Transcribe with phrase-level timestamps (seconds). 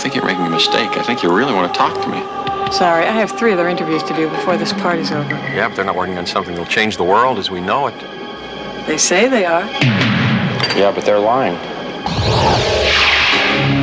[0.00, 0.96] Think you're making a mistake.
[0.96, 2.20] I think you really want to talk to me.
[2.72, 5.28] Sorry, I have three other interviews to do before this party's over.
[5.28, 7.94] Yeah, but they're not working on something that'll change the world as we know it.
[8.86, 9.66] They say they are.
[10.74, 11.54] Yeah, but they're lying.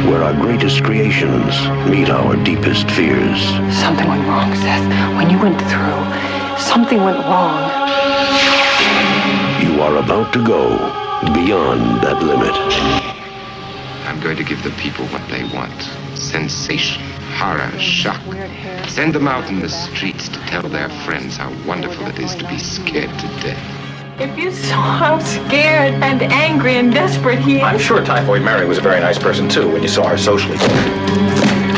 [0.10, 1.54] where our greatest creations
[1.88, 3.40] meet our deepest fears.
[3.78, 4.88] Something went wrong, Seth.
[5.18, 7.70] When you went through, something went wrong.
[9.62, 10.78] You are about to go
[11.32, 12.56] beyond that limit.
[14.08, 17.02] I'm going to give the people what they want sensation,
[17.40, 18.22] horror, shock.
[18.90, 22.48] Send them out in the streets to tell their friends how wonderful it is to
[22.48, 24.20] be scared to death.
[24.20, 27.64] If you saw how scared and angry and desperate he is.
[27.64, 30.58] I'm sure Typhoid Mary was a very nice person too when you saw her socially.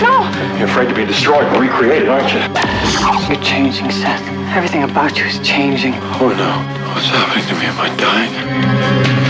[0.02, 0.26] No!
[0.58, 2.40] You're afraid to be destroyed and recreated, aren't you?
[3.30, 4.26] You're changing, Seth.
[4.56, 5.94] Everything about you is changing.
[6.20, 6.52] Oh no.
[6.94, 7.66] What's happening to me?
[7.66, 9.29] Am I dying?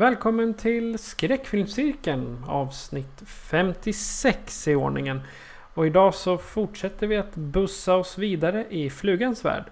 [0.00, 5.20] Välkommen till Skräckfilmscirkeln avsnitt 56 i ordningen.
[5.74, 9.64] Och idag så fortsätter vi att bussa oss vidare i flugans värld.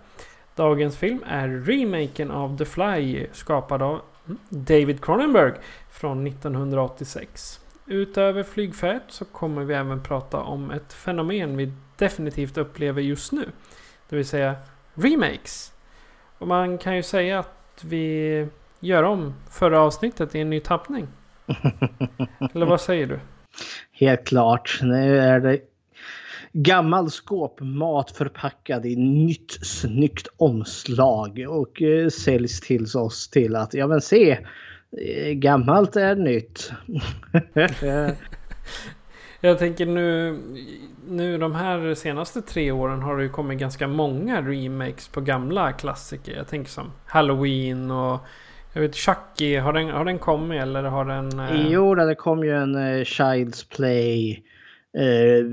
[0.54, 5.52] Dagens film är remaken av The Fly skapad av mm, David Cronenberg
[5.90, 7.60] från 1986.
[7.86, 13.48] Utöver flygfärd så kommer vi även prata om ett fenomen vi definitivt upplever just nu.
[14.08, 14.56] Det vill säga
[14.94, 15.72] remakes.
[16.38, 18.46] Och man kan ju säga att vi
[18.80, 21.08] gör om förra avsnittet i en ny tappning.
[22.54, 23.20] Eller vad säger du?
[23.92, 24.78] Helt klart.
[24.82, 25.60] Nu är det
[26.52, 33.86] gammal skåpmat förpackad i nytt snyggt omslag och eh, säljs till oss till att ja
[33.86, 36.72] men se eh, gammalt är nytt.
[39.40, 40.38] Jag tänker nu,
[41.08, 45.72] nu de här senaste tre åren har det ju kommit ganska många remakes på gamla
[45.72, 46.36] klassiker.
[46.36, 48.20] Jag tänker som Halloween och
[48.72, 51.40] jag vet Chucky, har den, har den kommit eller har den...
[51.40, 54.42] eh, Jo, det kom ju en eh, Child's Play
[54.98, 55.44] eh,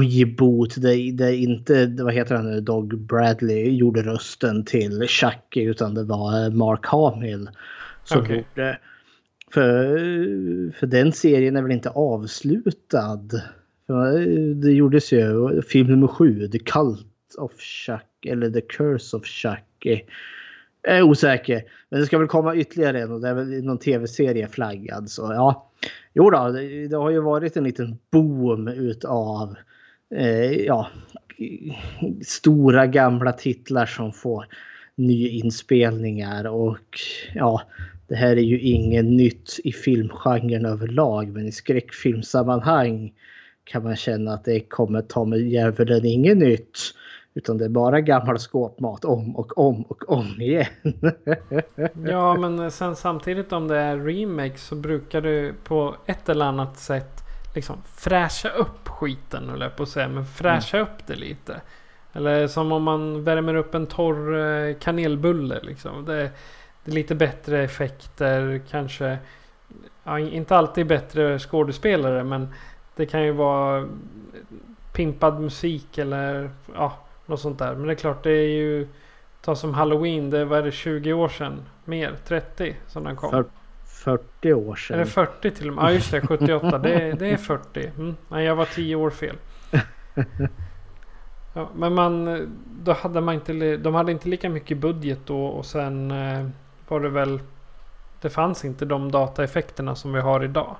[0.00, 5.94] reboot där, där inte, vad heter han nu, Dog Bradley gjorde rösten till Chucky utan
[5.94, 7.50] det var eh, Mark Hamill
[8.04, 8.36] som Okej.
[8.36, 8.78] gjorde.
[9.52, 9.98] För,
[10.78, 13.20] för den serien är väl inte avslutad.
[13.86, 14.18] För
[14.54, 17.06] det gjordes ju film nummer sju, The Cult
[17.38, 20.00] of Chucky eller The Curse of Chucky.
[20.82, 21.62] Jag är osäker.
[21.88, 25.10] Men det ska väl komma ytterligare en och det är väl någon tv-serie flaggad.
[25.10, 25.70] Så ja.
[26.14, 29.56] Jo då, det, det har ju varit en liten boom utav
[30.14, 30.88] eh, ja,
[32.24, 34.46] stora gamla titlar som får
[34.94, 36.98] nyinspelningar och
[37.34, 37.62] ja,
[38.08, 43.12] det här är ju inget nytt i filmgenren överlag men i skräckfilmsammanhang
[43.64, 46.78] kan man känna att det kommer ta med djävulen inget nytt.
[47.34, 50.66] Utan det är bara gammal skåpmat om och om och om igen.
[52.06, 56.78] Ja men sen samtidigt om det är remakes så brukar det på ett eller annat
[56.78, 57.20] sätt
[57.54, 60.08] liksom fräscha upp skiten höll jag på att säga.
[60.08, 61.60] Men fräscha upp det lite.
[62.12, 66.04] Eller som om man värmer upp en torr eh, kanelbulle liksom.
[66.04, 66.30] Det,
[66.84, 69.18] det är lite bättre effekter kanske.
[70.04, 72.48] Ja, inte alltid bättre skådespelare men
[72.96, 73.88] det kan ju vara
[74.92, 76.92] pimpad musik eller ja,
[77.30, 77.74] något sånt där.
[77.74, 78.88] Men det är klart det är ju
[79.42, 81.62] Ta som Halloween, det var det 20 år sedan?
[81.84, 82.14] Mer?
[82.24, 83.30] 30 som den kom?
[83.30, 83.44] För
[83.84, 84.98] 40 år Är sedan.
[84.98, 85.84] det 40 till och med?
[85.84, 86.78] Ja just det, 78.
[86.78, 87.90] Det, det är 40.
[87.98, 88.16] Mm.
[88.28, 89.36] Nej, jag var 10 år fel.
[91.52, 92.48] Ja, men man,
[92.82, 96.48] då hade man inte, de hade inte lika mycket budget då och sen eh,
[96.88, 97.40] var det väl
[98.20, 100.76] Det fanns inte de dataeffekterna som vi har idag.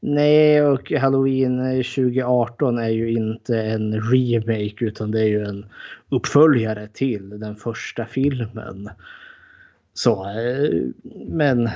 [0.00, 5.66] Nej, och Halloween eh, 2018 är ju inte en remake utan det är ju en
[6.08, 8.90] uppföljare till den första filmen.
[9.94, 10.80] Så, eh,
[11.28, 11.70] men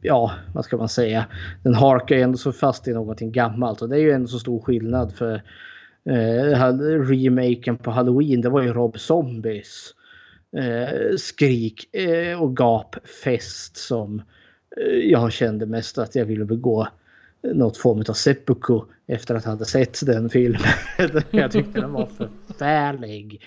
[0.00, 1.26] ja, vad ska man säga?
[1.62, 4.38] Den harkar ju ändå så fast i någonting gammalt och det är ju en så
[4.38, 5.34] stor skillnad för
[6.04, 6.58] eh,
[7.08, 9.94] remaken på Halloween, det var ju Rob Zombies
[10.56, 14.24] eh, skrik eh, och gapfest som eh,
[14.76, 16.88] Eh, jag kände mest att jag ville begå
[17.42, 20.60] något form av seppuku efter att ha hade sett den filmen.
[21.30, 23.42] jag tyckte den var förfärlig.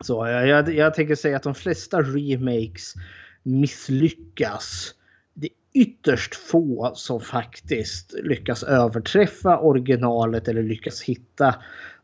[0.00, 2.94] Så jag, jag, jag tänker säga att de flesta remakes
[3.42, 4.94] misslyckas.
[5.34, 11.54] Det är ytterst få som faktiskt lyckas överträffa originalet eller lyckas hitta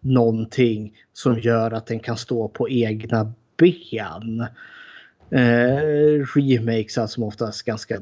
[0.00, 4.46] någonting som gör att den kan stå på egna ben.
[5.34, 8.00] Eh, remakes som oftast ganska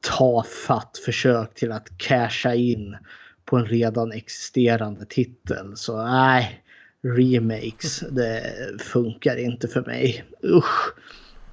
[0.00, 2.96] tafatt försök till att casha in
[3.44, 5.76] på en redan existerande titel.
[5.76, 6.64] Så nej,
[7.02, 8.42] remakes, det
[8.80, 10.24] funkar inte för mig.
[10.44, 10.94] Usch!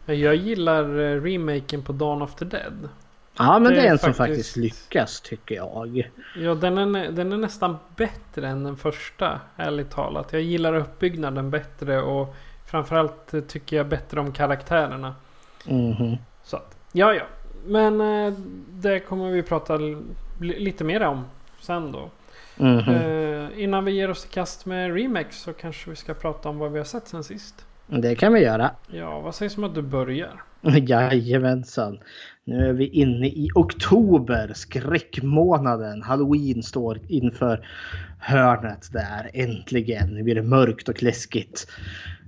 [0.05, 2.89] Jag gillar eh, remaken på Dawn of the Dead.
[3.37, 4.03] Ja, men det, det är en faktiskt...
[4.03, 6.11] som faktiskt lyckas tycker jag.
[6.35, 10.33] Ja, den är, den är nästan bättre än den första, ärligt talat.
[10.33, 12.35] Jag gillar uppbyggnaden bättre och
[12.71, 15.15] framförallt tycker jag bättre om karaktärerna.
[15.67, 16.17] Mm.
[16.43, 17.23] Så att, ja, ja.
[17.65, 18.33] Men eh,
[18.69, 19.79] det kommer vi prata
[20.39, 21.25] lite mer om
[21.59, 22.09] sen då.
[22.59, 23.53] Mm -hmm.
[23.53, 26.57] eh, innan vi ger oss i kast med Remix så kanske vi ska prata om
[26.57, 27.65] vad vi har sett sen sist.
[27.87, 28.71] Det kan vi göra.
[28.87, 30.43] Ja, vad sägs om att du börjar?
[30.61, 31.99] Jajamensan.
[32.45, 36.01] Nu är vi inne i oktober, skräckmånaden.
[36.01, 37.67] Halloween står inför
[38.19, 39.31] hörnet där.
[39.33, 41.67] Äntligen Nu blir det mörkt och läskigt.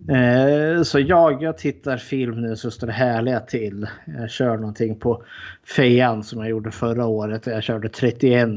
[0.09, 3.87] Eh, så jag, jag tittar film nu så står det härliga till.
[4.05, 5.23] Jag kör någonting på
[5.75, 7.47] fejan som jag gjorde förra året.
[7.47, 8.49] Jag körde 31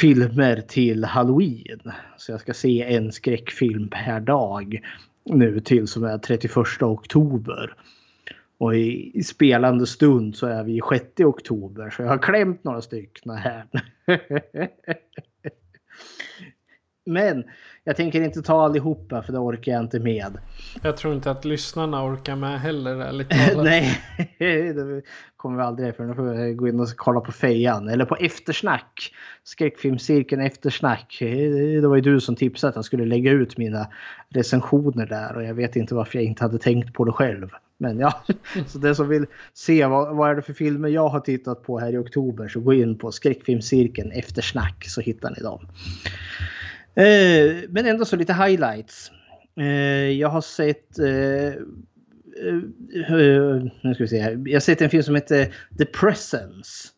[0.00, 1.80] filmer till Halloween.
[2.16, 4.80] Så jag ska se en skräckfilm per dag
[5.24, 7.74] nu till som är 31 oktober.
[8.58, 12.64] Och i, i, spelande stund så är vi i 6 oktober så jag har klämt
[12.64, 13.66] några stycken här.
[17.06, 17.44] Men
[17.84, 20.38] jag tänker inte ta allihopa för det orkar jag inte med.
[20.82, 23.28] Jag tror inte att lyssnarna orkar med heller ärligt.
[23.56, 23.98] Nej,
[24.74, 25.02] det
[25.36, 26.04] kommer vi aldrig för.
[26.04, 27.88] Nu får vi gå in och kolla på fejan.
[27.88, 29.14] Eller på eftersnack.
[29.44, 31.16] Skräckfilmscirkeln eftersnack.
[31.80, 33.86] Det var ju du som tipsade att jag skulle lägga ut mina
[34.28, 35.36] recensioner där.
[35.36, 37.50] Och jag vet inte varför jag inte hade tänkt på det själv.
[37.78, 38.22] Men ja,
[38.66, 41.78] så den som vill se vad, vad är det för filmer jag har tittat på
[41.78, 45.68] här i oktober så gå in på skräckfilmscirkeln eftersnack så hittar ni dem.
[46.94, 49.10] Eh, men ändå så lite highlights.
[49.56, 50.98] Eh, jag har sett...
[50.98, 51.54] Eh, eh,
[53.08, 54.42] eh, nu ska vi se här.
[54.46, 56.88] Jag har sett en film som heter The Presence.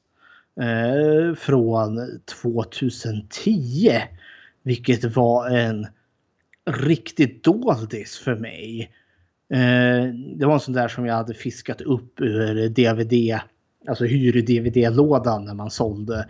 [0.61, 4.03] Eh, från 2010.
[4.63, 5.87] Vilket var en
[6.71, 8.91] riktigt doldis för mig.
[10.37, 13.41] det var en sån där som jag hade fiskat upp ur DVD,
[13.89, 16.27] alltså hyr-DVD-lådan när man sålde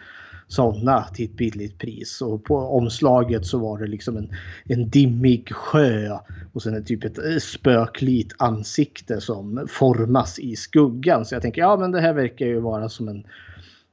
[0.48, 2.22] sådana till ett billigt pris.
[2.22, 4.30] Och på omslaget så var det liksom en,
[4.64, 6.18] en dimmig sjö
[6.52, 11.24] och sen typ ett eh, spöklikt ansikte som formas i skuggan.
[11.24, 13.24] Så jag tänker ja men det här verkar ju vara som en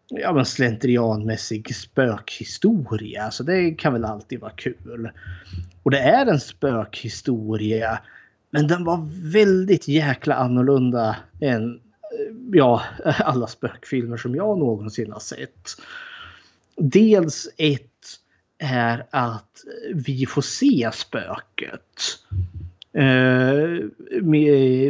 [0.10, 3.32] ja, men slentrianmässig spökhistoria.
[3.32, 5.10] Så det kan väl alltid vara kul.
[5.84, 8.00] Och det är en spökhistoria.
[8.50, 11.80] Men den var väldigt jäkla annorlunda än eh,
[12.52, 15.70] ja, alla spökfilmer som jag någonsin har sett.
[16.78, 17.90] Dels ett
[18.58, 22.20] är att vi får se spöket.
[22.98, 23.86] Eh,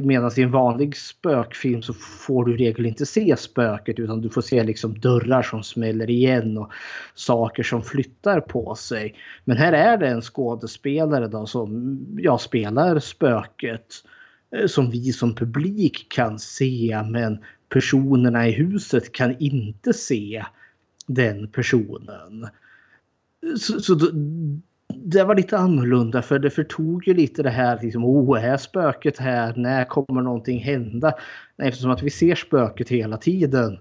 [0.03, 4.29] Medan i en vanlig spökfilm så får du i regel inte se spöket utan du
[4.29, 6.71] får se liksom dörrar som smäller igen och
[7.15, 9.15] saker som flyttar på sig.
[9.43, 13.87] Men här är det en skådespelare då som ja, spelar spöket
[14.55, 17.37] eh, som vi som publik kan se men
[17.69, 20.43] personerna i huset kan inte se
[21.05, 22.47] den personen.
[23.59, 23.95] Så, så
[24.95, 29.17] det var lite annorlunda för det förtog ju lite det här liksom, oh, är spöket
[29.17, 29.53] här?
[29.55, 31.13] När kommer någonting hända?
[31.57, 33.79] Eftersom att vi ser spöket hela tiden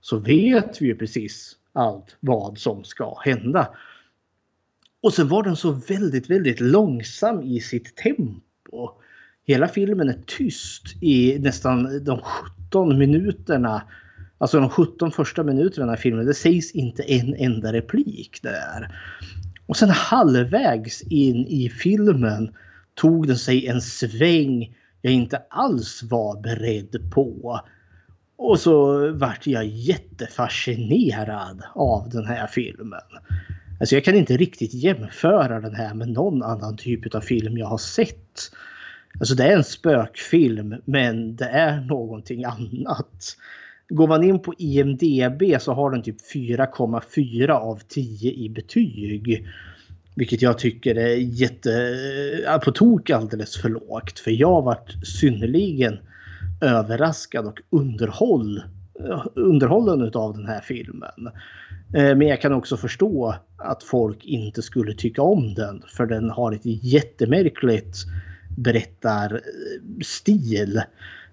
[0.00, 3.68] så vet vi ju precis allt vad som ska hända.
[5.02, 8.90] Och sen var den så väldigt, väldigt långsam i sitt tempo.
[9.46, 12.20] Hela filmen är tyst i nästan de
[12.68, 13.82] 17 minuterna
[14.40, 18.96] Alltså de 17 första minuterna i filmen, det sägs inte en enda replik där.
[19.66, 22.54] Och sen halvvägs in i filmen
[22.94, 27.60] tog den sig en sväng jag inte alls var beredd på.
[28.36, 33.00] Och så vart jag jättefascinerad av den här filmen.
[33.80, 37.66] Alltså jag kan inte riktigt jämföra den här med någon annan typ av film jag
[37.66, 38.40] har sett.
[39.20, 43.36] Alltså det är en spökfilm men det är någonting annat.
[43.90, 49.46] Går man in på IMDB så har den typ 4,4 av 10 i betyg.
[50.14, 54.18] Vilket jag tycker är jätte, på tok alldeles för lågt.
[54.18, 55.98] För jag varit synnerligen
[56.60, 58.62] överraskad och underhåll,
[59.34, 61.26] underhållen av den här filmen.
[61.94, 65.82] Eh, men jag kan också förstå att folk inte skulle tycka om den.
[65.86, 67.96] För den har ett jättemärkligt
[68.56, 70.82] berättarstil.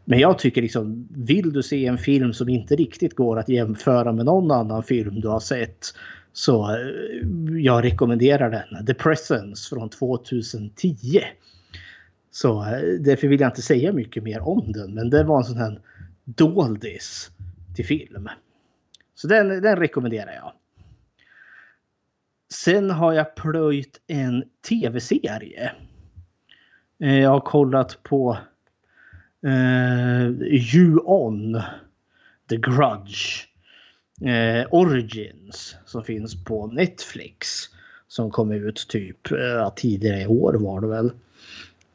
[0.09, 4.11] Men jag tycker liksom, vill du se en film som inte riktigt går att jämföra
[4.11, 5.85] med någon annan film du har sett
[6.33, 8.85] så eh, jag rekommenderar den.
[8.85, 11.21] The Presence från 2010.
[12.31, 14.93] Så eh, därför vill jag inte säga mycket mer om den.
[14.93, 15.81] Men det var en sån här
[16.23, 17.31] doldis
[17.75, 18.29] till film.
[19.15, 20.51] Så den, den rekommenderar jag.
[22.53, 25.71] Sen har jag plöjt en tv-serie.
[26.99, 28.37] Eh, jag har kollat på
[29.45, 31.61] Eh, uh, You On,
[32.49, 33.47] The Grudge,
[34.21, 37.69] eh, Origins som finns på Netflix.
[38.07, 41.11] Som kom ut typ eh, tidigare i år var det väl.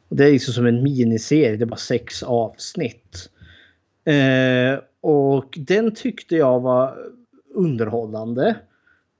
[0.09, 3.29] Det är liksom som en miniserie, det är bara sex avsnitt.
[4.05, 6.97] Eh, och den tyckte jag var
[7.53, 8.55] underhållande.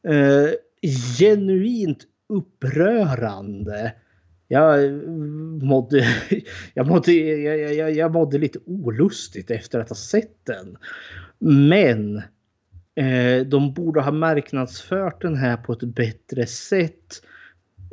[0.08, 0.50] Eh,
[1.20, 3.94] genuint upprörande.
[4.48, 4.84] Jag
[5.66, 6.08] mådde,
[6.74, 10.78] jag, mådde, jag, jag, jag mådde lite olustigt efter att ha sett den.
[11.40, 12.18] Men
[12.96, 17.24] eh, de borde ha marknadsfört den här på ett bättre sätt.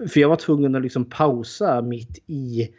[0.08, 2.70] För jag var tvungen att liksom pausa mitt i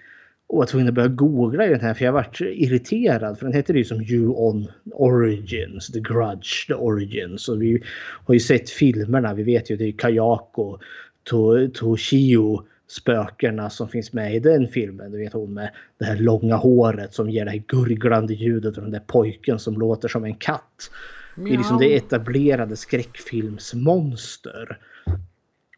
[0.47, 3.39] och var tvungen att börja googla i den här för jag vart irriterad.
[3.39, 7.49] För den heter ju som You On Origins, The Grudge, The Origins.
[7.49, 7.83] Och vi
[8.25, 9.33] har ju sett filmerna.
[9.33, 10.77] Vi vet ju det är Kayako,
[11.23, 15.11] to, Toshio, spökena som finns med i den filmen.
[15.11, 18.83] Du vet hon med det här långa håret som ger det här gurglande ljudet och
[18.83, 20.91] den där pojken som låter som en katt.
[21.35, 24.77] Det är liksom det etablerade skräckfilmsmonster.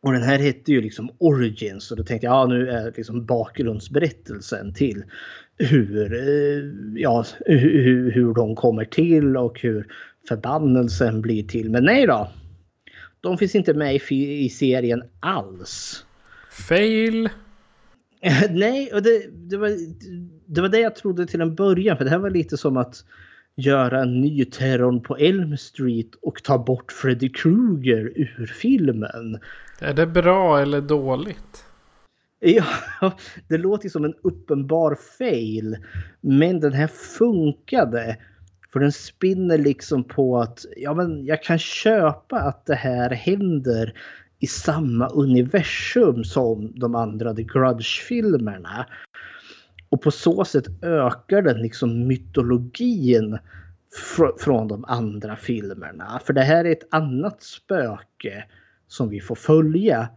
[0.01, 3.25] Och den här hette ju liksom Origins och då tänkte jag ja nu är liksom
[3.25, 5.03] bakgrundsberättelsen till
[5.57, 6.63] hur, eh,
[7.01, 9.87] ja, hur, hur de kommer till och hur
[10.27, 11.69] förbannelsen blir till.
[11.69, 12.31] Men nej då.
[13.21, 13.99] De finns inte med i,
[14.45, 16.05] i serien alls.
[16.53, 17.29] Fail.
[18.49, 19.69] nej, och det, det, var,
[20.45, 21.97] det var det jag trodde till en början.
[21.97, 23.05] För det här var lite som att
[23.55, 29.39] göra en ny terrorn på Elm Street och ta bort Freddy Krueger ur filmen.
[29.79, 31.65] Är det bra eller dåligt?
[32.45, 33.17] Ja,
[33.47, 35.77] det låter som en uppenbar fail.
[36.21, 38.17] Men den här funkade.
[38.73, 43.93] För den spinner liksom på att ja, men jag kan köpa att det här händer
[44.43, 48.85] i samma universum som de andra The Grudge-filmerna.
[49.89, 53.37] Och på så sätt ökar den liksom mytologin
[54.15, 56.19] fr från de andra filmerna.
[56.25, 58.45] För det här är ett annat spöke
[58.87, 60.09] som vi får följa.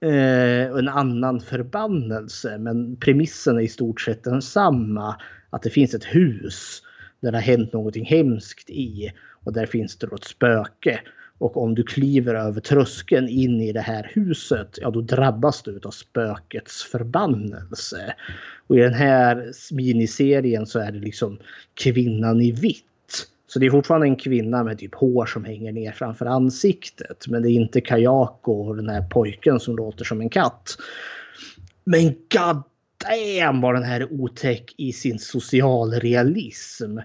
[0.00, 5.16] Eh, en annan förbannelse men premissen är i stort sett densamma.
[5.50, 6.82] Att det finns ett hus
[7.20, 9.12] där det har hänt någonting hemskt i
[9.44, 11.00] och där finns det då ett spöke.
[11.38, 15.80] Och om du kliver över tröskeln in i det här huset, ja då drabbas du
[15.84, 18.14] av spökets förbannelse.
[18.66, 21.38] Och i den här miniserien så är det liksom
[21.74, 22.84] kvinnan i vitt
[23.48, 27.24] så det är fortfarande en kvinna med typ hår som hänger ner framför ansiktet.
[27.28, 30.76] Men det är inte Kayako och den här pojken som låter som en katt.
[31.84, 32.62] Men god
[33.08, 36.98] damn vad den här är otäck i sin socialrealism.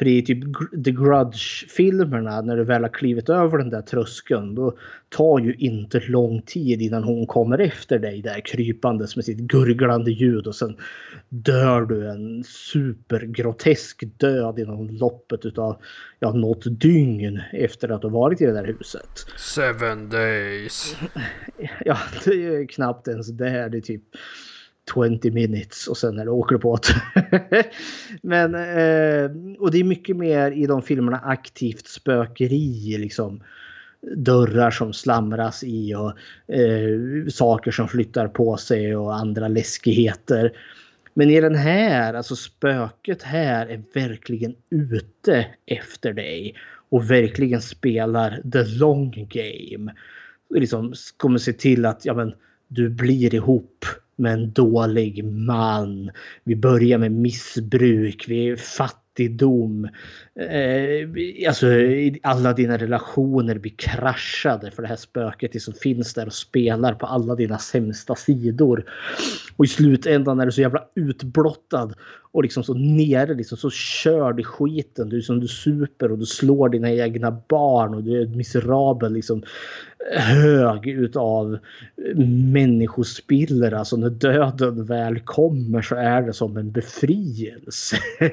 [0.00, 0.38] För i typ
[0.84, 4.76] The Grudge-filmerna när du väl har klivit över den där tröskeln då
[5.08, 10.10] tar ju inte lång tid innan hon kommer efter dig där krypandes med sitt gurglande
[10.10, 10.76] ljud och sen
[11.28, 15.76] dör du en supergrotesk död inom loppet utav
[16.18, 19.26] ja, något dygn efter att du varit i det där huset.
[19.36, 20.96] Seven days.
[21.84, 23.68] Ja, det är knappt ens det.
[23.68, 24.02] Det är typ
[24.94, 26.78] 20 minutes och sen är det åker på
[28.22, 33.42] Men eh, och det är mycket mer i de filmerna aktivt spökeri liksom.
[34.16, 36.10] Dörrar som slamras i och
[36.54, 40.52] eh, saker som flyttar på sig och andra läskigheter.
[41.14, 46.54] Men i den här, alltså spöket här är verkligen ute efter dig
[46.90, 49.94] och verkligen spelar the long game.
[50.54, 52.34] Liksom kommer se till att ja, men,
[52.68, 53.84] du blir ihop
[54.20, 56.10] med en dålig man.
[56.44, 59.84] Vi börjar med missbruk, vi är fattigdom.
[60.40, 61.66] Eh, alltså
[62.22, 67.06] alla dina relationer blir kraschade för det här spöket som finns där och spelar på
[67.06, 68.84] alla dina sämsta sidor.
[69.56, 71.94] Och i slutändan är du så jävla utblottad
[72.32, 75.08] och liksom så nere liksom så körd i skiten.
[75.08, 79.42] Du som du super och du slår dina egna barn och du är miserabel liksom
[80.12, 81.58] hög utav
[82.52, 87.96] Människospiller Alltså när döden väl kommer så är det som en befrielse.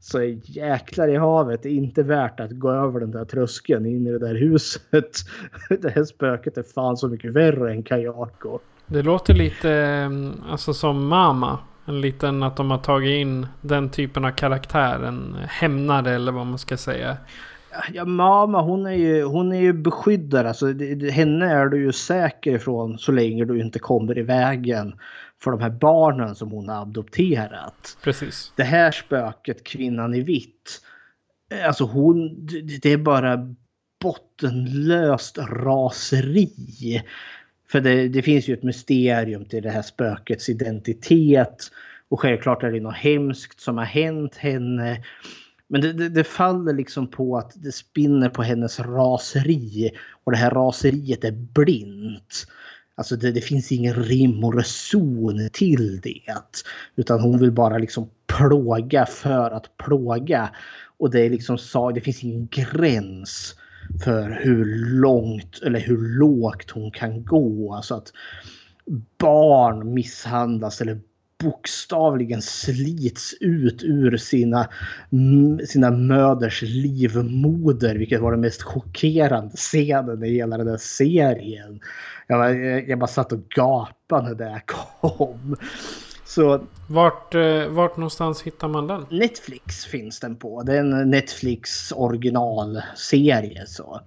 [0.00, 4.06] så jäklar i havet, det är inte värt att gå över den där tröskeln in
[4.06, 5.16] i det där huset.
[5.80, 8.58] Det här spöket är fan så mycket värre än Kajako.
[8.86, 10.10] Det låter lite eh,
[10.52, 11.58] alltså som Mama.
[11.84, 15.02] En liten att de har tagit in den typen av karaktär.
[15.02, 17.16] En hämnare eller vad man ska säga.
[17.92, 20.48] Ja, mamma hon är ju, hon är ju beskyddare.
[20.48, 24.94] Alltså, det, henne är du ju säker ifrån så länge du inte kommer i vägen
[25.42, 27.98] för de här barnen som hon har adopterat.
[28.02, 28.52] Precis.
[28.56, 30.80] Det här spöket, kvinnan i vitt.
[31.66, 32.46] Alltså hon,
[32.82, 33.54] det är bara
[34.02, 37.02] bottenlöst raseri.
[37.68, 41.70] För det, det, finns ju ett mysterium till det här spökets identitet.
[42.08, 45.02] Och självklart är det något hemskt som har hänt henne.
[45.68, 49.90] Men det, det, det, faller liksom på att det spinner på hennes raseri.
[50.24, 52.46] Och det här raseriet är blint.
[52.94, 56.20] Alltså det, det finns ingen rim och reson till det.
[56.96, 60.50] Utan hon vill bara liksom plåga för att plåga.
[60.98, 63.54] Och det är liksom så, det finns ingen gräns
[64.04, 64.64] för hur
[65.00, 67.74] långt eller hur lågt hon kan gå.
[67.74, 68.12] Alltså att
[69.18, 71.00] barn misshandlas eller
[71.44, 74.68] bokstavligen slits ut ur sina,
[75.68, 77.94] sina möders livmoder.
[77.94, 81.80] Vilket var den mest chockerande scenen i hela den här serien.
[82.26, 85.56] Jag, jag bara satt och gapade när det kom.
[86.24, 89.06] Så, vart, eh, vart någonstans hittar man den?
[89.10, 90.62] Netflix finns den på.
[90.62, 93.66] Det är en Netflix originalserie.
[93.66, 94.00] Så.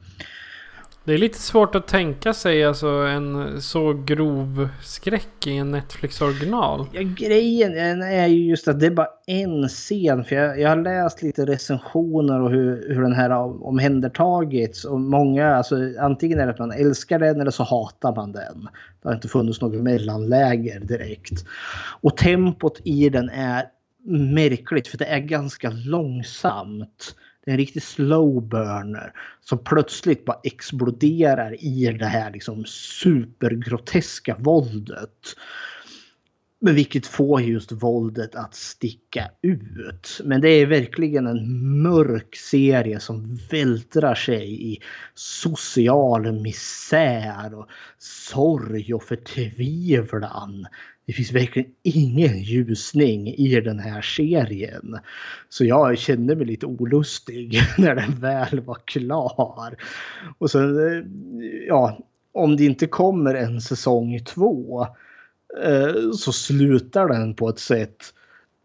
[1.03, 6.21] Det är lite svårt att tänka sig alltså en så grov skräck i en Netflix
[6.21, 6.85] original.
[6.93, 10.23] Ja, grejen är ju just att det är bara en scen.
[10.23, 14.85] För jag, jag har läst lite recensioner och hur, hur den här har omhändertagits.
[14.85, 18.67] Och många, alltså antingen är det att man älskar den eller så hatar man den.
[19.01, 21.45] Det har inte funnits något mellanläger direkt.
[22.01, 23.65] Och tempot i den är
[24.33, 27.15] märkligt för det är ganska långsamt
[27.45, 34.35] det är en riktig slow burner som plötsligt bara exploderar i det här liksom supergroteska
[34.39, 35.35] våldet.
[36.61, 40.21] Men vilket får just våldet att sticka ut.
[40.23, 44.77] Men det är verkligen en mörk serie som vältrar sig i
[45.13, 50.67] social misär och sorg och förtvivlan.
[51.09, 54.97] Det finns verkligen ingen ljusning i den här serien.
[55.49, 59.75] Så jag kände mig lite olustig när den väl var klar.
[60.37, 61.03] Och sen, eh,
[61.67, 61.99] ja,
[62.31, 64.87] om det inte kommer en säsong två
[65.63, 68.13] eh, så slutar den på ett sätt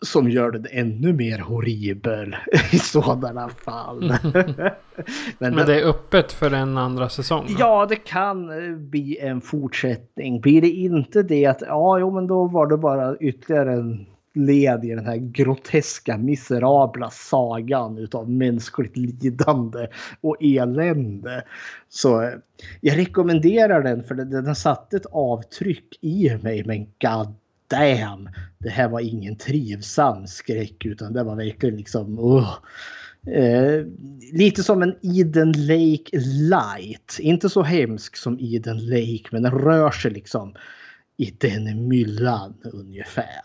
[0.04, 2.36] som gör den ännu mer horribel
[2.72, 4.14] i sådana fall.
[5.38, 7.46] Men, Men det är öppet för en andra säsong?
[7.48, 7.54] Då?
[7.58, 10.40] Ja, det kan eh, bli en fortsättning.
[10.40, 14.84] Blir det inte det att ja, jo, men då var det bara ytterligare en led
[14.84, 19.86] i den här groteska, miserabla sagan utav mänskligt lidande
[20.20, 21.42] och elände.
[21.88, 22.30] Så eh,
[22.80, 26.64] jag rekommenderar den för den har satt ett avtryck i mig.
[26.64, 27.34] Men god
[27.68, 32.58] damn, det här var ingen trivsam skräck utan det var verkligen liksom uh.
[33.26, 33.86] Eh,
[34.32, 36.18] lite som en Eden Lake
[36.50, 37.18] light.
[37.18, 40.54] Inte så hemsk som Eden Lake men den rör sig liksom
[41.16, 43.42] i den myllan ungefär.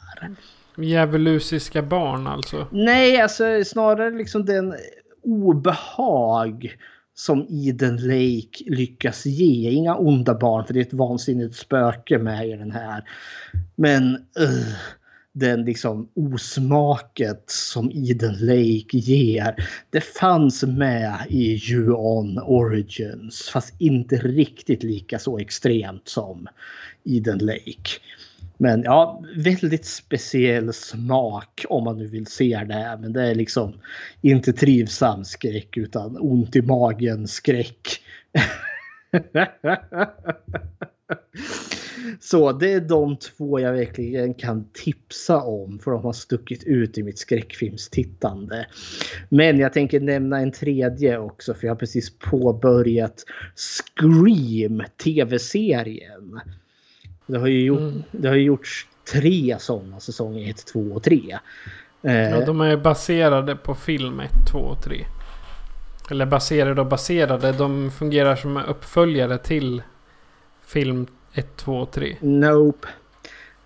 [0.77, 2.67] Djävulusiska barn alltså?
[2.71, 4.75] Nej, alltså snarare liksom den
[5.23, 6.75] obehag
[7.19, 9.69] som Eden Lake lyckas ge.
[9.69, 13.03] Inga onda barn för det är ett vansinnigt spöke med i den här.
[13.75, 14.75] Men uh,
[15.33, 19.55] den liksom osmaket som Eden Lake ger.
[19.89, 26.47] Det fanns med i Ju-On Origins fast inte riktigt lika så extremt som
[27.05, 27.89] Eden Lake.
[28.61, 32.97] Men ja, väldigt speciell smak om man nu vill se det.
[33.01, 33.73] Men det är liksom
[34.21, 38.01] inte trivsam skräck utan ont i magen skräck.
[42.19, 46.97] Så det är de två jag verkligen kan tipsa om för de har stuckit ut
[46.97, 48.67] i mitt skräckfilmstittande.
[49.29, 56.39] Men jag tänker nämna en tredje också för jag har precis påbörjat Scream tv-serien.
[57.29, 58.03] Det har ju, gjort, mm.
[58.11, 61.39] det har gjorts tre sådana säsonger, 1, 2 och 3.
[62.01, 65.05] Ja, eh, de är baserade på film 1, 2 och 3.
[66.11, 67.51] Eller baserade och baserade.
[67.51, 69.81] De fungerar som uppföljare till
[70.65, 72.17] film 1, 2 och 3.
[72.21, 72.87] Nope.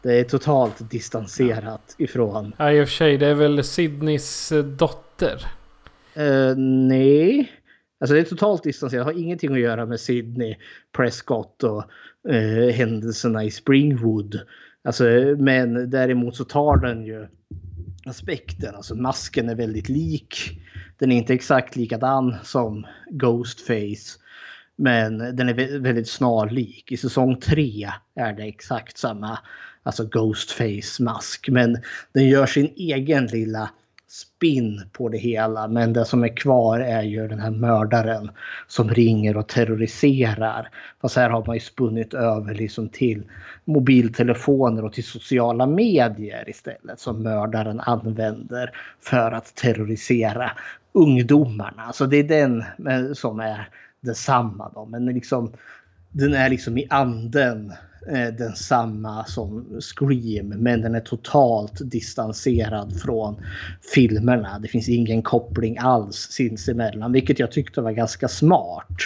[0.02, 2.04] Det är totalt distanserat ja.
[2.04, 2.56] ifrån.
[2.58, 3.18] Ja, i och för sig.
[3.18, 5.46] Det är väl Sydneys eh, dotter?
[6.18, 7.52] Uh, nej.
[8.00, 9.06] Alltså det är totalt distanserat.
[9.06, 10.56] Det har ingenting att göra med Sydney
[10.98, 11.84] Prescott och
[12.30, 14.40] eh, händelserna i Springwood.
[14.84, 15.04] Alltså,
[15.38, 17.28] men däremot så tar den ju
[18.06, 18.76] aspekten.
[18.76, 20.60] Alltså masken är väldigt lik.
[21.00, 24.20] Den är inte exakt likadan som Ghostface.
[24.76, 26.92] Men den är väldigt snarlik.
[26.92, 29.40] I säsong 3 är det exakt samma
[29.84, 31.50] alltså Ghostface-mask.
[31.50, 31.78] Men
[32.14, 33.70] den gör sin egen lilla
[34.14, 35.68] spin på det hela.
[35.68, 38.32] Men det som är kvar är ju den här mördaren
[38.68, 40.70] som ringer och terroriserar.
[41.02, 43.24] Fast här har man ju spunnit över liksom till
[43.66, 48.72] mobiltelefoner och till sociala medier istället som mördaren använder
[49.02, 50.52] för att terrorisera
[50.92, 51.94] ungdomarna.
[51.94, 53.70] Så det är den eh, som är
[54.02, 54.86] detsamma då.
[54.86, 55.52] Men liksom,
[56.12, 57.74] den är liksom i anden
[58.08, 63.42] eh, densamma som Scream men den är totalt distanserad från
[63.96, 64.60] filmerna.
[64.60, 68.98] Det finns ingen koppling alls sinsemellan vilket jag tyckte var ganska smart.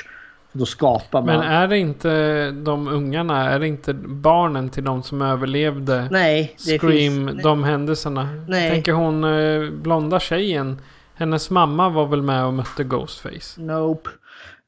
[0.52, 1.40] Då skapar man...
[1.40, 6.56] Men är det inte de ungarna, är det inte barnen till de som överlevde Nej,
[6.66, 7.44] det Scream, finns...
[7.44, 8.30] de händelserna?
[8.48, 8.72] Nej.
[8.72, 10.82] Tänker hon eh, blonda tjejen.
[11.16, 13.62] Hennes mamma var väl med och mötte Ghostface?
[13.62, 14.10] Nope.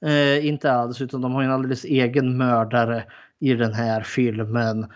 [0.06, 3.04] Eh, inte alls, utan de har en alldeles egen mördare
[3.40, 4.88] i den här filmen.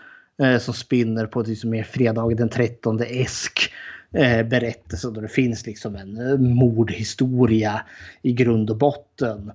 [0.42, 3.72] Eh, som spinner på det som är fredag den 13 esk
[4.12, 5.10] eh, berättelse.
[5.10, 7.80] Då det finns liksom en eh, mordhistoria
[8.22, 9.52] i grund och botten.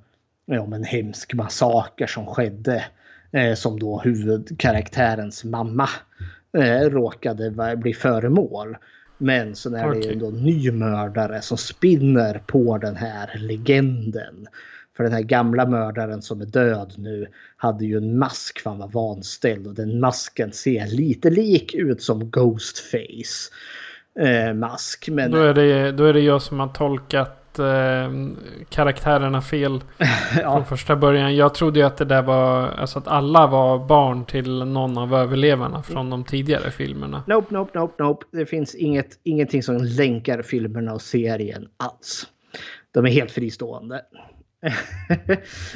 [0.52, 2.84] eh, Om en hemsk massaker som skedde.
[3.32, 5.90] Eh, som då huvudkaraktärens mamma
[6.58, 8.78] eh, råkade bli föremål.
[9.18, 14.48] Men så är det ju då ny mördare som spinner på den här legenden.
[15.00, 18.80] För den här gamla mördaren som är död nu hade ju en mask för han
[18.80, 23.52] var vanställd och den masken ser lite lik ut som Ghostface
[24.20, 25.10] eh, mask.
[25.12, 28.12] Men Då är, det, då är det jag som har tolkat eh,
[28.70, 29.84] karaktärerna fel
[30.42, 31.36] ja, från första början.
[31.36, 35.16] Jag trodde ju att det där var, alltså att alla var barn till någon av
[35.16, 37.24] överlevarna från de tidigare filmerna.
[37.28, 38.26] nope, nope, nope, nope.
[38.32, 42.28] Det finns inget, ingenting som länkar filmerna och serien alls.
[42.92, 44.02] De är helt fristående.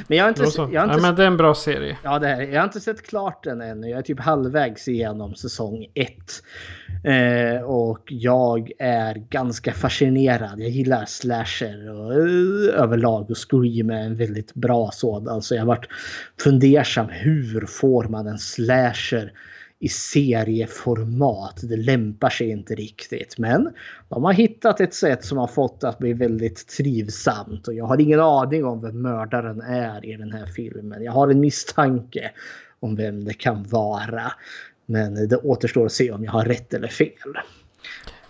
[0.08, 1.98] Men jag har inte, jag har Ja, inte men det är en bra serie.
[2.02, 3.88] Ja, det här, jag har inte sett klart den ännu.
[3.88, 6.08] Jag är typ halvvägs igenom säsong 1.
[7.04, 10.60] Eh, och jag är ganska fascinerad.
[10.60, 15.42] Jag gillar slasher och eh, överlag och Scream är en väldigt bra sådan.
[15.42, 15.88] Så jag har varit
[16.40, 17.08] fundersam.
[17.08, 19.32] Hur får man en slasher
[19.84, 21.60] i serieformat?
[21.62, 23.38] Det lämpar sig inte riktigt.
[23.38, 23.72] Men
[24.08, 27.68] de har hittat ett sätt som har fått att bli väldigt trivsamt.
[27.68, 31.02] Och jag har ingen aning om vem mördaren är i den här filmen.
[31.02, 32.30] Jag har en misstanke
[32.80, 34.32] om vem det kan vara.
[34.86, 37.38] Men det återstår att se om jag har rätt eller fel.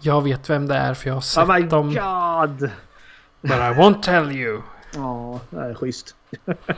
[0.01, 1.89] Jag vet vem det är för jag har sett Oh my dem.
[1.89, 2.71] god!
[3.41, 4.63] But I won't tell you.
[4.95, 6.17] Ja, det är schysst.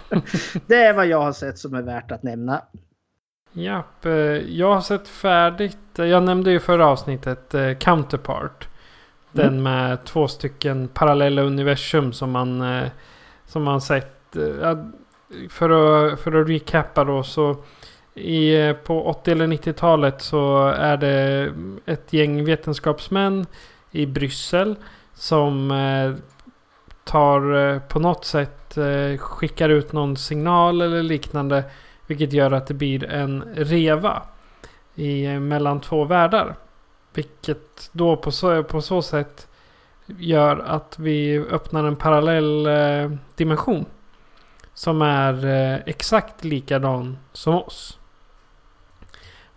[0.67, 2.63] det är vad jag har sett som är värt att nämna.
[3.59, 4.13] Japp, eh,
[4.57, 5.79] jag har sett färdigt.
[5.95, 8.69] Jag nämnde ju förra avsnittet eh, Counterpart.
[9.33, 12.89] Den med två stycken parallella universum som man, eh,
[13.47, 14.37] som man sett.
[14.37, 14.77] Eh,
[15.51, 17.57] För att, för att recappa då så.
[18.15, 21.53] I, eh, på 80 eller 90-talet så är det
[21.87, 23.47] ett gäng vetenskapsmän
[23.91, 24.77] i Bryssel.
[25.15, 26.13] Som eh,
[27.05, 31.65] tar eh, på något sätt eh, skickar ut någon signal eller liknande.
[32.07, 34.23] Vilket gör att det blir en reva
[34.95, 36.55] i, eh, mellan två världar.
[37.15, 39.49] Vilket då på så, på så sätt
[40.07, 43.85] gör att vi öppnar en parallell eh, dimension.
[44.75, 47.99] Som är eh, exakt likadan som oss.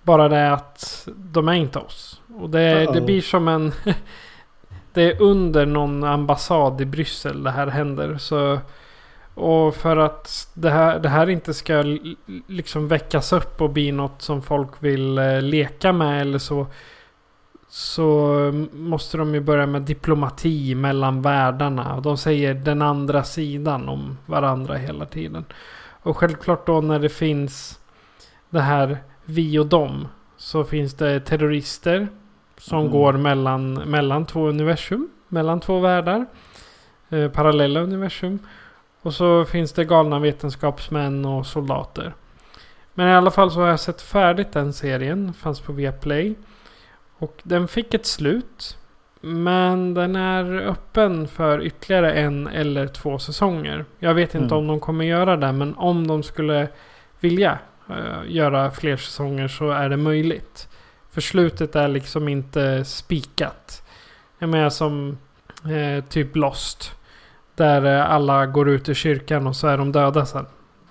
[0.01, 2.21] Bara det att de är inte oss.
[2.39, 3.71] Och det, det blir som en...
[4.93, 8.17] det är under någon ambassad i Bryssel det här händer.
[8.17, 8.59] Så,
[9.39, 11.84] och för att det här, det här inte ska
[12.47, 16.67] liksom väckas upp och bli något som folk vill eh, leka med eller så.
[17.71, 18.36] Så
[18.73, 21.99] måste de ju börja med diplomati mellan världarna.
[21.99, 25.45] De säger den andra sidan om varandra hela tiden.
[26.02, 27.80] Och självklart då när det finns
[28.49, 30.08] det här vi och dem.
[30.38, 32.08] Så finns det terrorister.
[32.58, 32.91] Som Mm.
[32.91, 35.10] går mellan, mellan två universum.
[35.28, 36.25] Mellan två världar.
[37.10, 38.39] Eh, parallella universum.
[39.01, 42.13] Och så finns det galna vetenskapsmän och soldater.
[42.93, 45.33] Men i alla fall så har jag sett färdigt den serien.
[45.33, 46.35] Fanns på Viaplay.
[47.17, 48.77] Och den fick ett slut.
[49.21, 53.85] Men den är öppen för ytterligare en eller två säsonger.
[53.99, 54.57] Jag vet inte Mm.
[54.57, 55.51] om de kommer göra det.
[55.51, 56.67] Men om de skulle
[57.19, 57.59] vilja
[57.89, 57.95] eh,
[58.27, 60.67] göra fler säsonger så är det möjligt.
[61.12, 63.83] För slutet är liksom inte spikat.
[64.39, 65.17] Jag menar som
[65.63, 66.91] eh, typ Lost.
[67.60, 70.45] Där eh, alla går ut ur kyrkan och så är de döda sen.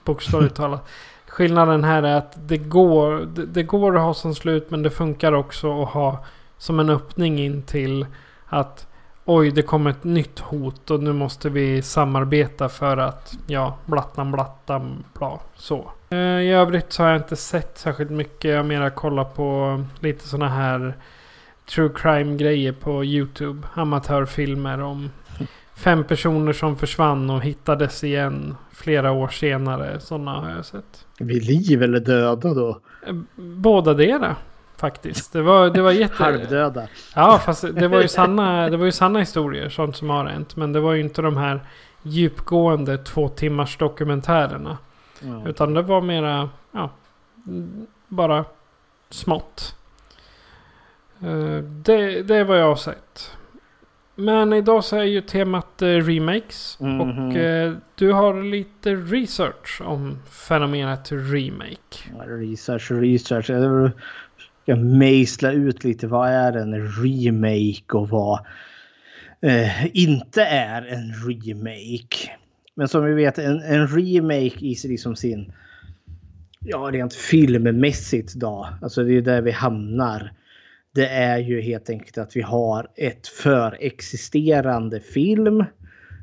[0.04, 0.88] Bokstavligt talat.
[1.28, 4.90] Skillnaden här är att det går, det, det går att ha som slut men det
[4.90, 6.24] funkar också att ha
[6.58, 8.06] som en öppning in till
[8.46, 8.86] att
[9.24, 14.32] oj, det kommer ett nytt hot och nu måste vi samarbeta för att, ja, blattan
[14.32, 15.90] blattan, bla, så.
[16.10, 18.50] Eh, I övrigt så har jag inte sett särskilt mycket.
[18.50, 20.94] Jag har mera kollat på lite sådana här
[21.70, 23.68] true crime grejer på YouTube.
[23.74, 25.10] Amatörfilmer om
[25.78, 30.00] fem personer som försvann och hittades igen flera år senare.
[30.00, 31.06] Sådana har jag sett.
[31.18, 32.80] Vid liv eller döda då?
[33.06, 34.36] Eh, Båda dera
[34.76, 35.32] faktiskt.
[35.32, 36.22] Det var, det var jätte...
[36.24, 36.88] Halvdöda.
[37.14, 39.68] Ja, fast det var, ju sanna, det var ju sanna historier.
[39.68, 40.56] Sånt som har hänt.
[40.56, 41.60] Men det var ju inte de här
[42.02, 44.78] djupgående två timmars dokumentärerna.
[45.20, 45.48] Ja.
[45.48, 46.90] Utan det var mera, ja,
[48.08, 48.44] bara
[49.10, 49.74] smått.
[51.20, 53.37] Eh, Det, det är vad jag har sett.
[54.20, 56.78] Men idag så är ju temat eh, remakes.
[56.80, 57.00] Mhm.
[57.00, 61.98] Och eh, du har lite research om fenomenet remake.
[62.26, 63.50] Research, research.
[63.50, 63.90] Jag
[64.62, 68.40] ska mejsla ut lite vad är en remake och vad
[69.40, 72.36] eh, inte är en remake.
[72.74, 75.52] Men som vi vet en, en remake i sig liksom sin
[76.60, 78.68] ja rent filmmässigt då.
[78.82, 80.32] Alltså det är där vi hamnar.
[80.94, 85.64] Det är ju helt enkelt att vi har ett förexisterande film.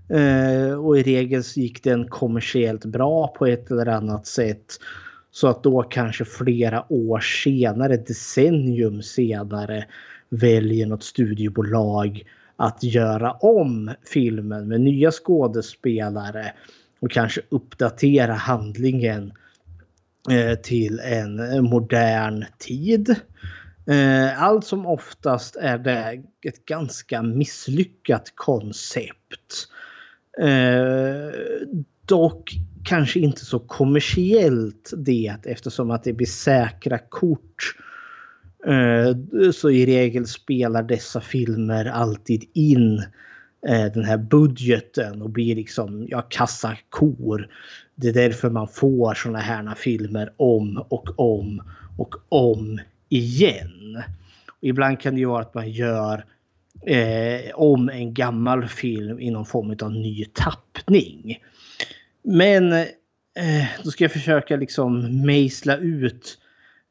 [0.09, 4.79] Eh, och i regel så gick den kommersiellt bra på ett eller annat sätt.
[5.31, 9.85] Så att då kanske flera år senare, decennium senare,
[10.29, 12.23] väljer något studiebolag
[12.55, 16.53] att göra om filmen med nya skådespelare
[16.99, 19.33] och kanske uppdatera handlingen
[20.31, 23.15] eh, till en modern tid.
[23.87, 29.67] Eh, allt som oftast är det ett ganska misslyckat koncept.
[30.41, 31.39] Eh,
[32.05, 32.51] dock
[32.83, 37.75] kanske inte så kommersiellt det eftersom att det blir säkra kort.
[38.67, 42.97] Eh, så i regel spelar dessa filmer alltid in
[43.67, 47.47] eh, den här budgeten och blir liksom ja, kassakor.
[47.95, 51.61] Det är därför man får såna här filmer om och om
[51.97, 54.03] och om igen.
[54.49, 56.25] Och ibland kan det ju vara att man gör
[56.81, 61.39] eh, om en gammal film i någon form av ny tappning.
[62.23, 66.37] Men eh, då ska jag försöka liksom mejsla ut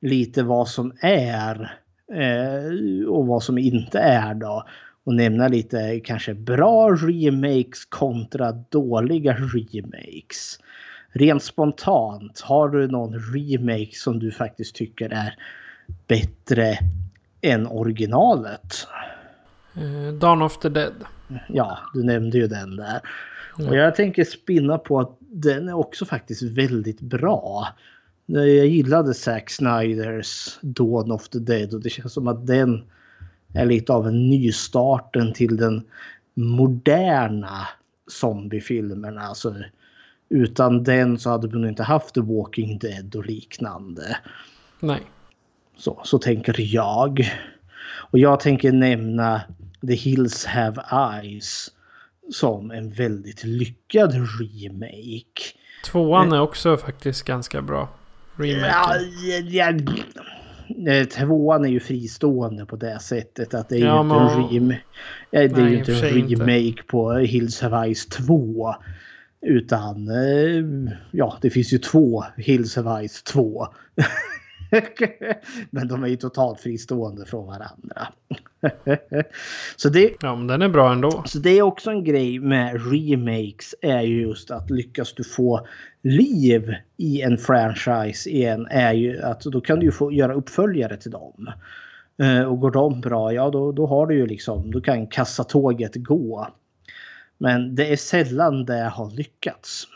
[0.01, 1.79] lite vad som är
[2.13, 4.65] eh, och vad som inte är då.
[5.05, 10.59] Och nämna lite kanske bra remakes kontra dåliga remakes.
[11.13, 15.35] Rent spontant, har du någon remake som du faktiskt tycker är
[16.07, 16.79] bättre
[17.41, 18.87] än originalet?
[19.77, 20.95] Eh, Dawn of the Dead.
[21.49, 23.01] Ja, du nämnde ju den där.
[23.69, 27.69] Och jag tänker spinna på att den är också faktiskt väldigt bra.
[28.27, 32.85] Jag gillade Zack Snyders Dawn of the Dead och det känns som att den
[33.55, 35.83] är lite av en nystarten till den
[36.35, 37.69] moderna
[38.07, 39.21] zombiefilmerna.
[39.21, 39.55] Alltså,
[40.29, 44.17] utan den så hade man inte haft The Walking Dead och liknande.
[44.81, 45.03] Nej.
[45.77, 47.31] Så, så tänker jag.
[48.11, 49.41] Och jag tänker nämna
[49.87, 51.71] The Hills Have Eyes
[52.33, 55.43] som en väldigt lyckad remake.
[55.85, 57.89] Tvåan är också faktiskt ganska bra.
[58.37, 58.67] Remake.
[58.67, 58.97] Ja,
[59.43, 59.73] ja,
[60.69, 64.49] ja, tvåan är ju fristående på det sättet att det är Ja, ju inte en
[64.49, 64.81] remake.
[65.31, 66.35] Det är Nej, ju inte en sig inte.
[66.35, 68.75] remake på Hills Have Eyes 2.
[69.47, 73.67] Utan eh, ja, det finns ju två Hills Have Eyes 2.
[75.71, 78.09] Men de är ju totalt fristående från varandra.
[79.77, 81.23] Så det, Ja, men den är bra ändå.
[81.27, 85.67] så det är också en grej med remakes är ju just att lyckas du få
[86.03, 90.97] liv i en franchise igen är ju att då kan du ju få göra uppföljare
[90.97, 91.51] till dem.
[92.23, 95.95] Eh, Och går de bra, ja då, då har du ju liksom, då kan kassatåget
[95.95, 96.49] gå.
[97.39, 99.87] Men det är sällan det har lyckats.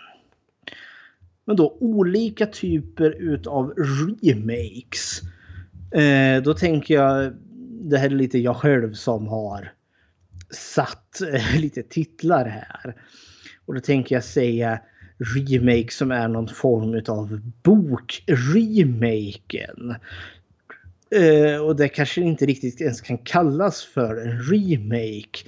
[1.48, 3.74] Men då olika typer utav
[4.22, 5.20] remakes.
[5.94, 7.32] Eh, då tänker jag,
[7.80, 9.72] det här är lite jag själv som har
[10.50, 12.94] satt eh, lite titlar här.
[13.66, 14.80] Och då tänker jag säga
[15.36, 19.94] remake som är någon form utav bokremaken.
[21.10, 25.38] Eh, och det kanske inte riktigt ens kan kallas för en remake.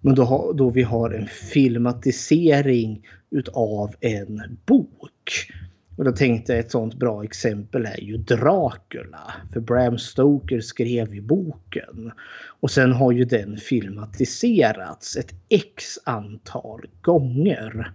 [0.00, 5.48] Men då, ha, då vi har en filmatisering utav en bok.
[5.96, 9.32] Och då tänkte jag ett sånt bra exempel är ju Dracula.
[9.52, 12.12] För Bram Stoker skrev ju boken.
[12.60, 17.92] Och sen har ju den filmatiserats ett x antal gånger.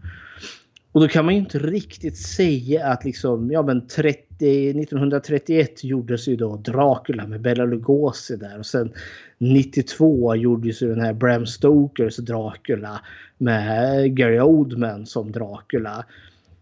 [0.97, 6.27] Och då kan man ju inte riktigt säga att liksom, ja men 30, 1931 gjordes
[6.27, 8.93] ju då Dracula med Bela Lugosi där och sen
[9.37, 13.01] 92 gjordes ju den här Bram Stokers Dracula
[13.37, 16.05] med Gary Oldman som Dracula.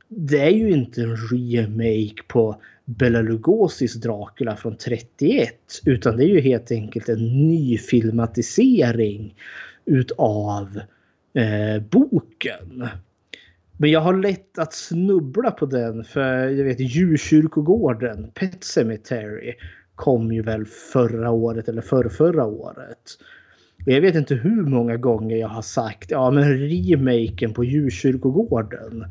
[0.07, 5.49] Det är ju inte en remake på Bela Lugosi's Dracula från 31
[5.85, 9.35] utan det är ju helt enkelt en ny filmatisering
[9.85, 10.81] utav
[11.33, 12.87] eh, boken.
[13.77, 19.53] Men jag har lätt att snubbla på den för jag vet djurkyrkogården, Pet Cemetery,
[19.95, 23.17] kom ju väl förra året eller förra, förra året.
[23.85, 29.05] Och jag vet inte hur många gånger jag har sagt ja men remaken på djurkyrkogården.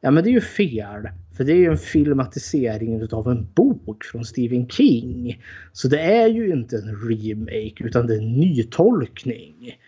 [0.00, 1.08] Ja men det är ju fel.
[1.36, 5.42] För det är ju en filmatisering av en bok från Stephen King.
[5.72, 9.78] Så det är ju inte en remake utan det är en nytolkning.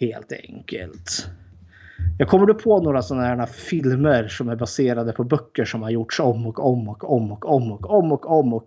[0.00, 1.28] Helt enkelt.
[2.18, 5.90] Jag kommer du på några sådana här filmer som är baserade på böcker som har
[5.90, 8.66] gjorts om och om och om och om och om och om och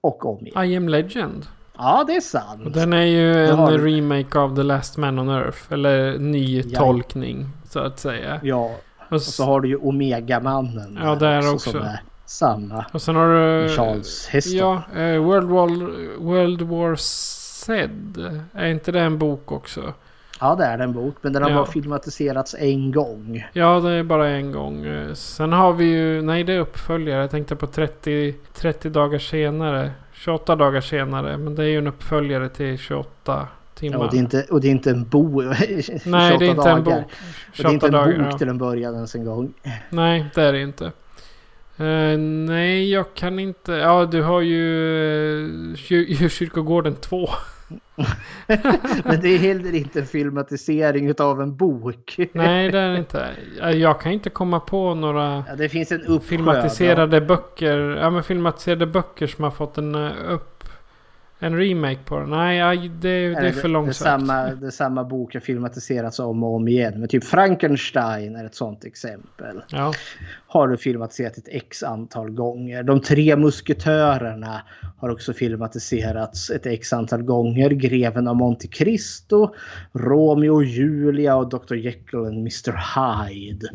[0.00, 0.64] och om igen.
[0.64, 1.46] I am legend.
[1.78, 2.62] Ja, det är sant.
[2.66, 5.58] Och den är ju en har remake av The Last Man on Earth.
[5.72, 6.78] Eller ny Ja.
[6.80, 8.40] tolkning så att säga.
[8.42, 8.70] Ja,
[9.08, 10.98] Och, och så har du ju Omega-mannen.
[11.02, 11.78] Ja, där Som också.
[11.78, 12.84] är samma.
[12.92, 13.68] och sen har du...
[13.68, 14.58] Charles Heston.
[14.58, 15.68] Ja, eh, World, War,
[16.24, 17.88] World War Z.
[18.52, 19.94] Är inte det en bok också?
[20.40, 21.16] Ja, det är en bok.
[21.20, 21.56] Men den har Ja.
[21.56, 23.46] bara filmatiserats en gång.
[23.52, 24.84] Ja, det är bara en gång.
[24.86, 26.22] Eh, Sen har vi ju...
[26.22, 27.20] Nej, det är uppföljare.
[27.20, 29.90] Jag tänkte på 30, 30 dagar senare.
[30.12, 31.36] 28 dagar senare.
[31.36, 33.98] Men det är ju en uppföljare till 28 timmar.
[33.98, 35.44] Ja, och, det är inte, och det är inte en bok.
[36.04, 36.94] Nej, det är inte en bok.
[37.56, 38.18] Det är inte 28 en dagar.
[38.18, 38.38] bok ja.
[38.38, 39.52] till en början ens en gång.
[39.90, 40.84] Nej, det är det inte.
[41.76, 42.18] Eh,
[42.48, 43.72] nej, jag kan inte.
[43.72, 47.28] Ja, du har ju uh, Djurkyrkogården 2.
[49.04, 52.16] Men det är heller inte en filmatisering utav en bok.
[52.32, 53.30] Nej, det är det inte.
[53.78, 56.28] Jag kan inte komma på några Ja, det finns en uppsjö.
[56.28, 57.78] filmatiserade böcker.
[57.78, 60.53] Ja, men filmatiserade böcker som har fått en eh, upp...
[61.44, 62.30] En remake på den.
[62.30, 63.96] Nej, det, det är för det, långsökt.
[63.96, 67.00] samma, det är samma bok har filmatiserats om och om igen.
[67.00, 69.62] Men typ Frankenstein är ett sånt exempel.
[69.68, 69.92] Ja,
[70.46, 72.82] Har du filmatiserat ett x antal gånger.
[72.82, 74.62] De tre musketörerna
[74.98, 77.70] har också filmatiserats ett x antal gånger.
[77.70, 79.54] Greven av Monte Cristo,
[79.92, 81.74] Romeo och Julia och Dr.
[81.74, 82.72] Jekyll och Mr.
[83.26, 83.68] Hyde.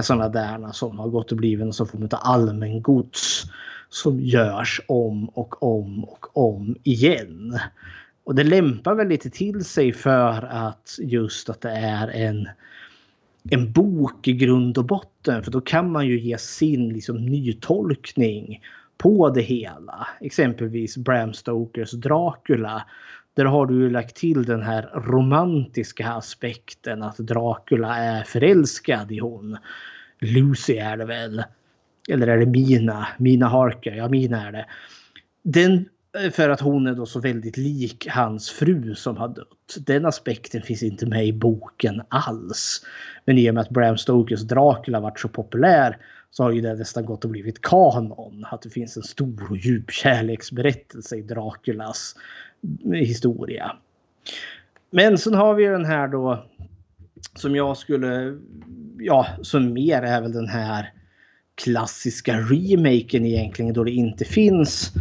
[0.00, 3.46] sådana där som har gått och blivit någon form av allmängods
[3.92, 7.58] som görs om och om och om igen.
[8.24, 12.48] Och det lämpar väl lite till sig för att just att det är en,
[13.50, 15.42] en bok i grund och botten.
[15.42, 18.60] För då kan man ju ge sin liksom, nytolkning
[18.98, 20.08] på det hela.
[20.20, 22.86] Exempelvis Bram Stokers Dracula.
[23.34, 29.18] Där har du ju lagt till den här romantiska aspekten att Dracula är förälskad i
[29.18, 29.56] hon.
[30.20, 31.44] Lucy är det väl.
[32.08, 33.08] Eller är det Mina?
[33.18, 33.92] Mina Harker.
[33.92, 34.66] Ja, Mina är det.
[35.42, 35.88] Den,
[36.18, 39.86] eh, för att hon är då så väldigt lik hans fru som har dött.
[39.86, 42.84] Den aspekten finns inte med i boken alls.
[43.24, 45.96] Men i och med att Bram Stokers Dracula varit så populär
[46.30, 48.44] så har ju det nästan gått och blivit kanon.
[48.50, 52.16] Att det finns en stor och djup kärleksberättelse i Draculas
[52.84, 53.76] mm, historia.
[54.90, 56.44] Men sen har vi den här då
[57.34, 58.38] som jag skulle,
[58.98, 60.92] ja, som mer är väl den här
[61.54, 64.92] klassiska remaken egentligen då det inte finns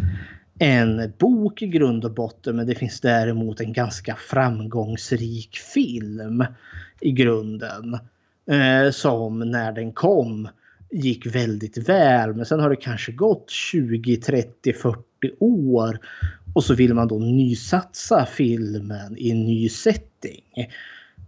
[0.59, 6.45] en bok i grund och botten men det finns däremot en ganska framgångsrik film
[6.99, 7.99] i grunden.
[8.51, 10.47] Eh, som när den kom
[10.91, 15.01] gick väldigt väl men sen har det kanske gått 20, 30, 40
[15.39, 15.99] år
[16.53, 20.69] och så vill man då nysatsa filmen i en ny setting.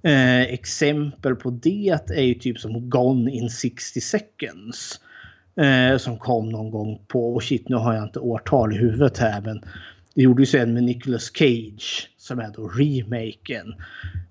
[0.03, 4.99] Eh, exempel på det är ju typ som Gone in 60 seconds.
[5.55, 9.17] Eh, som kom någon gång på, och shit nu har jag inte årtal i huvudet
[9.17, 9.63] här men
[10.15, 13.75] det gjordes ju en med Nicolas Cage som är då remaken.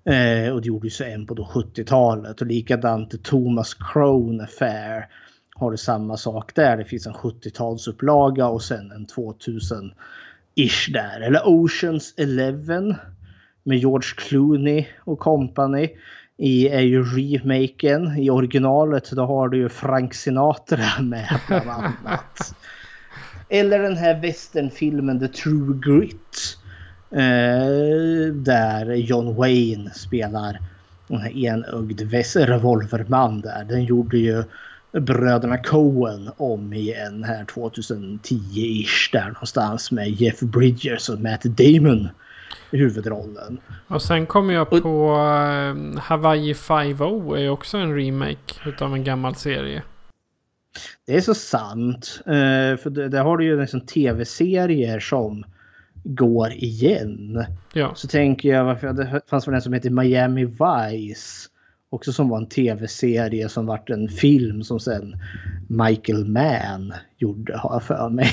[0.05, 5.07] Eh, och det gjordes ju en på 70-talet och likadant The Thomas Crown Affair
[5.55, 6.77] har det samma sak där.
[6.77, 11.21] Det finns en 70-talsupplaga och sen en 2000-ish där.
[11.21, 12.95] Eller Oceans Eleven
[13.63, 15.89] med George Clooney och company
[16.37, 18.17] i är ju remaken.
[18.17, 22.55] I originalet då har du ju Frank Sinatra med bland annat.
[23.49, 26.57] Eller den här westernfilmen The True Grit.
[27.11, 30.59] Eh, där John Wayne spelar
[31.07, 32.01] den här enögd
[32.35, 33.63] revolverman där.
[33.63, 34.43] Den gjorde ju
[34.91, 42.09] bröderna Coen om igen här 2010-ish där någonstans med Jeff Bridges och Matt Damon
[42.73, 43.59] i huvudrollen.
[43.87, 49.35] och sen kommer jag på eh, Hawaii 5 är också en remake utav en gammal
[49.35, 49.83] serie.
[51.05, 52.21] Det är så sant.
[52.25, 55.43] Eh, för det, där har du ju liksom tv-serier som
[56.03, 57.45] går igen.
[57.73, 57.91] Ja.
[57.95, 61.49] Så tänker jag varför det fanns väl en som heter Miami Vice.
[61.89, 65.15] Också som var en tv-serie som vart en film som sen
[65.67, 68.31] Michael Mann gjorde har jag för mig.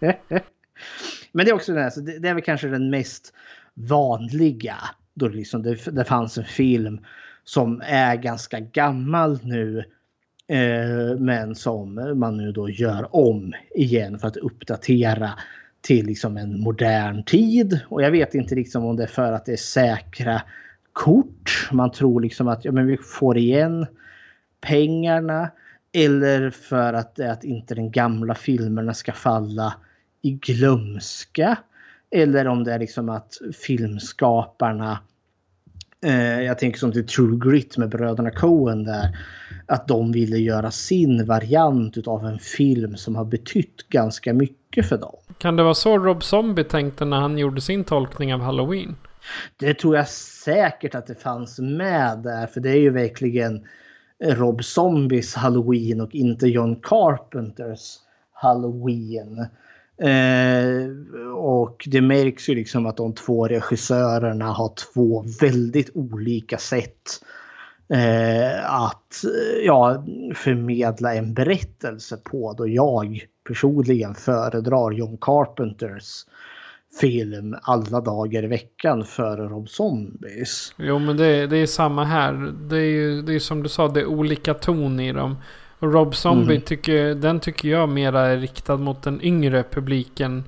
[1.32, 3.32] Men det är också det, här, så det, det är väl kanske den mest
[3.74, 4.76] vanliga.
[5.14, 7.00] Då det, liksom det, det fanns en film
[7.44, 9.84] som är ganska gammal nu.
[10.48, 15.30] Eh, men som man nu då gör om igen för att uppdatera
[15.80, 17.80] till liksom en modern tid.
[17.88, 20.42] Och jag vet inte liksom om det är för att det är säkra
[20.92, 21.68] kort.
[21.72, 23.86] Man tror liksom att ja, men vi får igen
[24.60, 25.50] pengarna.
[25.92, 29.74] Eller för att, att inte den gamla filmerna ska falla
[30.22, 31.58] i glömska.
[32.10, 34.98] Eller om det är liksom att filmskaparna
[36.04, 39.18] eh, jag tänker som till True Grit med bröderna Coen där.
[39.66, 44.98] Att de ville göra sin variant av en film som har betytt ganska mycket för
[44.98, 45.16] dem.
[45.38, 48.96] Kan det vara så Rob Zombie tänkte när han gjorde sin tolkning av Halloween?
[49.56, 52.46] Det tror jag säkert att det fanns med där.
[52.46, 53.66] För det är ju verkligen
[54.24, 57.98] Rob Zombies Halloween och inte John Carpenters
[58.32, 59.46] Halloween.
[60.02, 60.88] Eh,
[61.34, 67.24] och det märks ju liksom att de två regissörerna har två väldigt olika sätt
[67.92, 72.54] eh, att eh, ja, förmedla en berättelse på.
[72.58, 76.24] Då jag personligen föredrar John Carpenters
[77.00, 80.74] film alla dagar i veckan före Rob Zombies.
[80.76, 82.54] Jo men det, det är samma här.
[82.68, 85.36] Det är ju det är som du sa, det är olika ton i dem.
[85.78, 86.60] Och Rob Zombie Mm.
[86.60, 90.44] tycker, den tycker jag mera är riktad mot den yngre publiken.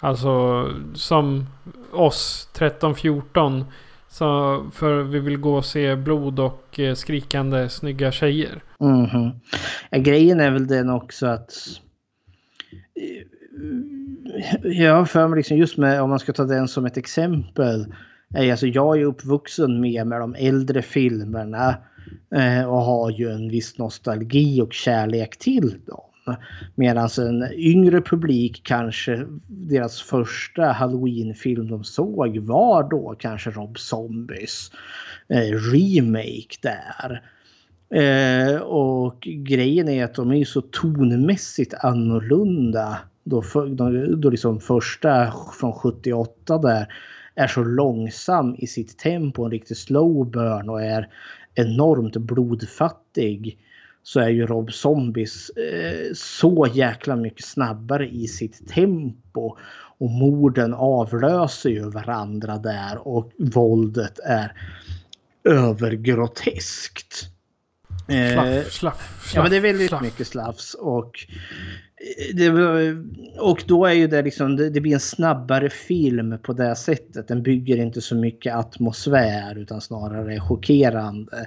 [0.00, 1.46] Alltså som
[1.92, 3.64] oss 13-14.
[4.10, 8.62] Så för vi vill gå och se blod och eh, skrikande snygga tjejer.
[8.80, 9.30] Mhm.
[9.90, 11.52] Ja, grejen är väl den också att
[14.62, 17.94] jag har för mig liksom just med om man ska ta den som ett exempel.
[18.50, 21.74] Alltså jag är uppvuxen med, med de äldre filmerna eh,
[22.34, 26.04] Eh, och har ju en viss nostalgi och kärlek till dem.
[26.74, 34.70] Medan en yngre publik kanske deras första halloween-film de såg var då kanske Rob Zombies
[35.28, 37.22] eh, remake där.
[37.90, 42.98] Eh, och grejen är att de är så tonmässigt annorlunda.
[43.24, 46.86] Då, för, då, då liksom första från 78 där
[47.34, 51.08] är så långsam i sitt tempo, en riktig slow burn och är
[51.58, 53.58] enormt blodfattig.
[54.02, 59.56] Så är ju Rob Zombies eh, så jäkla mycket snabbare i sitt tempo.
[59.98, 64.52] Och morden avlöser ju varandra där och våldet är
[65.44, 67.37] övergroteskt.
[68.08, 70.02] Eh, Slaff, slaff, Ja men det är väldigt slaff.
[70.02, 71.26] mycket slafs och
[71.96, 72.50] eh, det,
[73.40, 77.28] och då är ju det liksom, det, det blir en snabbare film på det sättet.
[77.28, 81.46] Den bygger inte så mycket atmosfär utan snarare chockerande.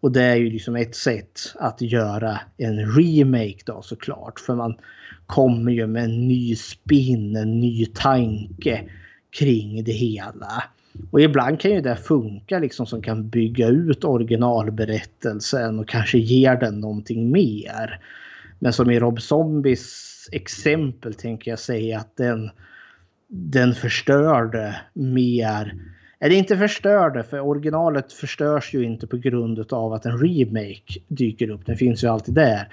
[0.00, 4.40] Och det är ju liksom ett sätt att göra en remake då såklart.
[4.40, 4.74] För man
[5.26, 8.80] kommer ju med en ny spin, en ny tanke
[9.38, 10.64] kring det hela.
[11.10, 16.56] Och ibland kan ju det funka liksom som kan bygga ut originalberättelsen och kanske ger
[16.56, 18.00] den någonting mer.
[18.58, 22.50] Men som i Rob Zombies exempel tänker jag säga att den,
[23.28, 25.74] den förstörde mer.
[26.20, 31.50] Eller inte förstörde för originalet förstörs ju inte på grund av att en remake dyker
[31.50, 31.66] upp.
[31.66, 32.68] Den finns ju alltid där.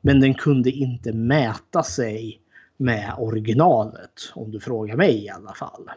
[0.00, 2.40] Men den kunde inte mäta sig
[2.76, 5.90] med originalet om du frågar mig i alla fall.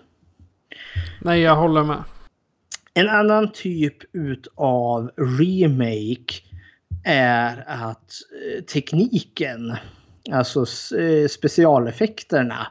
[1.22, 2.03] Nej, jag håller med.
[2.93, 6.34] En annan typ utav remake
[7.03, 8.13] är att
[8.43, 9.76] eh, tekniken,
[10.32, 10.65] alltså
[10.97, 12.67] eh, specialeffekterna,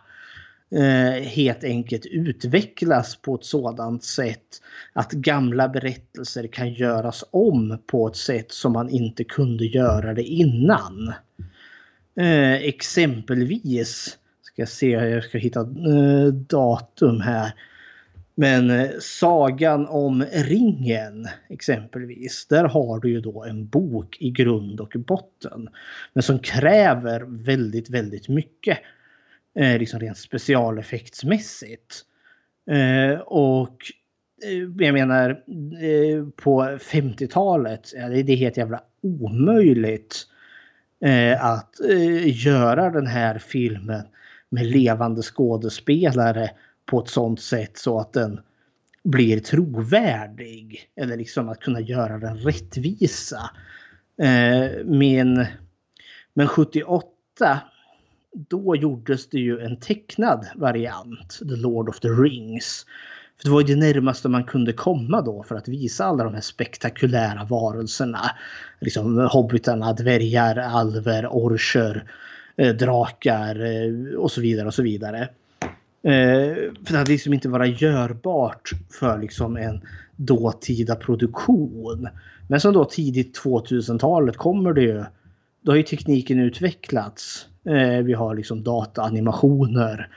[0.70, 8.08] eh, helt enkelt utvecklas på ett sådant sätt att gamla berättelser kan göras om på
[8.08, 11.12] ett sätt som man inte kunde göra det innan.
[12.60, 15.64] Exempelvis, ska jag se, jag ska hitta
[16.32, 17.52] datum här.
[18.40, 22.46] Men eh, sagan om ringen exempelvis.
[22.46, 25.68] Där har du ju då en bok i grund och botten.
[26.12, 28.78] Men som kräver väldigt, väldigt mycket.
[29.58, 32.02] Eh, liksom rent specialeffektsmässigt.
[32.70, 33.76] Eh, och
[34.44, 37.92] eh, jag menar eh, på 50-talet.
[37.96, 40.26] Ja, det är helt jävla omöjligt.
[41.04, 44.02] Eh, att eh, göra den här filmen
[44.50, 46.50] med levande skådespelare
[46.88, 48.40] på ett sånt sätt så att den
[49.04, 50.90] blir trovärdig.
[50.96, 53.50] Eller liksom att kunna göra den rättvisa.
[54.22, 55.46] Eh, men,
[56.34, 57.60] Men 78
[58.32, 62.86] då gjordes det ju en tecknad variant, The Lord of the Rings.
[63.36, 66.34] För det var ju det närmaste man kunde komma då för att visa alla de
[66.34, 68.20] här spektakulära varelserna.
[68.80, 72.04] Liksom hobbitarna, dvärgar, alver, orcher,
[72.56, 75.28] eh, drakar eh, och så vidare och så vidare.
[76.02, 79.80] Eh, för det hade liksom inte varit görbart för liksom en
[80.16, 82.08] dåtida produktion.
[82.48, 85.04] Men som då tidigt 2000-talet kommer det ju.
[85.62, 87.46] Då har ju tekniken utvecklats.
[87.64, 90.08] Eh, vi har liksom dataanimationer.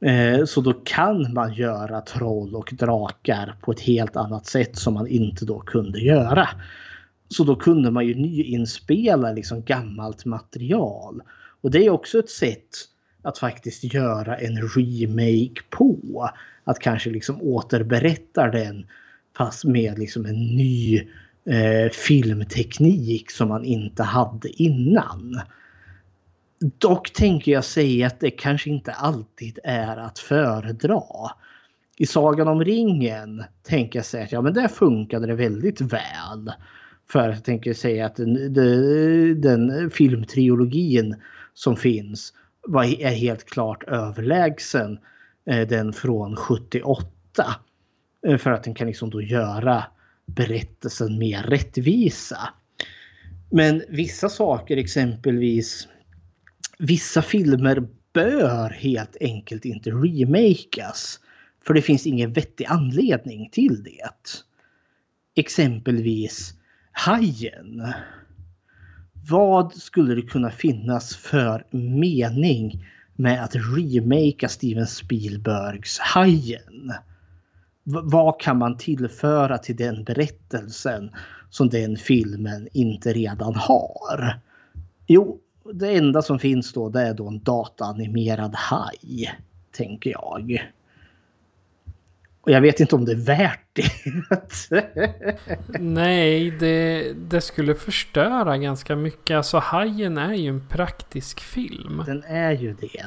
[0.00, 4.94] Eh, så då kan man göra troll och drakar på ett helt annat sätt som
[4.94, 6.48] man inte då kunde göra.
[7.28, 11.22] Så då kunde man ju nyinspela liksom gammalt material.
[11.60, 12.68] Och det är också ett sätt
[13.24, 16.30] att faktiskt göra en remake på.
[16.64, 18.86] Att kanske liksom återberätta den
[19.36, 20.96] fast med liksom en ny
[21.46, 25.40] eh, filmteknik som man inte hade innan.
[26.78, 31.02] Dock tänker jag säga att det kanske inte alltid är att föredra.
[31.96, 36.52] I Sagan om ringen tänker jag säga att ja, men där funkade det väldigt väl.
[37.10, 41.16] För jag tänker säga att den, den, den filmtriologin
[41.54, 42.32] som finns
[42.66, 44.98] var, är helt klart överlägsen
[45.50, 47.06] eh, den från 78.
[48.26, 49.84] Eh, för att den kan liksom då göra
[50.26, 52.38] berättelsen mer rättvisa.
[53.50, 55.88] Men vissa saker exempelvis
[56.78, 61.20] vissa filmer bör helt enkelt inte remakas.
[61.66, 64.10] För det finns ingen vettig anledning till det.
[65.34, 66.54] Exempelvis
[66.92, 67.82] Hajen.
[69.28, 72.84] Vad skulle det kunna finnas för mening
[73.16, 76.92] med att remakea Steven Spielbergs Hajen?
[77.84, 81.10] V vad kan man tillföra till den berättelsen
[81.50, 84.40] som den filmen inte redan har?
[85.06, 85.38] Jo,
[85.74, 89.38] det enda som finns då det är då en dataanimerad haj.
[89.70, 90.72] Tänker jag.
[92.44, 93.90] Och jag vet inte om det är värt det.
[95.80, 99.36] Nej, det, det skulle förstöra ganska mycket.
[99.36, 102.02] Alltså Hajen är ju en praktisk film.
[102.06, 103.06] Den är ju det.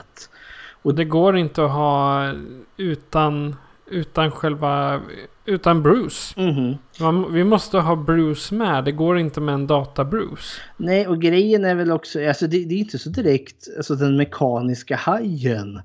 [0.81, 2.31] Och det går inte att ha
[2.77, 3.55] utan,
[3.91, 5.01] utan själva...
[5.45, 6.41] Utan Bruce.
[6.41, 6.75] Mm.
[6.99, 8.85] Man, vi måste ha Bruce med.
[8.85, 10.61] Det går inte med en data-Bruce.
[10.77, 12.27] Nej, och grejen är väl också...
[12.27, 15.81] Alltså det, det är inte så direkt alltså den mekaniska hajen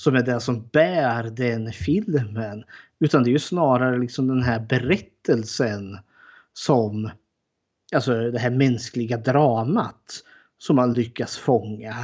[0.00, 2.64] som är det som bär den filmen.
[3.00, 5.98] Utan det är ju snarare liksom den här berättelsen
[6.52, 7.10] som...
[7.94, 10.24] Alltså det här mänskliga dramat
[10.58, 11.94] som man lyckas fånga.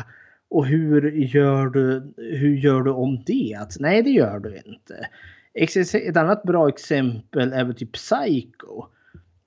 [0.50, 3.76] Och hur gör du, hur gör du om det?
[3.78, 5.08] Nej, det gör du inte.
[5.54, 8.84] Ett annat bra exempel är väl typ Psycho.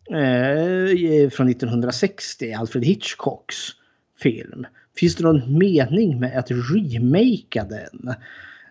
[0.09, 3.57] Eh, från 1960, Alfred Hitchcocks
[4.21, 4.65] film.
[4.99, 8.15] Finns det någon mening med att remakea den?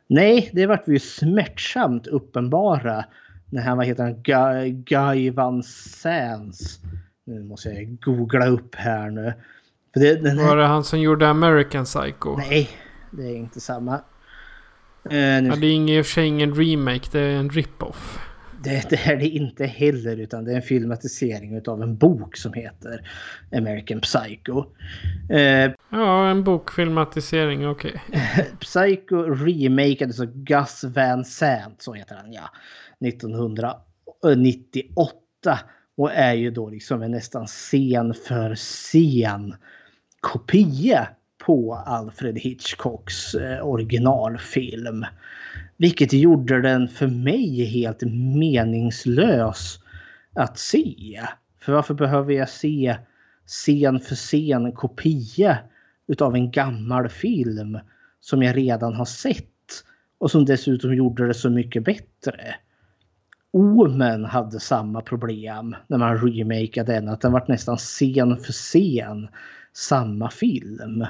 [0.07, 3.05] Nej, det vart vi ju smärtsamt uppenbara
[3.51, 6.81] när han, vad heter han, Guy, Guy Van Sands.
[7.27, 9.33] Nu måste jag googla upp här nu.
[9.95, 10.47] Det, här...
[10.47, 12.37] Var det han som gjorde American Psycho?
[12.37, 12.69] Nej,
[13.11, 13.95] det är inte samma.
[15.13, 18.19] Uh, ja, det är ingen, i och för sig ingen remake, det är en rip-off.
[18.63, 22.53] Det, det är det inte heller utan det är en filmatisering av en bok som
[22.53, 23.11] heter
[23.57, 24.65] American Psycho.
[25.31, 28.03] Uh, ja, en bokfilmatisering, okej.
[28.09, 28.45] Okay.
[28.61, 32.51] Psycho remakades av Gus Van Sant, så heter han ja.
[33.07, 35.59] 1998.
[35.97, 39.55] Och är ju då liksom en nästan scen för scen
[40.21, 45.07] kopia på Alfred Hitchcocks eh, originalfilm.
[45.79, 48.03] Vilket gjorde den för mig helt
[48.39, 49.79] meningslös
[50.35, 51.21] att se.
[51.61, 52.97] För varför behöver jag se
[53.47, 55.59] scen för scen kopia
[56.07, 57.79] utav en gammal film
[58.21, 59.45] som jag redan har sett
[60.19, 62.55] och som dessutom gjorde det så mycket bättre.
[63.51, 67.09] Omen hade samma problem när man remakade den.
[67.09, 69.29] Att den var nästan scen för scen
[69.73, 71.07] samma film.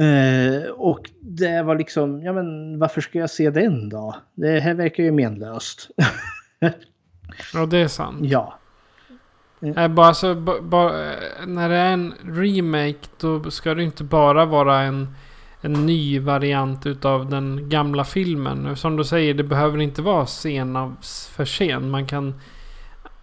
[0.00, 4.16] Uh, och det var liksom, ja men varför ska jag se den då?
[4.34, 5.90] Det här verkar ju menlöst.
[7.54, 8.18] ja, det är sant.
[8.22, 8.60] Ja.
[9.76, 10.92] Äh, bara så, bara,
[11.46, 15.14] när det är en remake då ska det inte bara vara en,
[15.60, 18.76] en ny variant utav den gamla filmen.
[18.76, 20.96] Som du säger, det behöver inte vara scen
[21.32, 21.90] för scen.
[21.90, 22.34] Man kan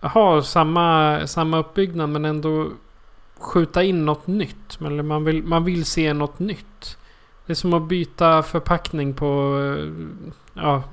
[0.02, 2.70] ha samma, samma uppbyggnad men ändå
[3.40, 4.82] skjuta in något nytt.
[4.86, 6.98] Eller man vill, man vill se något nytt.
[7.46, 9.60] Det är som att byta förpackning på...
[9.80, 10.84] eh, Ja,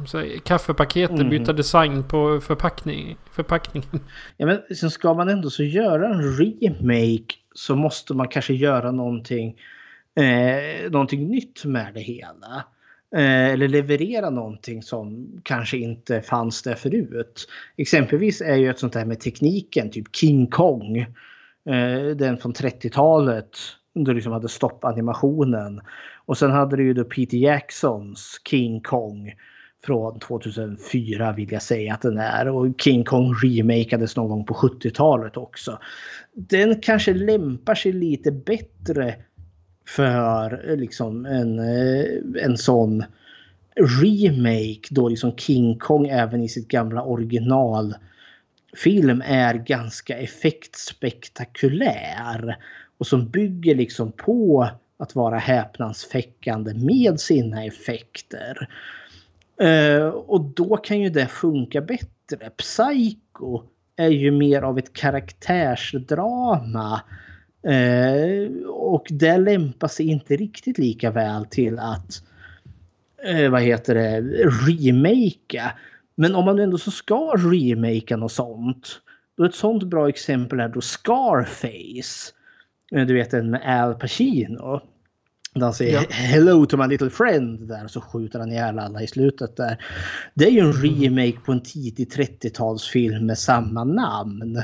[0.45, 1.19] kaffepaketet.
[1.19, 1.31] Mhm.
[1.31, 3.89] Byta design på förpackning, förpackningen.
[4.37, 8.91] Ja, men sen ska man ändå så göra en remake så måste man kanske göra
[8.91, 9.57] någonting,
[10.17, 12.65] eh, någonting nytt med det hela.
[13.17, 17.49] Eh, eller leverera någonting som kanske inte fanns där förut.
[17.77, 21.07] Exempelvis är ju ett sånt här med tekniken, typ King Kong.
[21.67, 23.59] Eh, den från 30-talet.
[23.95, 25.81] Då liksom hade stoppanimationen.
[26.27, 29.33] Och sen hade du ju då Peter Jacksons King Kong
[29.85, 32.49] från 2004 vill jag säga att den är.
[32.49, 35.79] Och King Kong remakades någon gång på 70-talet också.
[36.33, 39.15] Den kanske lämpar sig lite bättre
[39.89, 43.05] för eh, liksom en, eh, en sån
[44.03, 47.95] remake då liksom King Kong även i sitt gamla original
[48.77, 52.57] film är ganska effektspektakulär
[52.99, 58.69] och som bygger liksom på att vara häpnadsväckande med sina effekter.
[59.61, 62.51] Eh, och då kan ju det funka bättre.
[62.57, 63.63] Psycho
[63.97, 67.01] är ju mer av ett karaktärsdrama.
[67.63, 72.23] Eh, och det lämpar sig inte riktigt lika väl till att
[73.25, 74.21] eh, vad heter det,
[74.69, 75.73] remakea.
[76.17, 79.01] Men om man ändå så ska remakea något sånt.
[79.37, 82.33] Då ett sånt bra exempel är då Scarface.
[82.93, 84.81] Eh, Du vet den med Al Pacino.
[85.55, 86.07] Där han säger Ja.
[86.11, 89.85] hello to my little friend där så skjuter han ihjäl alla i slutet där.
[90.35, 94.63] Det är ju en remake på en tidig 30-talsfilm med samma namn.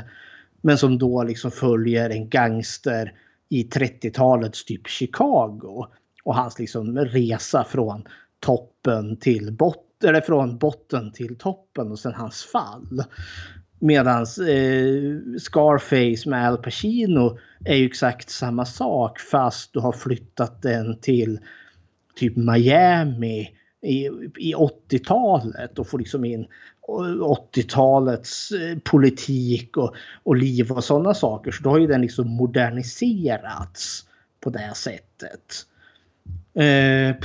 [0.61, 3.13] Men som då liksom följer en gangster
[3.49, 5.85] i 30-talets typ Chicago.
[6.23, 8.03] Och hans liksom resa från
[8.39, 13.03] toppen till botten, eller från botten till toppen och sen hans fall.
[13.79, 20.61] Medans eh, Scarface med Al Pacino är ju exakt samma sak fast du har flyttat
[20.61, 21.39] den till
[22.15, 23.49] typ Miami
[23.81, 24.05] i,
[24.37, 26.47] i 80-talet och får liksom in
[26.87, 31.51] 80-talets eh, politik och, och liv och sådana saker.
[31.51, 34.05] Så då har ju den liksom moderniserats
[34.39, 35.65] på det sättet.
[36.53, 37.15] Eh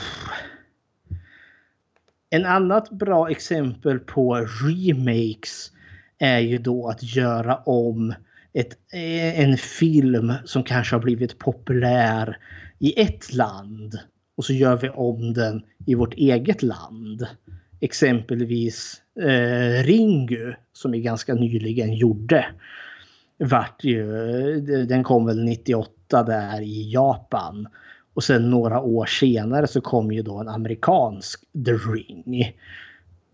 [2.30, 5.70] en annat bra exempel på remakes
[6.18, 8.14] är ju då att göra om
[8.52, 12.38] ett, eh, en film som kanske har blivit populär
[12.78, 13.98] i ett land
[14.36, 17.26] och så gör vi om den i vårt eget land.
[17.80, 22.46] Exempelvis eh, Ringu som vi ganska nyligen gjorde.
[23.38, 27.68] Vart ju, eh, den kom väl 98 där i Japan.
[28.16, 32.42] Och sen några år senare så kom ju då en amerikansk The Ring.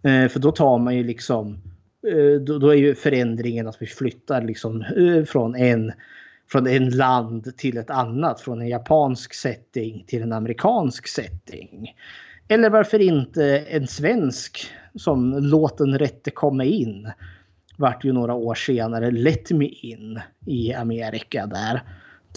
[0.02, 1.58] Eh, för då tar man ju liksom
[2.06, 5.92] eh, då, då är ju förändringen att vi flyttar liksom eh, från en
[6.50, 8.40] från en land till ett annat.
[8.40, 11.94] Från en japansk setting till en amerikansk setting.
[12.48, 17.10] Eller varför inte en svensk som Låt den rätte komma in.
[17.76, 21.82] Vart ju några år senare Let Me In i Amerika där.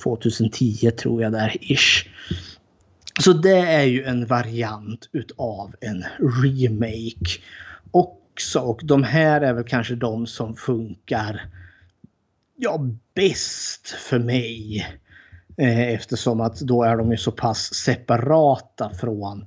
[0.04, 2.08] 2010 tror jag där ish.
[3.20, 6.06] Så det är ju en variant utav en
[6.44, 7.42] remake
[7.92, 8.60] också.
[8.60, 11.50] Och de här är väl kanske de som funkar
[12.56, 12.80] ja,
[13.14, 14.88] bäst för mig.
[15.58, 19.46] Eh, eftersom att då är de ju så pass separata från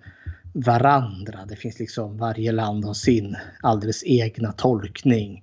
[0.53, 1.39] varandra.
[1.49, 5.43] Det finns liksom varje land har sin alldeles egna tolkning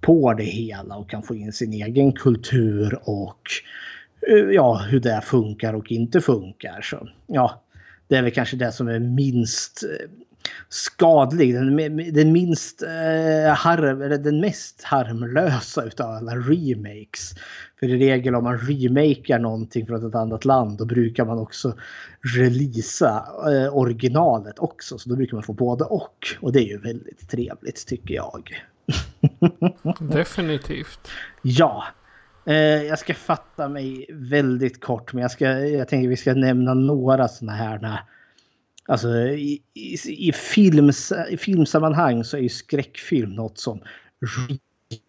[0.00, 3.42] på det hela och kan få in sin egen kultur och
[4.52, 6.80] ja, hur det funkar och inte funkar.
[6.82, 7.62] Så ja,
[8.08, 10.10] det är väl kanske det som är minst eh,
[10.68, 11.76] skadlig, den,
[12.12, 17.34] den minst eh, harm, eller den mest harmlösa utav alla remakes.
[17.80, 21.74] För i regel om man remakar någonting från ett annat land då brukar man också
[22.36, 24.98] releasa eh, originalet också.
[24.98, 26.26] Så då brukar man få både och.
[26.40, 28.64] Och det är ju väldigt trevligt tycker jag.
[30.00, 31.08] Definitivt.
[31.42, 31.84] Ja.
[32.46, 36.74] Eh, jag ska fatta mig väldigt kort men jag, ska, jag tänker vi ska nämna
[36.74, 38.00] några sådana här
[38.88, 39.96] Alltså i, i,
[40.28, 43.80] i, films, i filmsammanhang så är ju skräckfilm något som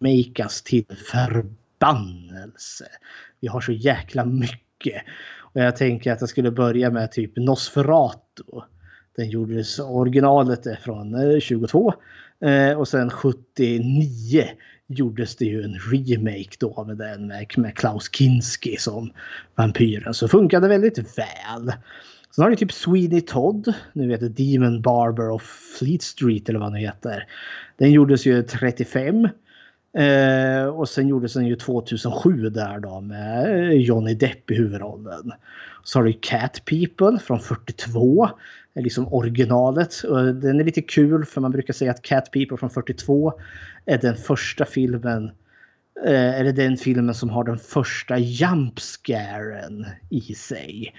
[0.00, 2.86] remakas till förbannelse.
[3.40, 5.02] Vi har så jäkla mycket.
[5.38, 8.42] Och jag tänker att jag skulle börja med typ Nosferatu.
[9.16, 11.94] Den gjordes, originalet är från eh, 22.
[12.40, 14.44] Eh, och sen 79
[14.88, 19.10] gjordes det ju en remake då med den med, Klaus Kinski som
[19.54, 20.14] vampyren.
[20.14, 21.72] Så funkade väldigt väl.
[22.34, 23.72] Sen har du typ Sweeney Todd.
[23.92, 25.42] Nu heter Demon Barber of
[25.78, 27.26] Fleet Street eller vad den heter.
[27.76, 29.28] Den gjordes ju 35.
[29.98, 35.32] Eh, och sen gjordes den ju 2007 där då med Johnny Depp i huvudrollen.
[35.84, 38.28] Så har du Cat People från 42
[38.78, 40.02] är liksom originalet.
[40.02, 43.32] Och den är lite kul för man brukar säga att Cat People från 42
[43.86, 45.24] är den första filmen
[46.06, 50.94] eh, eller den filmen som har den första jump scaren i sig.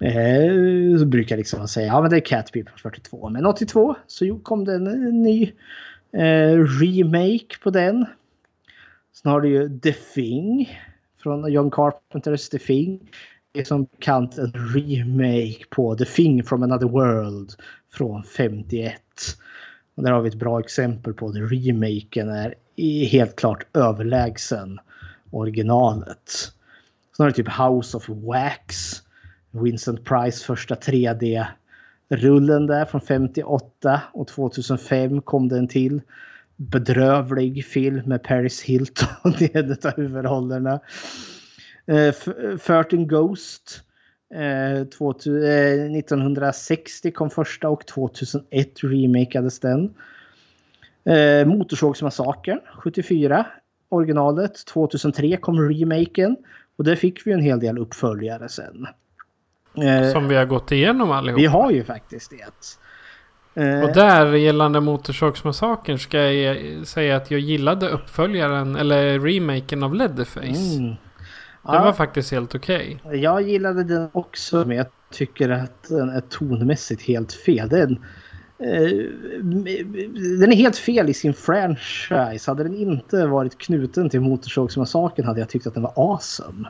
[0.00, 3.30] Eh, så brukar liksom säga ja men det är Cat People från 42.
[3.30, 5.52] Men 82 så kom det en ny
[6.12, 8.06] eh, remake på den.
[9.12, 10.78] Sen har du ju The Thing
[11.22, 13.10] från John Carpenters The Thing.
[13.56, 17.52] Är som bekant en remake på The Thing from Another World
[17.92, 19.00] från 51.
[19.94, 22.54] Och där har vi ett bra exempel på att remaken är
[23.06, 24.78] helt klart överlägsen
[25.30, 26.30] originalet.
[27.16, 29.02] Sen har du typ House of Wax.
[29.50, 36.00] Vincent Price första 3D-rullen där från 58 och 2005 kom den till
[36.56, 40.80] bedrövlig film med Paris Hilton i en av huvudrollerna.
[41.92, 43.80] Uh, 13 Ghost.
[44.34, 49.94] Uh, 2000, uh, 1960 kom första och 2001 remakades den.
[51.10, 53.46] Uh, Motorsågsmassakern 74.
[53.88, 54.66] Originalet.
[54.66, 56.36] 2003 kom remaken.
[56.76, 58.86] Och där fick vi en hel del uppföljare sen.
[60.12, 61.40] Som vi har gått igenom allihopa.
[61.40, 62.44] Vi har ju faktiskt det.
[63.84, 70.76] Och där gällande Motorsågsmassakern ska jag säga att jag gillade uppföljaren eller remaken av Leatherface.
[70.78, 70.94] Mm.
[71.66, 71.84] Den ja.
[71.84, 73.00] var faktiskt helt okej.
[73.04, 73.18] Okay.
[73.18, 77.68] Jag gillade den också men jag tycker att den är tonmässigt helt fel.
[77.68, 77.92] Den,
[78.58, 78.90] eh,
[80.40, 82.50] den är helt fel i sin franchise.
[82.50, 86.68] Hade den inte varit knuten till Motorsågsmassakern hade jag tyckt att den var awesome.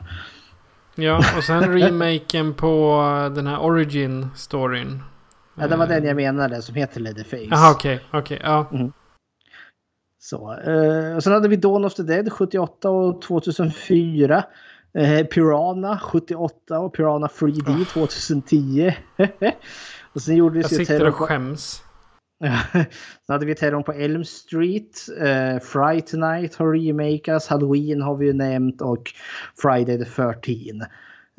[0.95, 3.01] Ja, och sen remaken på
[3.35, 4.99] den här origin-storyn.
[5.55, 7.47] Ja, det var den jag menade som heter Leatherface.
[7.51, 7.95] Jaha, okej.
[7.95, 8.69] Okay, okay, ja.
[8.71, 8.91] Mm.
[10.19, 14.43] Så, eh, och sen hade vi Dawn of the Dead 78 och 2004.
[14.97, 17.85] Eh, Pirana 78 och Pirana 3D oh.
[17.85, 18.93] 2010.
[20.13, 21.81] och sen gjorde Jag sitter och skäms.
[22.71, 25.07] sen hade vi Terrorn på Elm Street.
[25.19, 27.47] Eh, Fright Night har remakats.
[27.47, 29.11] Halloween har vi ju nämnt och
[29.61, 30.81] Friday the 13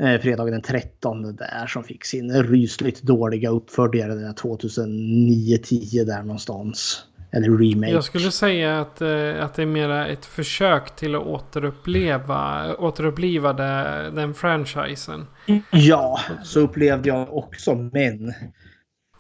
[0.03, 7.07] eh, fredagen den 13 där som fick sin rysligt dåliga uppföljare där 2009-10 där någonstans.
[7.33, 7.93] Eller remake.
[7.93, 13.53] Jag skulle säga att, eh, att det är mera ett försök till att återuppleva, återuppliva
[13.53, 15.27] det, den franchisen.
[15.71, 18.35] Ja, så upplevde jag också men.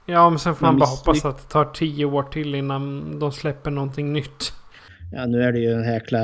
[0.07, 3.33] Ja, men sen får man bara hoppas att det tar tio år till innan de
[3.33, 4.53] släpper någonting nytt.
[5.13, 6.21] Ja, nu är det ju en jäkla...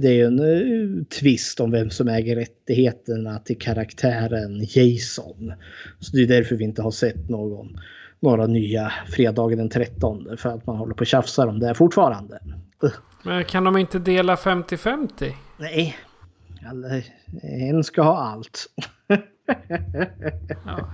[0.00, 5.52] Det är ju en uh, twist om vem som äger rättigheterna till karaktären Jason.
[6.00, 7.78] Så det är därför vi inte har sett någon,
[8.20, 10.36] några nya fredagen den 13.
[10.38, 12.38] För att man håller på och tjafsar om det fortfarande.
[13.22, 15.32] Men kan de inte dela 50-50?
[15.56, 15.96] Nej.
[17.42, 18.66] en ska ha allt.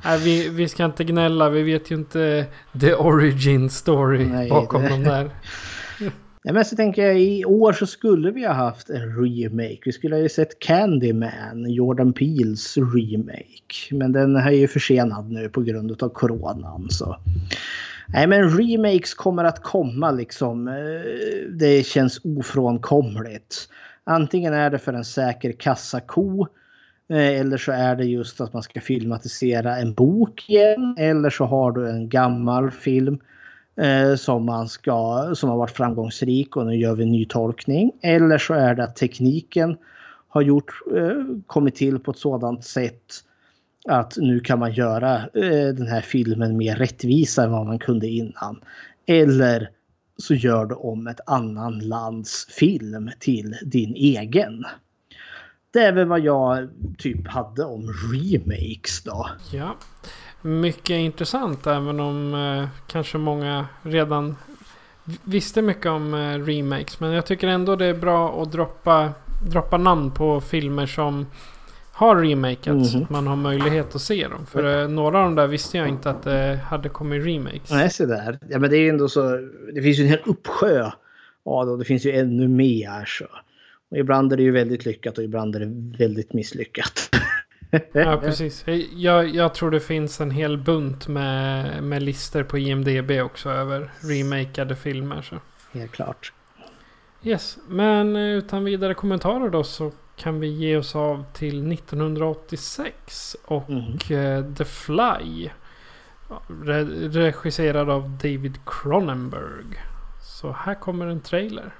[0.04, 1.48] ja, vi, vi ska inte gnälla.
[1.48, 2.46] Vi vet ju inte
[2.80, 4.88] the origin story Nej, bakom det...
[4.88, 5.30] de där.
[6.44, 9.78] Nej, men så tänker jag i år så skulle vi ha haft en remake.
[9.84, 13.90] Vi skulle ha ju sett Candyman, Jordan Peels remake.
[13.90, 16.86] Men den är ju försenad nu på grund av coronan.
[16.90, 17.16] Så.
[18.08, 20.68] Nej men remakes kommer att komma liksom.
[20.68, 20.74] Eh,
[21.50, 23.68] det känns ofrånkomligt.
[24.04, 26.46] Antingen är det för en säker kassako.
[27.10, 30.96] Eh, eller så är det just att man ska filmatisera en bok igen.
[30.98, 33.18] Eller så har du en gammal film
[33.76, 37.92] eh, som, man ska, som har varit framgångsrik och nu gör vi en ny tolkning.
[38.02, 39.76] Eller så är det att tekniken
[40.28, 43.12] har gjort, eh, kommit till på ett sådant sätt
[43.88, 48.08] att nu kan man göra eh, den här filmen mer rättvisa än vad man kunde
[48.08, 48.60] innan.
[49.06, 49.70] Eller
[50.16, 54.64] så gör du om ett annan lands film till din egen.
[55.70, 56.68] Det är väl vad jag
[56.98, 59.28] typ hade om remakes då.
[59.52, 59.76] Ja
[60.42, 64.36] mycket intressant även om eh, kanske många redan
[65.24, 67.00] visste mycket om eh, remakes.
[67.00, 69.12] Men jag tycker ändå det är bra att droppa,
[69.50, 71.26] droppa namn på filmer som
[71.92, 72.66] har remakats.
[72.66, 72.84] Mm -hmm.
[72.84, 74.46] Så att man har möjlighet att se dem.
[74.46, 77.70] För eh, några av de där visste jag inte att det hade kommit remakes.
[77.70, 78.38] Nej, se där.
[78.48, 79.38] Ja, men det är ju ändå så.
[79.74, 80.82] Det finns ju en hel uppsjö
[81.44, 81.84] av ja, det.
[81.84, 83.04] finns ju ännu mer.
[83.04, 83.24] Så.
[83.90, 87.08] Och ibland är det ju väldigt lyckat och ibland är det väldigt misslyckat.
[87.92, 88.64] ja, precis.
[88.94, 93.90] Jag, jag tror det finns en hel bunt med, med listor på IMDB också över
[94.00, 95.22] remakade filmer.
[95.22, 95.36] Så.
[95.72, 96.32] Helt klart.
[97.22, 103.70] Yes, men utan vidare kommentarer då så kan vi ge oss av till 1986 och
[103.70, 104.54] mm.
[104.54, 105.50] The Fly.
[107.12, 109.82] regisserad av David Cronenberg.
[110.22, 111.74] Så här kommer en trailer.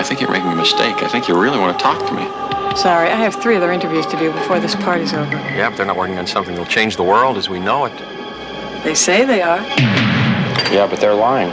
[0.00, 1.06] I think you're making a mistake.
[1.06, 2.49] I think you really want to talk to me.
[2.76, 5.30] Sorry, I have three other interviews to do before this party's over.
[5.32, 7.92] Yeah, but they're not working on something that'll change the world as we know it.
[8.84, 9.60] They say they are.
[10.72, 11.50] Yeah, but they're lying.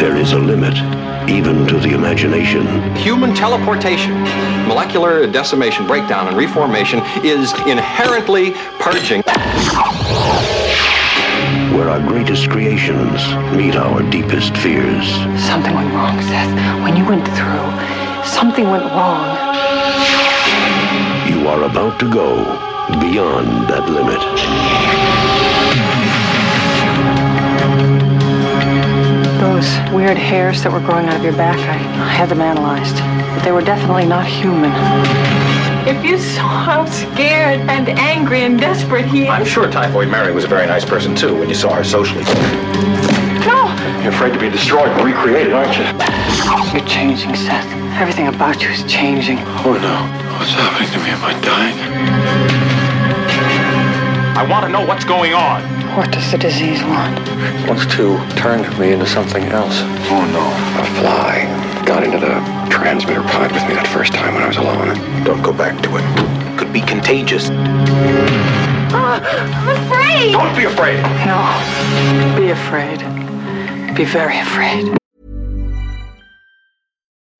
[0.00, 0.74] There is a limit,
[1.30, 2.96] even to the imagination.
[2.96, 4.20] Human teleportation,
[4.66, 9.22] molecular decimation, breakdown, and reformation is inherently purging.
[11.76, 13.20] Where our greatest creations
[13.54, 15.08] meet our deepest fears.
[15.44, 16.82] Something went wrong, Seth.
[16.82, 19.24] When you went through, something went wrong.
[21.28, 22.44] You are about to go
[23.00, 24.20] beyond that limit.
[29.40, 32.96] Those weird hairs that were growing out of your back, I, I had them analyzed.
[33.34, 34.72] But they were definitely not human.
[35.88, 39.28] If you saw how scared and angry and desperate he is.
[39.30, 42.24] I'm sure Typhoid Mary was a very nice person too when you saw her socially.
[43.46, 43.66] No!
[44.02, 45.84] You're afraid to be destroyed and recreated, aren't you?
[46.78, 47.79] You're changing, Seth.
[47.98, 49.38] Everything about you is changing.
[49.64, 49.96] Oh no.
[50.38, 51.10] What's happening to me?
[51.10, 51.76] Am I dying?
[54.36, 55.62] I want to know what's going on.
[55.96, 57.18] What does the disease want?
[57.28, 59.80] It Wants to turn me into something else.
[60.08, 60.46] Oh no.
[60.80, 62.38] A fly got into the
[62.70, 64.94] transmitter pod with me that first time when I was alone.
[65.24, 66.04] Don't go back to it.
[66.04, 67.50] it Could be contagious.
[68.92, 70.32] Ah, I'm afraid!
[70.32, 71.02] Don't be afraid.
[71.26, 72.40] No.
[72.40, 72.98] Be afraid.
[73.96, 74.99] Be very afraid.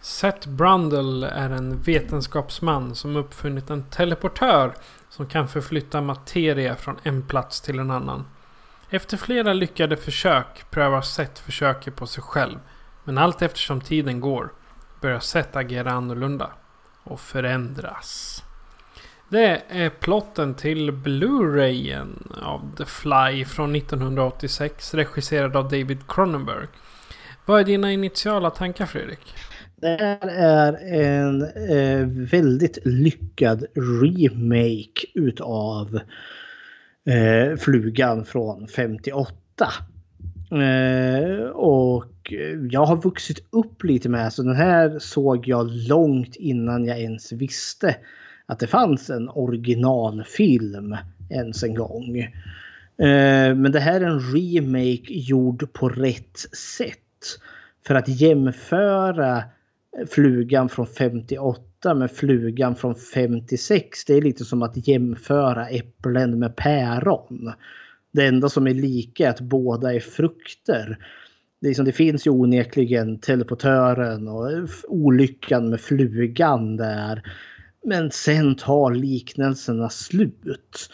[0.00, 4.74] Seth Brundle är en vetenskapsman som uppfunnit en teleportör
[5.08, 8.24] som kan förflytta materia från en plats till en annan.
[8.90, 12.58] Efter flera lyckade försök prövar Seth försöket på sig själv.
[13.04, 14.52] Men allt eftersom tiden går
[15.00, 16.50] börjar Seth agera annorlunda
[17.04, 18.42] och förändras.
[19.28, 26.66] Det är plotten till Blu-rayen av The Fly från 1986 regisserad av David Cronenberg.
[27.46, 29.34] Vad är dina initiala tankar Fredrik?
[29.76, 36.00] Det här är en eh, väldigt lyckad remake utav
[37.06, 39.34] eh, Flugan från 58.
[40.50, 42.32] Eh, och
[42.70, 47.32] jag har vuxit upp lite med så den här såg jag långt innan jag ens
[47.32, 47.96] visste
[48.46, 50.96] att det fanns en originalfilm
[51.30, 52.18] ens en gång.
[52.98, 56.38] Eh, men det här är en remake gjord på rätt
[56.78, 56.98] sätt.
[57.86, 59.42] För att jämföra
[60.10, 64.04] flugan från 58 med flugan från 56.
[64.04, 67.52] Det är lite som att jämföra äpplen med päron.
[68.12, 70.98] Det enda som är lika är att båda är frukter.
[71.60, 77.22] Det, är liksom, det finns ju onekligen teleportören och olyckan med flugan där.
[77.84, 80.90] Men sen tar liknelserna slut.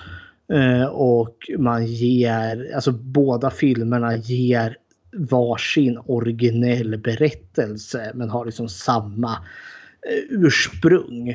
[0.52, 4.76] Eh, och man ger, alltså båda filmerna ger
[5.12, 11.28] varsin originell berättelse men har liksom samma eh, ursprung.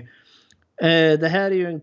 [0.82, 1.82] Eh, det här är ju en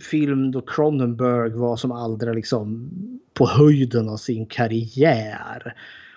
[0.00, 2.90] film då Cronenberg var som allra liksom
[3.34, 5.74] på höjden av sin karriär.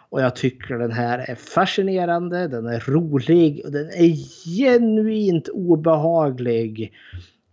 [0.09, 4.15] Och jag tycker den här är fascinerande, den är rolig och den är
[4.55, 6.93] genuint obehaglig.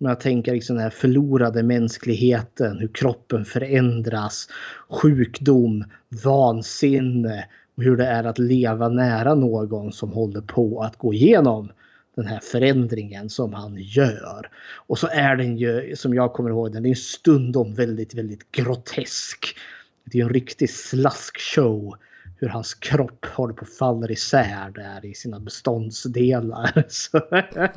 [0.03, 4.49] Men jag tänker liksom den här förlorade mänskligheten, hur kroppen förändras,
[4.89, 5.85] sjukdom,
[6.25, 11.73] vansinne och hur det är att leva nära någon som håller på att gå igenom
[12.17, 14.51] den här förändringen som han gör.
[14.87, 19.57] Och så är den ju, som jag kommer ihåg den, är stundom väldigt, väldigt grotesk.
[20.05, 21.95] Det är en riktig slaskshow
[22.43, 26.85] hur hans kropp håller på att falla isär där i sina beståndsdelar.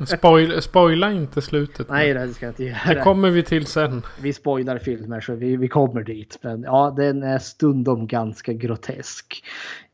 [0.16, 1.88] Spoil, spoila inte slutet.
[1.90, 2.94] Nej, det ska jag inte göra.
[2.94, 4.02] Det kommer vi till sen.
[4.20, 6.38] Vi spoilar filmer så vi, vi kommer dit.
[6.42, 9.44] Men ja, den är stundom ganska grotesk.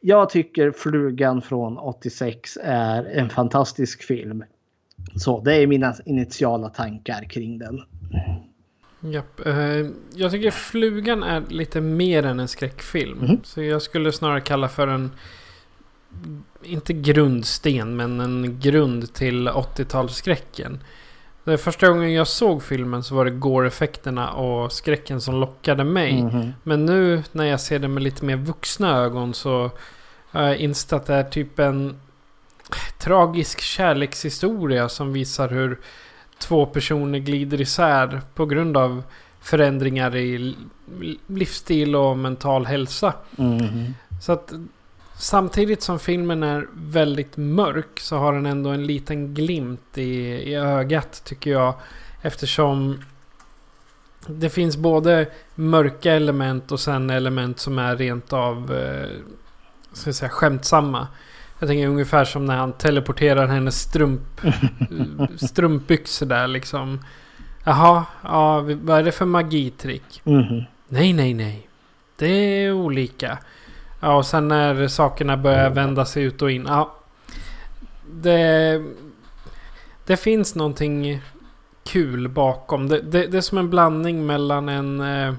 [0.01, 4.45] Jag tycker Flugan från 86 är en fantastisk film.
[5.17, 7.81] Så det är mina initiala tankar kring den.
[9.05, 9.47] Japp.
[9.47, 13.19] Eh, jag tycker Flugan är lite mer än en skräckfilm.
[13.19, 13.41] Mhm.
[13.45, 15.11] Så jag skulle snarare kalla för en...
[16.63, 20.79] Inte grundsten, men en grund till 80-talsskräcken.
[21.45, 26.23] Det första gången jag såg filmen så var det gore-effekterna och skräcken som lockade mig.
[26.23, 26.53] Mhm.
[26.63, 29.71] Men nu när jag ser den med lite mer vuxna ögon så
[30.31, 32.01] har jag insett att det är typ en
[32.99, 35.79] tragisk kärlekshistoria som visar hur
[36.43, 39.03] två personer glider isär på grund av
[39.41, 43.13] förändringar i li- livsstil och mental hälsa.
[43.37, 43.95] Mhm.
[44.23, 44.53] Så att
[45.17, 50.13] samtidigt som filmen är väldigt mörk så har den ändå en liten glimt i,
[50.51, 51.75] i ögat tycker jag.
[52.23, 53.05] Eftersom
[54.27, 59.09] det finns både mörka element och sen element som är rent av eh,
[59.93, 61.09] ska säga, skämtsamma.
[61.63, 64.41] Jag tänker ungefär som när han teleporterar hennes strump,
[65.37, 67.01] strumpbyxor där liksom.
[67.65, 70.21] Jaha, ja, vad är det för magitrick?
[70.25, 70.63] Mhm.
[70.89, 71.69] Nej, nej, nej.
[72.17, 73.39] Det är olika.
[74.01, 76.67] Ja, och sen när sakerna börjar vända sig ut och in.
[76.69, 76.95] Ja,
[78.13, 78.83] det,
[80.07, 81.21] det finns någonting
[81.85, 82.89] kul bakom.
[82.89, 85.35] Det, det, det är som en blandning mellan en eh,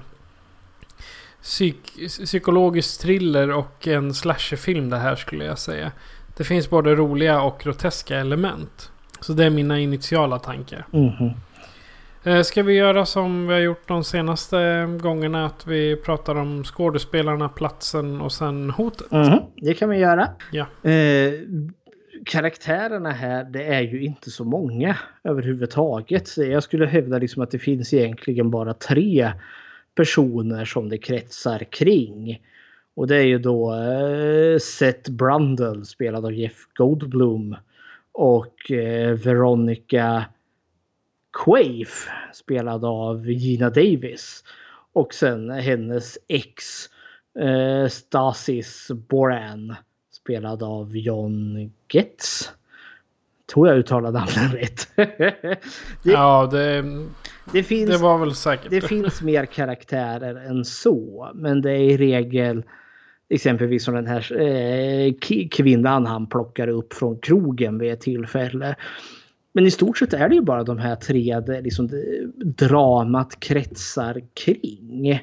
[1.44, 5.92] psyk, psykologisk thriller och en slasherfilm det här skulle jag säga.
[6.38, 8.92] Det finns både roliga och groteska element.
[9.20, 10.86] Så det är mina initiala tankar.
[10.92, 11.30] Mhm.
[12.24, 15.46] Eh, Ska vi göra som vi har gjort de senaste gångerna?
[15.46, 19.12] Att vi pratar om skådespelarna, platsen och sen hotet?
[19.12, 20.28] Mhm, Det kan vi göra.
[20.52, 20.90] Ja.
[20.90, 21.34] Eh,
[22.26, 26.38] karaktärerna här, det är ju inte så många överhuvudtaget.
[26.38, 29.32] Jag skulle hävda liksom att det finns egentligen bara tre
[29.96, 32.42] personer som det kretsar kring.
[32.96, 37.56] Och det är ju då eh, Seth Brundle spelad av Jeff Goldblum
[38.12, 40.26] och eh, Veronica
[41.46, 44.44] Quaife spelad av Gina Davis.
[44.94, 46.64] Och sen hennes ex
[47.40, 49.76] eh, Stasis Boran
[50.12, 52.54] spelad av John Getz.
[53.54, 54.88] Tror jag uttalade namnen rätt.
[54.96, 55.56] det,
[56.04, 56.86] Ja, det,
[57.52, 58.70] det, finns, det var väl säkert.
[58.70, 61.32] det finns mer karaktärer än så.
[61.36, 62.64] Men det är i regel
[63.30, 65.14] exempelvis som den här eh,
[65.52, 68.76] kvinnan han plockar upp från krogen vid ett tillfälle.
[69.54, 71.90] Men i stort sett är det ju bara de här tre liksom,
[72.46, 75.20] dramat kretsar kring.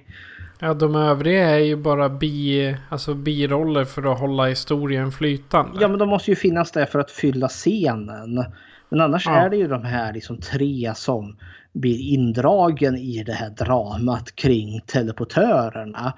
[0.61, 5.79] Ja, de övriga är ju bara bi, alltså biroller för att hålla historien flytande.
[5.81, 8.45] Ja men de måste ju finnas där för att fylla scenen.
[8.89, 9.33] Men annars Ja.
[9.33, 11.37] är det ju de här liksom tre som
[11.73, 16.13] blir indragen i det här dramat kring teleportörerna.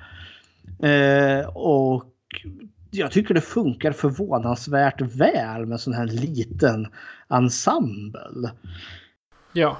[0.82, 2.04] Eh, och
[2.90, 6.86] jag tycker det funkar förvånansvärt väl med sån här liten
[7.28, 8.50] ensemble.
[9.52, 9.76] Ja.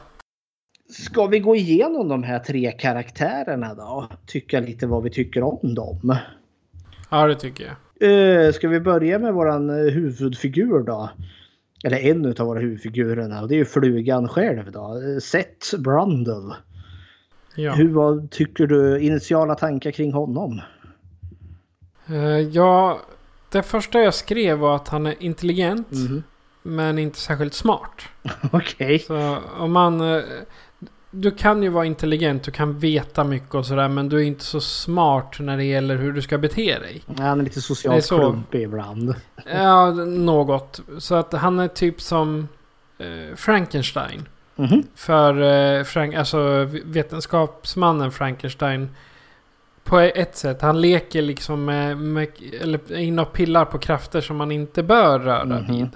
[0.93, 4.09] Ska vi gå igenom de här tre karaktärerna då?
[4.27, 6.17] Tycka lite vad vi tycker om dem.
[7.11, 7.77] ja, det tycker jag.
[8.03, 11.11] Eh, ska vi börja med våran eh, huvudfigur då?
[11.85, 14.81] Eller en utav våra huvudfigurerna och det är ju flugan själv då.
[14.81, 16.55] Eh, Seth Brundle.
[17.55, 17.73] Ja.
[17.73, 20.61] Hur vad tycker du initiala tankar kring honom?
[22.53, 23.01] Ja,
[23.51, 25.91] det första jag skrev var att han är intelligent.
[25.91, 26.23] Mhm.
[26.63, 28.03] Men inte särskilt smart.
[28.53, 28.99] Okej.
[28.99, 30.23] Så om man...
[31.15, 33.89] Du kan ju vara intelligent, du kan veta mycket och sådär.
[33.89, 37.03] Men du är inte så smart när det gäller hur du ska bete dig.
[37.19, 38.19] Han är lite Det är socialt så.
[38.19, 39.15] klumpig ibland.
[39.53, 40.81] Ja, något.
[40.99, 42.49] Så att han är typ som
[42.99, 44.29] eh, Frankenstein.
[44.57, 44.83] Mhm.
[44.95, 45.41] För
[45.79, 48.89] eh, Frank, alltså vetenskapsmannen Frankenstein.
[49.85, 50.63] På ett sätt.
[50.63, 52.29] Han leker liksom med, med
[52.61, 55.67] eller inne och pillar på krafter som man inte bör röra Mhm.
[55.77, 55.89] vid.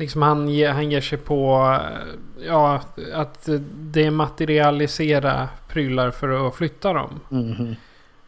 [0.00, 2.82] Liksom han, han ger sig på eh, ja,
[3.14, 7.20] att dematerialisera prylar för att flytta dem.
[7.28, 7.74] Mhm.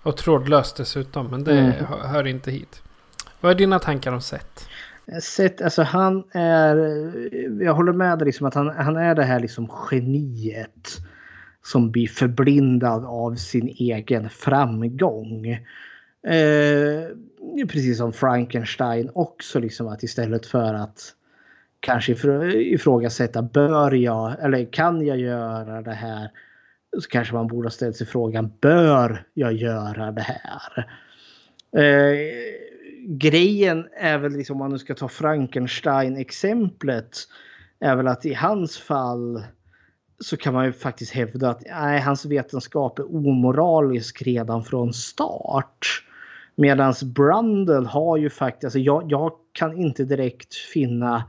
[0.03, 1.27] Och trådlöst dessutom.
[1.27, 1.73] Men det Mm.
[1.73, 2.83] hör, hör inte hit.
[3.41, 4.65] Vad är dina tankar om Seth?
[5.23, 6.77] Seth, alltså han är,
[7.63, 10.99] jag håller med dig liksom att han, han är det här liksom geniet
[11.65, 15.47] som blir förblindad av sin egen framgång.
[16.27, 21.15] Eh, precis som Frankenstein också liksom att istället för att
[21.83, 22.13] kanske
[22.53, 26.31] ifrågasätta bör jag eller kan jag göra det här
[27.01, 30.89] så kanske man borde ha ställt sig frågan bör jag göra det här?
[31.77, 32.17] Eh,
[33.07, 37.19] grejen är väl liksom om man nu ska ta Frankenstein-exemplet.
[37.81, 39.43] Är väl att i hans fall
[40.19, 46.05] så kan man ju faktiskt hävda att nej, hans vetenskap är omoralisk redan från start.
[46.57, 51.25] Medan Brundle har ju faktiskt, alltså jag, jag kan inte direkt finna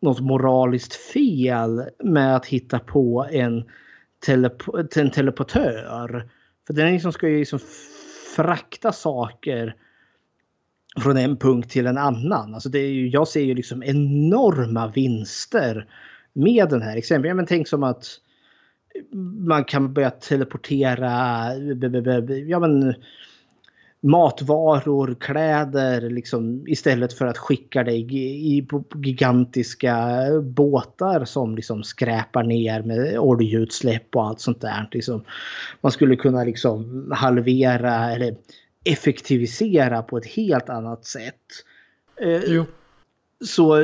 [0.00, 3.64] något moraliskt fel med att hitta på en,
[4.26, 6.28] telepo en teleportör.
[6.66, 7.60] För den liksom ska ju liksom
[8.36, 9.76] frakta saker
[10.98, 12.54] från en punkt till en annan.
[12.54, 15.86] Alltså det är ju, jag ser ju liksom enorma vinster
[16.32, 17.36] med den här exempelvis.
[17.36, 18.06] Men tänk som att
[19.46, 21.10] man kan börja teleportera
[22.46, 22.94] ja, men,
[24.02, 28.06] matvaror, kläder liksom, istället för att skicka dig
[28.56, 34.88] i, på gigantiska båtar som liksom skräpar ner med oljeutsläpp och allt sånt där.
[34.92, 35.24] Liksom,
[35.80, 38.36] man skulle kunna liksom halvera eller
[38.84, 41.34] effektivisera på ett helt annat sätt.
[42.20, 42.64] Eh, jo.
[43.44, 43.76] Så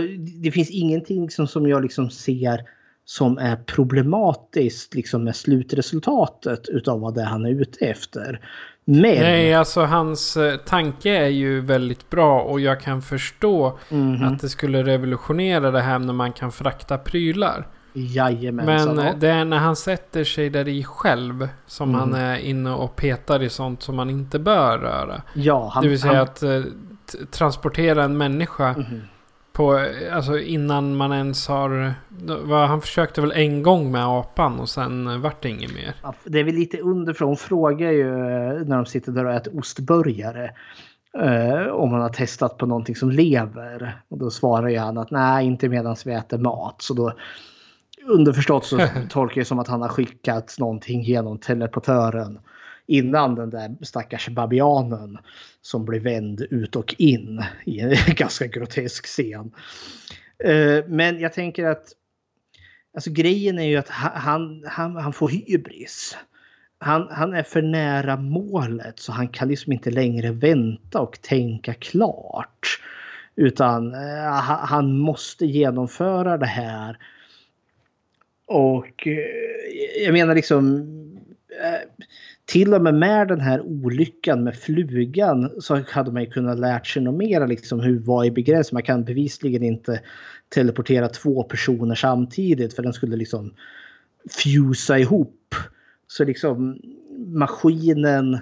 [0.42, 2.64] det finns ingenting som, som jag liksom ser
[3.08, 8.40] som är problematiskt liksom med slutresultatet utav vad det han är ute efter.
[8.84, 9.00] Men...
[9.02, 14.34] Nej, alltså hans eh, tanke är ju väldigt bra och jag kan förstå mm -hmm.
[14.34, 17.66] att det skulle revolutionera det här när man kan frakta prylar.
[17.92, 18.96] Jajamensan.
[18.96, 22.00] Men det är när han sätter sig där i själv som mm.
[22.00, 25.22] han är inne och petar i sånt som man inte bör röra.
[25.34, 26.22] Ja, han, det vill säga han...
[26.22, 26.62] att eh,
[27.30, 28.68] transportera en människa.
[28.68, 29.00] Mm.
[29.56, 31.94] På, alltså innan man ens har...
[32.66, 35.94] Han försökte väl en gång med apan och sen vart det inget mer.
[36.02, 37.28] Ja, det är väl lite underifrån.
[37.28, 40.50] Hon frågar ju eh, när de sitter där och äter ostburgare.
[41.22, 44.00] Uh, om man har testat på någonting som lever.
[44.08, 46.82] Och då svarar ju han att nej, inte medan vi äter mat.
[46.82, 47.12] Så då
[48.06, 48.80] underförstått så
[49.10, 52.38] tolkar jag som att han har skickat någonting genom teleportören
[52.86, 55.18] innan den där stackars babianen
[55.60, 59.52] som blir vänd ut och in i en ganska grotesk scen.
[60.44, 61.92] Eh, men jag tänker att
[62.94, 66.16] alltså grejen är ju att han, han, han får hybris.
[66.78, 71.74] Han, han är för nära målet så han kan liksom inte längre vänta och tänka
[71.74, 72.80] klart.
[73.36, 76.98] Utan eh, han måste genomföra det här
[78.46, 80.82] och eh, jag menar liksom
[81.62, 82.06] eh,
[82.46, 86.86] till och med med den här olyckan med flugan så hade man ju kunnat lärt
[86.86, 88.76] sig något mer liksom hur vad är begränsning.
[88.76, 90.00] Man kan bevisligen inte
[90.48, 93.54] teleportera två personer samtidigt för den skulle liksom
[94.42, 95.54] fusa ihop.
[96.06, 96.78] Så liksom
[97.26, 98.38] maskinen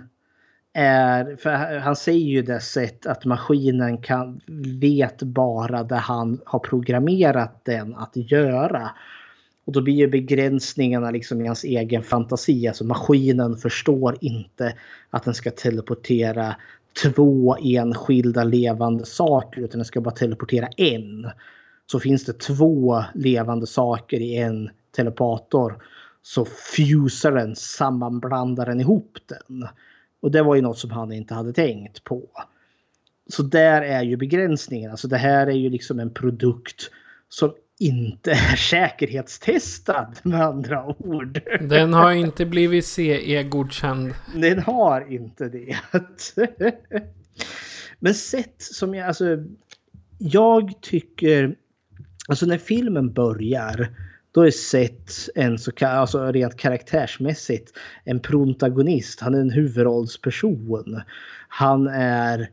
[0.72, 4.40] är, för han säger ju det sätt att maskinen kan,
[4.80, 8.90] vet bara det han har programmerat den att göra.
[9.64, 12.68] Och då blir ju begränsningarna liksom i hans egen fantasi.
[12.68, 14.74] Alltså maskinen förstår inte
[15.10, 16.56] att den ska teleportera
[17.02, 21.30] två enskilda levande saker utan den ska bara teleportera en.
[21.86, 25.82] Så finns det två levande saker i en telepator
[26.22, 29.68] så fusar den, sammanblandar den ihop den.
[30.20, 32.22] Och det var ju något som han inte hade tänkt på.
[33.26, 34.90] Så där är ju begränsningen.
[34.90, 36.90] Alltså det här är ju liksom en produkt
[37.28, 41.40] som inte är säkerhetstestad med andra ord.
[41.60, 44.14] Den har inte blivit CE-godkänd.
[44.34, 45.76] Den har inte det.
[47.98, 49.24] Men sett som jag, alltså,
[50.18, 51.56] jag tycker,
[52.28, 53.88] alltså när filmen börjar,
[54.32, 57.72] då är sett en så alltså rent karaktärsmässigt
[58.04, 59.20] en protagonist.
[59.20, 61.02] Han är en huvudrollsperson.
[61.48, 62.50] Han är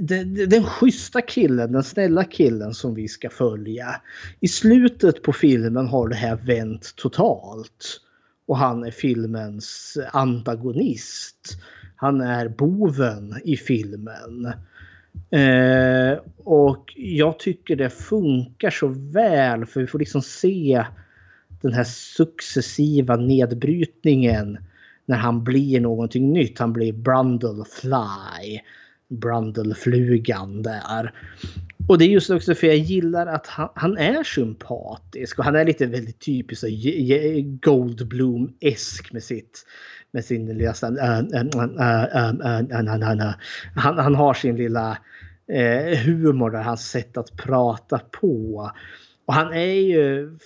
[0.00, 4.00] den, den schyssta killen, den snälla killen som vi ska följa.
[4.40, 8.00] I slutet på filmen har det här vänt totalt.
[8.46, 11.56] Och han är filmens antagonist.
[11.96, 14.52] Han är boven i filmen.
[15.30, 20.84] Eh, och jag tycker det funkar så väl för vi får liksom se
[21.62, 24.58] den här successiva nedbrytningen
[25.06, 26.58] när han blir någonting nytt.
[26.58, 28.60] Han blir Brundle Fly.
[29.10, 31.12] Brundle-flugan där.
[31.88, 35.56] Och det är just också för jag gillar att han, han är sympatisk och han
[35.56, 36.64] är lite väldigt typisk
[37.60, 39.64] Goldblum-esk med sitt
[40.12, 40.74] med sin lilla
[43.76, 44.98] han, han har sin lilla
[45.52, 48.70] eh, humor där, hans sätt att prata på.
[49.26, 50.38] Och han är ju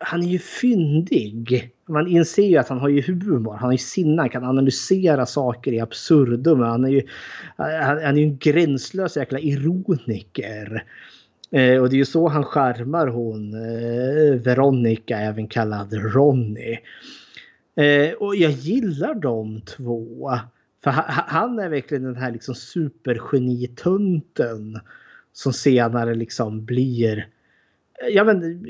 [0.00, 1.70] han är ju fyndig.
[1.88, 5.26] Man inser ju att han har ju humor, han har ju sinne, han kan analysera
[5.26, 6.60] saker i absurdum.
[6.60, 7.02] Han är ju,
[7.56, 10.84] han, är ju en gränslös jäkla ironiker.
[11.50, 16.78] Eh, och det är ju så han charmar hon eh, Veronica, även kallad Ronny.
[17.76, 20.30] Eh, och jag gillar de två.
[20.84, 20.90] För
[21.26, 24.80] han är verkligen den här liksom supergenitunten
[25.32, 27.28] som senare liksom blir
[28.10, 28.62] Ja men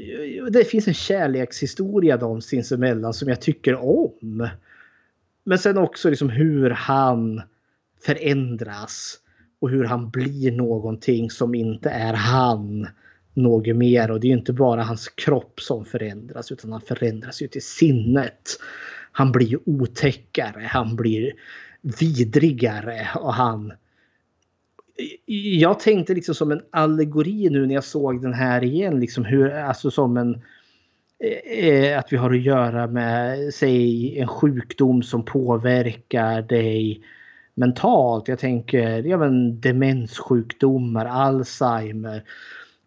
[0.50, 4.48] det finns en kärlekshistoria de sinsemellan som jag tycker om.
[5.44, 7.42] Men sen också liksom hur han
[8.04, 9.18] förändras
[9.60, 12.88] och hur han blir någonting som inte är han
[13.34, 14.10] något mer.
[14.10, 18.58] Och det är inte bara hans kropp som förändras utan han förändras ju till sinnet.
[19.12, 21.32] Han blir otäckare, han blir
[21.82, 23.72] vidrigare och han...
[25.26, 29.50] Jag tänkte liksom som en allegori nu när jag såg den här igen, liksom hur,
[29.50, 30.42] alltså som en...
[31.24, 37.02] Eh, eh, att vi har att göra med, säg en sjukdom som påverkar dig
[37.54, 38.28] mentalt.
[38.28, 42.22] Jag tänker ja, men, demenssjukdomar, Alzheimer.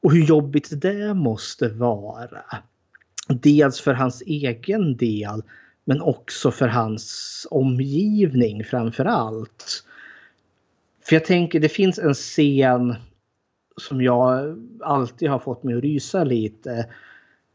[0.01, 2.43] Och hur jobbigt det måste vara.
[3.27, 5.41] Dels för hans egen del
[5.85, 9.83] men också för hans omgivning framför allt.
[11.11, 12.95] För jag tänker det finns en scen
[13.77, 16.85] som jag alltid har fått mig att rysa lite.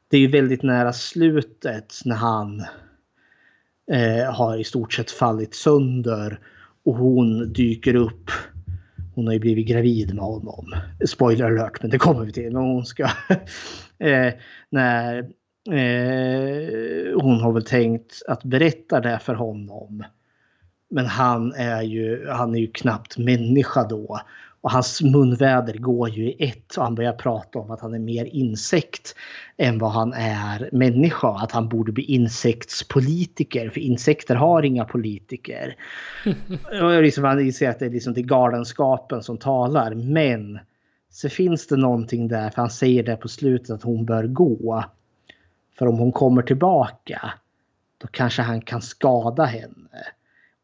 [0.08, 2.60] Det är ju väldigt nära slutet när han
[3.92, 6.40] eh, har i stort sett fallit sönder
[6.84, 8.30] och hon dyker upp.
[9.14, 10.74] Hon har ju blivit gravid med honom.
[11.06, 12.52] Spoiler alert, men det kommer vi till.
[12.52, 13.04] Men hon ska...
[13.98, 14.32] eh,
[14.70, 15.18] när
[15.70, 20.04] eh, hon har väl tänkt att berätta det för honom.
[20.88, 24.20] Men han är ju, han är ju knappt människa då.
[24.60, 27.98] Och hans munväder går ju i ett och han börjar prata om att han är
[27.98, 29.14] mer insekt
[29.56, 31.28] än vad han är människa.
[31.28, 35.76] Att han borde bli insektspolitiker för insekter har inga politiker.
[36.82, 39.94] och liksom, han inser att det är liksom det galenskapen som talar.
[39.94, 40.58] Men
[41.10, 44.84] så finns det någonting där, för han säger det på slutet att hon bör gå.
[45.78, 47.32] För om hon kommer tillbaka
[47.98, 50.06] då kanske han kan skada henne.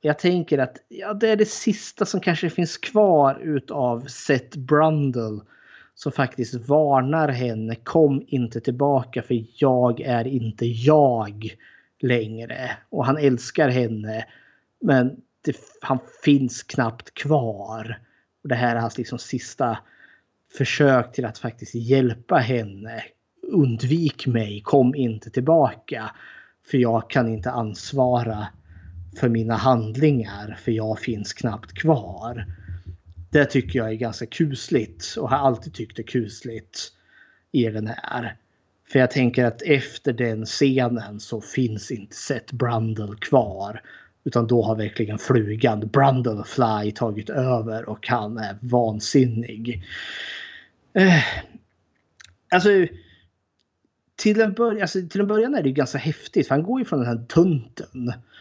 [0.05, 5.41] Jag tänker att ja, det är det sista som kanske finns kvar utav Seth Brundle.
[5.95, 7.75] Som faktiskt varnar henne.
[7.75, 11.57] Kom inte tillbaka för jag är inte jag
[12.01, 12.71] längre.
[12.91, 14.27] Och han älskar henne.
[14.81, 18.01] Men det, han finns knappt kvar.
[18.43, 19.79] Och det här är hans liksom sista
[20.59, 23.03] försök till att faktiskt hjälpa henne.
[23.43, 26.11] Undvik mig, kom inte tillbaka.
[26.71, 28.47] För jag kan inte ansvara
[29.17, 32.47] för mina handlingar för jag finns knappt kvar.
[33.31, 36.93] Det tycker jag är ganska kusligt och har alltid tyckt det kusligt
[37.53, 38.37] i den här.
[38.93, 43.83] För jag tänker att efter den scenen så finns inte Seth Brundle kvar.
[44.25, 49.85] Utan då har verkligen flugan Brundle Fly tagit över och han är vansinnig.
[50.93, 51.25] Eh,
[52.51, 52.69] alltså,
[54.17, 56.85] till en, början, alltså, till en början är det ganska häftigt för han går ju
[56.85, 58.32] från den här tunten Eh,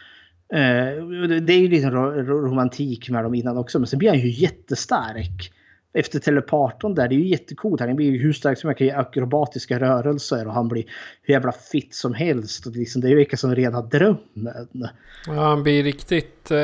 [0.52, 1.04] Eh,
[1.40, 4.30] det är ju liksom lite romantik med dem innan också men sen blir han ju
[4.30, 5.52] jättestark.
[5.94, 7.80] Efter teleporton där, det är ju jättecoolt.
[7.80, 10.84] Han blir ju hur stark som möjligt, akrobatiska rörelser och han blir
[11.22, 12.66] hur jävla fitt som helst.
[12.66, 14.88] Och liksom, det är ju som rena drömmen.
[15.26, 16.58] Ja, han blir riktigt eh,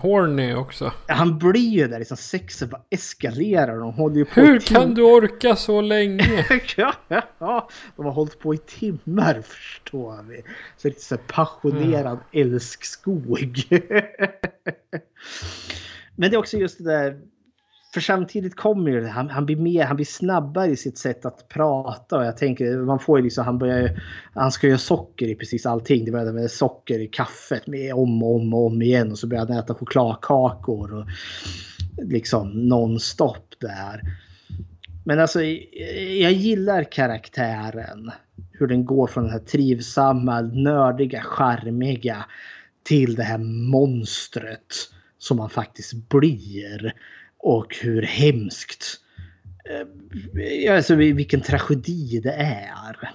[0.00, 0.92] horny också.
[1.06, 3.78] Ja, han blir ju där, liksom sexet bara eskalerar.
[3.78, 6.46] De håller ju på hur kan du orka så länge?
[6.76, 6.94] ja,
[7.38, 10.42] ja, de har hållit på i timmar förstår vi.
[10.76, 12.52] Så lite så passionerad mm.
[12.52, 13.64] älskskog.
[16.16, 17.20] Men det är också just det där
[17.94, 21.48] för samtidigt kommer ju han, han blir mer, han blir snabbare i sitt sätt att
[21.48, 24.00] prata och jag tänker man får ju liksom, han börjar
[24.34, 26.04] han ska göra socker i precis allting.
[26.04, 29.26] Det började med socker i kaffet med om och om och om igen och så
[29.26, 31.06] började han äta chokladkakor och
[32.02, 34.00] liksom nonstop där.
[35.04, 35.42] Men alltså
[36.20, 38.10] jag gillar karaktären.
[38.52, 42.24] Hur den går från den här trivsamma, nördiga, charmiga
[42.82, 43.38] till det här
[43.70, 44.74] monstret
[45.18, 46.94] som man faktiskt blir.
[47.44, 49.00] Och hur hemskt.
[49.70, 53.10] Eh, alltså vilken tragedi det är.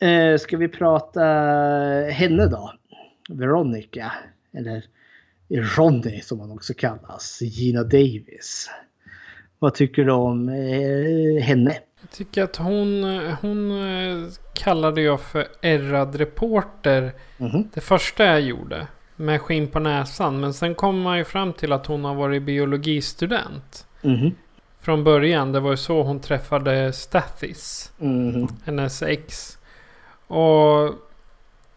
[0.00, 1.24] Eh, ska vi prata
[2.10, 2.72] henne då?
[3.28, 4.12] Veronica.
[4.52, 4.84] Eller
[5.48, 7.38] Ronny som hon också kallas.
[7.42, 8.70] Gina Davis.
[9.58, 11.78] Vad tycker du om eh, henne?
[12.00, 13.04] Jag tycker att hon,
[13.42, 13.72] hon
[14.54, 17.12] kallade jag för ärrad reporter.
[17.38, 17.64] Mm -hmm.
[17.74, 18.86] Det första jag gjorde
[19.20, 20.40] med skinn på näsan.
[20.40, 23.86] Men sen kommer man ju fram till att hon har varit biologistudent.
[24.02, 24.30] Mm.
[24.80, 25.52] Från början.
[25.52, 27.92] Det var ju så hon träffade Stathis.
[28.00, 28.48] Mm.
[28.64, 29.58] Hennes ex.
[30.26, 30.94] Och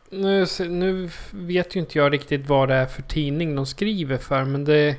[0.09, 4.43] nu, nu vet ju inte jag riktigt vad det är för tidning de skriver för.
[4.43, 4.95] Men det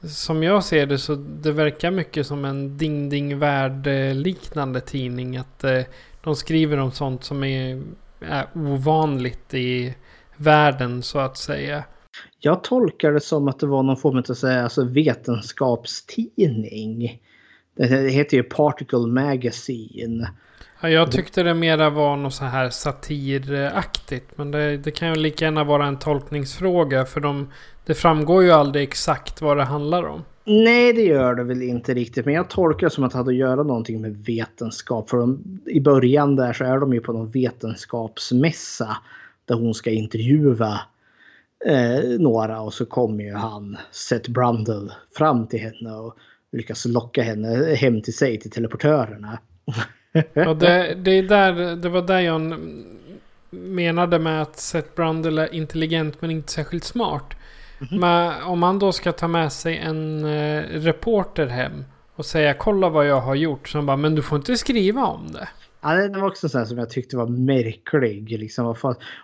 [0.00, 5.36] som jag ser det så det verkar mycket som en Ding Ding Värld liknande tidning.
[5.36, 5.82] Att eh,
[6.24, 7.82] de skriver om sånt som är,
[8.20, 9.94] är ovanligt i
[10.38, 11.84] världen så att säga.
[12.40, 14.24] Jag tolkar det som att det var någon form av
[14.62, 17.22] alltså, vetenskapstidning.
[17.76, 20.28] Det heter ju Particle Magazine.
[20.80, 24.38] Ja, jag tyckte det mera var något så här satiraktigt.
[24.38, 27.04] Men det, det kan ju lika gärna vara en tolkningsfråga.
[27.04, 27.48] För de,
[27.86, 30.24] det framgår ju aldrig exakt vad det handlar om.
[30.44, 32.24] Nej, det gör det väl inte riktigt.
[32.24, 35.10] Men jag tolkar det som att det hade att göra någonting med vetenskap.
[35.10, 38.96] För de, i början där så är de ju på någon vetenskapsmässa.
[39.48, 40.80] Där hon ska intervjua
[41.66, 42.60] eh, några.
[42.60, 45.92] Och så kommer ju han, Seth Brundle, fram till henne.
[45.92, 46.16] Och
[46.52, 49.38] lyckas locka henne hem till sig, till teleportörerna.
[50.32, 52.54] Ja, det, det, är där, det var där jag
[53.50, 57.34] menade med att Seth Brundle är intelligent men inte särskilt smart.
[57.80, 58.00] Mm -hmm.
[58.00, 61.84] Men om man då ska ta med sig en eh, reporter hem
[62.14, 63.68] och säga kolla vad jag har gjort.
[63.68, 65.48] Så bara, men du får inte skriva om det.
[65.80, 68.38] Ja, det var också så som jag tyckte var märklig.
[68.38, 68.74] Liksom,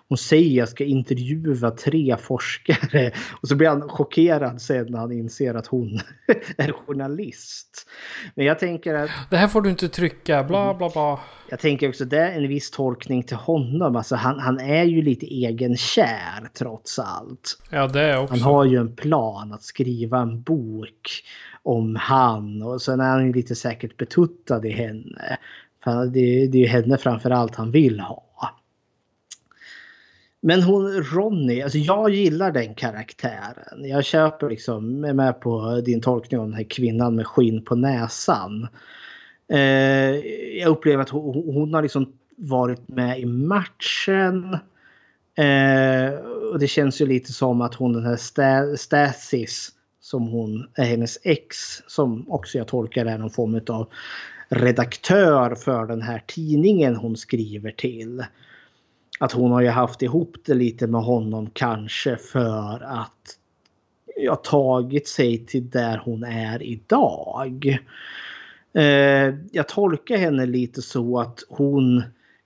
[0.09, 3.12] hon säger att jag ska intervjua tre forskare
[3.43, 6.01] och så blir han chockerad sen när han inser att hon
[6.56, 7.90] är journalist.
[8.35, 9.10] Men jag tänker att...
[9.31, 11.20] Det här får du inte trycka, bla bla bla.
[11.48, 13.97] Jag tänker också det är en viss tolkning till honom.
[13.97, 17.59] Alltså han, han är ju lite egenkär trots allt.
[17.70, 18.35] Ja, det också.
[18.35, 21.22] Han har ju en plan att skriva en bok
[21.62, 25.39] om han och sen är han ju lite säkert betuttad i henne.
[25.85, 28.24] För det, det är ju henne framförallt han vill ha.
[30.47, 33.85] Men hon Ronny, alltså jag gillar den karaktären.
[33.85, 37.74] Jag köper liksom, är med på din tolkning om den här kvinnan med skinn på
[37.74, 38.69] näsan.
[39.52, 39.59] Eh,
[40.59, 44.59] jag upplever att hon, hon, har liksom varit med i matchen.
[45.35, 46.15] Eh,
[46.52, 51.19] och det känns ju lite som att hon den här Stasis som hon är hennes
[51.23, 51.56] ex
[51.86, 53.89] som också jag tolkar är någon form av
[54.55, 58.24] redaktör för den här tidningen hon skriver till.
[59.20, 63.39] Att hon har ju haft ihop det lite med honom kanske för att
[64.16, 67.78] ja, tagit sig till där hon är idag.
[68.74, 72.02] Eh, jag tolkar henne lite så att hon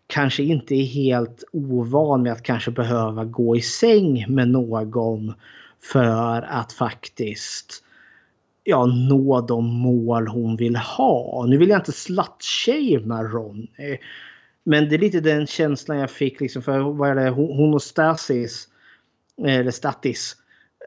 [0.07, 5.35] kanske inte är helt ovan med att kanske behöva gå i säng med någon
[5.93, 7.85] för att faktiskt
[8.69, 11.47] ja, nå de mål hon vill ha.
[11.49, 13.99] Nu vill jag inte slutshamea Ronny.
[14.65, 17.83] Men det är lite den känslan jag fick liksom för vad är det, hon och
[17.83, 18.69] Stasis,
[19.47, 20.37] eller Statis,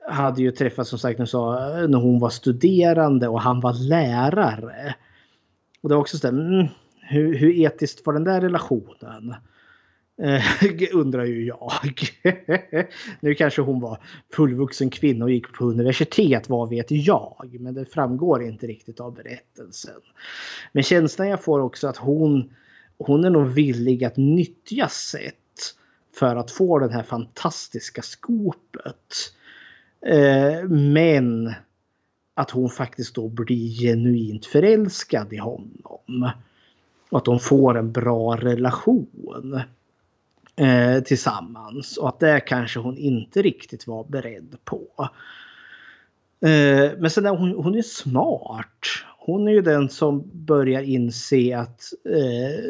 [0.10, 4.96] hade ju träffats som sagt när hon var studerande och han var lärare.
[5.82, 6.68] Och det var också så där, mm,
[7.00, 9.36] hur, hur etiskt var den där relationen?
[10.22, 10.44] Eh,
[10.94, 11.82] undrar ju jag.
[13.20, 14.00] nu kanske hon var
[14.34, 17.58] fullvuxen kvinna och gick på universitet, vad vet jag.
[17.60, 20.02] Men det framgår inte riktigt av berättelsen.
[20.72, 22.54] Men känslan jag får också att hon,
[22.98, 25.36] hon är nog villig att nyttja sätt
[26.16, 29.34] för att få det här fantastiska skopet.
[30.06, 31.54] Eh, men
[32.34, 36.32] att hon faktiskt då blir genuint förälskad i honom.
[37.10, 39.62] Och att de får en bra relation
[40.62, 41.98] eh, tillsammans.
[41.98, 45.10] Och att det kanske hon inte riktigt var beredd på.
[46.46, 48.86] Eh, men sen är hon, hon är smart.
[49.18, 52.64] Hon är ju den som börjar inse att, eh,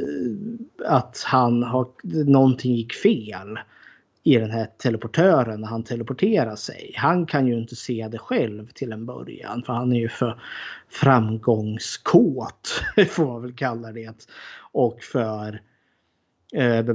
[0.86, 1.88] att han har,
[2.26, 3.60] någonting gick fel
[4.24, 6.94] i den här teleportören när han teleporterar sig.
[6.96, 10.42] Han kan ju inte se det själv till en början för han är ju för
[10.90, 14.28] framgångskåt får man väl kalla det.
[14.72, 15.60] Och för eh,
[16.54, 16.86] Eh,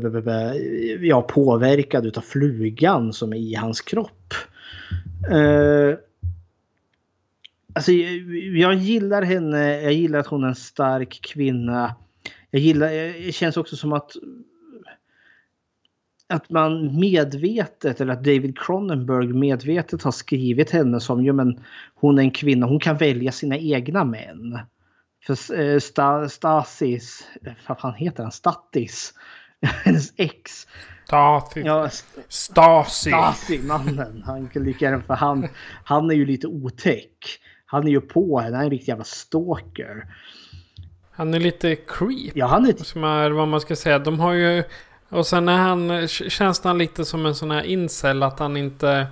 [1.00, 4.34] ja, påverkad utav flugan som är i hans kropp.
[5.30, 5.98] Eh,
[7.72, 9.82] alltså, jag gillar henne.
[9.82, 11.94] Jag gillar att hon är en stark kvinna.
[12.50, 12.88] Jag gillar,
[13.26, 14.12] det känns också som att
[16.28, 21.60] att man medvetet, eller att David Cronenberg medvetet har skrivit henne som, ju men
[21.94, 24.58] hon är en kvinna, hon kan välja sina egna män.
[25.26, 25.78] För eh,
[26.28, 27.26] Stasis,
[27.68, 29.14] vad fan heter han, Statis,
[29.84, 30.66] hennes ex.
[31.06, 31.60] Stasi.
[31.60, 31.88] Ja,
[32.28, 33.10] Stasi.
[33.10, 34.22] Stasi, mannen.
[34.26, 35.48] Han kan lika gärna för han,
[35.84, 37.38] han är ju lite otäck.
[37.66, 40.06] Han är ju på henne, han är en riktig jävla stalker.
[41.12, 42.32] Han är lite creep.
[42.34, 42.72] Ja, han är...
[42.72, 43.98] Som är vad man ska säga.
[43.98, 44.64] De har ju...
[45.08, 46.08] Och sen är han...
[46.08, 49.06] Känns han lite som en sån här incel att han inte...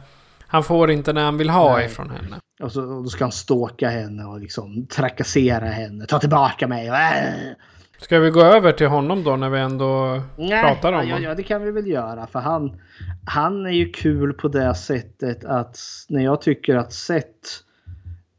[0.47, 1.87] Han får inte det han vill ha Nej.
[1.87, 2.41] ifrån henne.
[2.63, 6.07] Och så och då ska han ståka henne och liksom trakassera henne.
[6.07, 6.89] Ta tillbaka mig.
[6.89, 7.53] Äh.
[8.05, 11.23] Ska vi gå över till honom då när vi ändå Nej, pratar om honom?
[11.23, 12.27] Ja, det kan vi väl göra.
[12.27, 12.81] För han,
[13.27, 15.79] han är ju kul på det sättet att
[16.09, 17.49] när jag tycker att Seth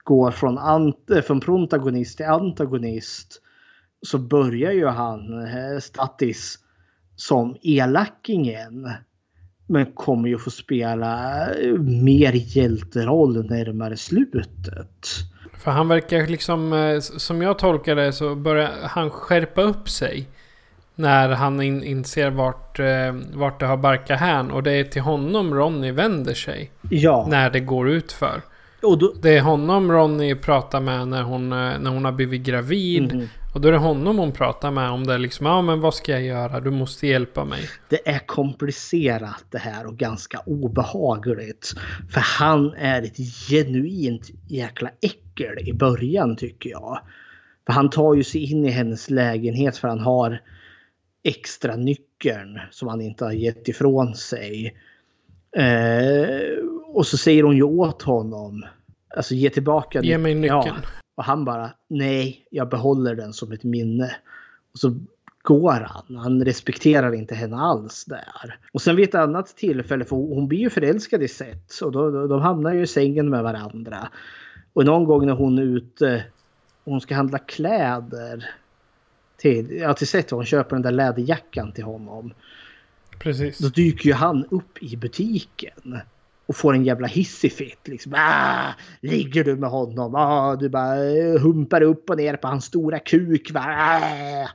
[0.04, 3.42] går från, ant, eh, från protagonist till antagonist
[4.02, 6.60] så börjar ju han, eh, Statis,
[7.16, 8.90] som elakingen.
[9.68, 11.48] Men kommer ju få spela
[11.80, 15.10] mer hjälteroll närmare slutet.
[15.58, 20.28] För han verkar liksom, eh, som jag tolkar det så börjar han skärpa upp sig.
[20.96, 24.52] När han in, inser vart, eh, vart det har barkat hän.
[24.52, 26.72] Och det är till honom Ronny vänder sig.
[26.90, 27.26] Ja.
[27.30, 28.42] När det går ut för.
[28.96, 33.16] Då, Det är honom Ronny pratar med när hon, eh, när hon har blivit gravid.
[33.16, 33.28] Mhm.
[33.54, 36.12] Och då är det honom hon pratar med om det liksom, ja men vad ska
[36.12, 36.60] jag göra?
[36.60, 37.60] Du måste hjälpa mig.
[37.90, 41.74] det är komplicerat det här och ganska obehagligt.
[42.10, 43.18] För han är ett
[43.50, 47.00] genuint jäkla äckel i början tycker jag.
[47.66, 50.42] För han tar ju sig in i hennes lägenhet för han har
[51.24, 54.76] extra nyckeln som han inte har gett ifrån sig.
[55.58, 56.58] Eh,
[56.88, 58.66] och så säger hon ju åt honom.
[59.16, 60.52] Alltså ge tillbaka Ge mig nyckeln.
[60.66, 60.90] Ja.
[61.16, 64.16] Och han bara nej, jag behåller den som ett minne.
[64.74, 64.96] Och så
[65.42, 66.18] går han.
[66.18, 68.60] Han respekterar inte henne alls där.
[68.72, 71.84] Och sen vid ett annat tillfälle, för hon blir ju förälskad i Seth.
[71.84, 74.10] Och då, då, de hamnar ju i sängen med varandra.
[74.74, 76.26] Och någon gång när hon är ute
[76.84, 78.50] och hon ska handla kläder
[79.38, 82.34] till, ja, till Seth och hon köper den där läderjackan till honom.
[83.20, 83.58] Precis.
[83.58, 86.00] Då dyker ju han upp i butiken.
[86.48, 87.88] Och får en jävla hissig fit.
[87.88, 88.14] Liksom.
[88.16, 90.16] Ah, ligger du med honom?
[90.16, 93.52] Ah, du bara eh, humpar upp och ner på hans stora kuk.
[93.56, 94.48] Ah.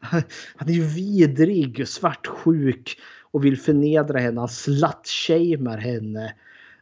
[0.56, 2.98] Han är ju vidrig och svartsjuk.
[3.30, 4.40] Och vill förnedra henne.
[4.40, 6.34] Han slut-shamear henne.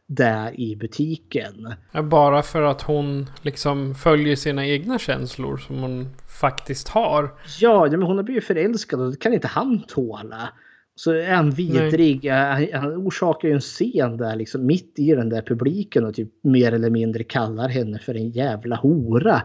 [0.09, 1.73] Där i butiken.
[2.03, 6.09] Bara för att hon liksom följer sina egna känslor som hon
[6.41, 7.23] faktiskt har.
[7.59, 10.49] Ja, ja, men hon har blivit förälskad och det kan inte han tåla.
[10.99, 12.29] Så är han vidrig.
[12.29, 16.29] Han, han orsakar ju en scen där liksom mitt i den där publiken och typ
[16.41, 19.41] mer eller mindre kallar henne för en jävla hora.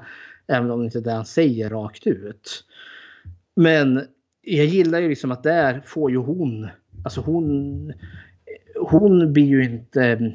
[0.47, 2.65] Även om det inte är det han säger rakt ut.
[3.57, 4.01] Men
[4.43, 6.69] jag gillar ju liksom att där får ju hon,
[7.05, 7.93] alltså hon,
[8.81, 10.33] hon blir ju inte,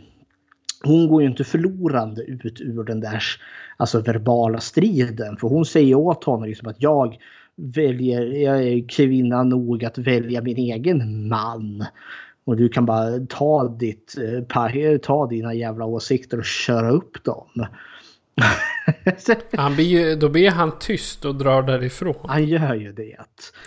[0.83, 3.23] hon går ju inte förlorande ut ur den där
[3.77, 5.37] alltså verbala striden.
[5.37, 7.17] För hon säger åt honom liksom att jag
[7.57, 11.85] väljer, jag är kvinna nog att välja min egen man.
[12.45, 17.23] Och du kan bara ta, ditt, eh, pa- ta dina jävla åsikter och köra upp
[17.23, 17.65] dem.
[19.57, 22.15] Han blir ju, då blir han tyst och drar därifrån.
[22.29, 23.17] Han gör ju det.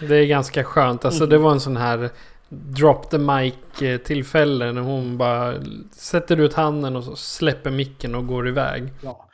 [0.08, 1.04] Det är ganska skönt.
[1.04, 2.10] Alltså det var en sån här
[2.48, 5.54] drop the mic eh, tillfälle när hon bara
[5.92, 8.92] sätter ut handen och släpper micken och går iväg.
[9.02, 9.26] Ja.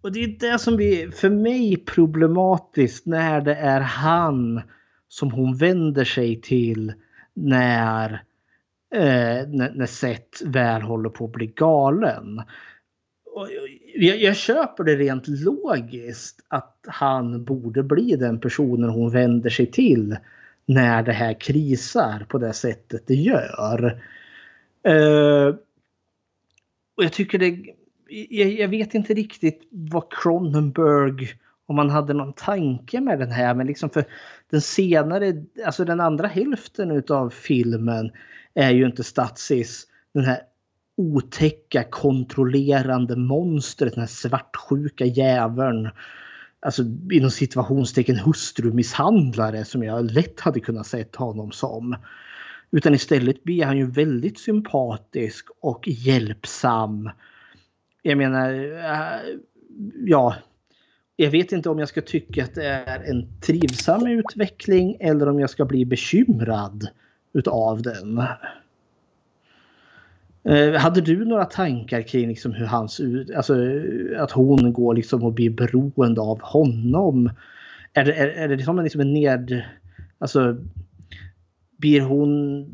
[0.00, 4.62] Och det är det som blir för mig problematiskt när det är han
[5.08, 6.92] som hon vänder sig till
[7.34, 8.12] när,
[8.94, 12.42] eh, när, när Seth väl håller på att bli galen.
[13.34, 13.48] Och
[13.94, 19.66] jag, jag köper det rent logiskt att han borde bli den personen hon vänder sig
[19.66, 20.16] till
[20.66, 24.02] när det här krisar på det sättet det gör.
[24.82, 25.54] Eh,
[26.96, 27.74] och jag tycker det
[28.30, 31.28] jag, jag vet inte riktigt vad Cronenberg,
[31.66, 34.04] om man hade någon tanke med den här, men liksom för
[34.50, 38.10] den senare, alltså den andra hälften utav filmen
[38.54, 40.40] är ju inte Statsis, den här
[40.96, 45.88] otäcka kontrollerande monstret, den här svartsjuka jäveln.
[46.60, 46.82] Alltså
[47.12, 51.96] inom situationstecken hustrumisshandlare som jag lätt hade kunnat sett honom som.
[52.70, 57.10] Utan istället blir han ju väldigt sympatisk och hjälpsam
[58.02, 59.38] jag menar, äh,
[60.06, 60.34] ja.
[61.16, 65.40] Jag vet inte om jag ska tycka att det är en trivsam utveckling eller om
[65.40, 66.88] jag ska bli bekymrad
[67.32, 68.18] utav den.
[70.44, 73.00] Eh, Hade du några tankar kring liksom hur hans,
[73.36, 73.54] alltså
[74.18, 77.30] att hon går liksom och blir beroende av honom?
[77.92, 79.62] Är det, är, är det liksom en, liksom en ned,
[80.18, 80.56] alltså
[81.76, 82.66] blir hon,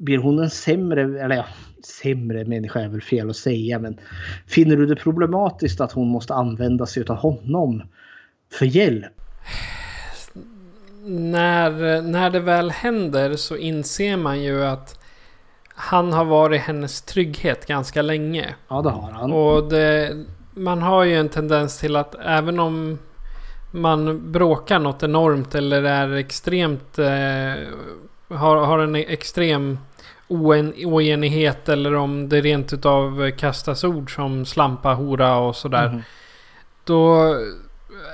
[0.00, 1.44] blir hon en sämre, eller ja,
[1.84, 3.98] sämre människa är väl fel att säga, men
[4.46, 7.82] finner du det problematiskt att hon måste använda sig av honom
[8.52, 9.12] för hjälp?
[11.04, 15.00] När, när det väl händer så inser man ju att
[15.74, 18.54] han har varit hennes trygghet ganska länge.
[18.68, 19.32] Ja, det har han.
[19.32, 20.16] Och det,
[20.54, 22.98] man har ju en tendens till att även om
[23.70, 26.98] man bråkar något enormt eller är extremt...
[26.98, 27.54] Eh,
[28.36, 29.78] har, har en extrem
[30.30, 35.88] oen, oenighet eller om det rent utav kastas ord som slampa, hora och sådär.
[35.88, 36.02] Mhm.
[36.84, 37.34] Då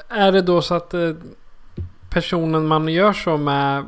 [0.08, 1.10] är det då så att eh,
[2.10, 3.84] personen man gör så med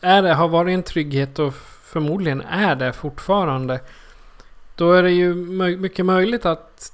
[0.00, 3.80] är det, har varit en trygghet och förmodligen är det fortfarande.
[4.76, 5.34] Då är det ju
[5.76, 6.92] mycket möjligt att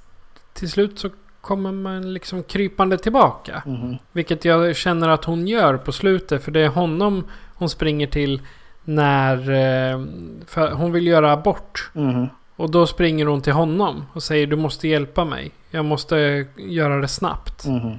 [0.53, 1.09] till slut så
[1.41, 3.63] kommer man liksom krypande tillbaka.
[3.65, 3.97] Mhm.
[4.11, 6.43] Vilket jag känner att hon gör på slutet.
[6.43, 7.23] För det är honom
[7.55, 8.41] hon springer till
[8.85, 9.37] När...
[9.37, 10.05] Eh,
[10.47, 11.91] för hon vill göra abort.
[11.93, 12.27] Mhm.
[12.55, 15.51] Och då springer hon till honom och säger du måste hjälpa mig.
[15.71, 17.67] Jag måste göra det snabbt.
[17.67, 17.97] Mhm.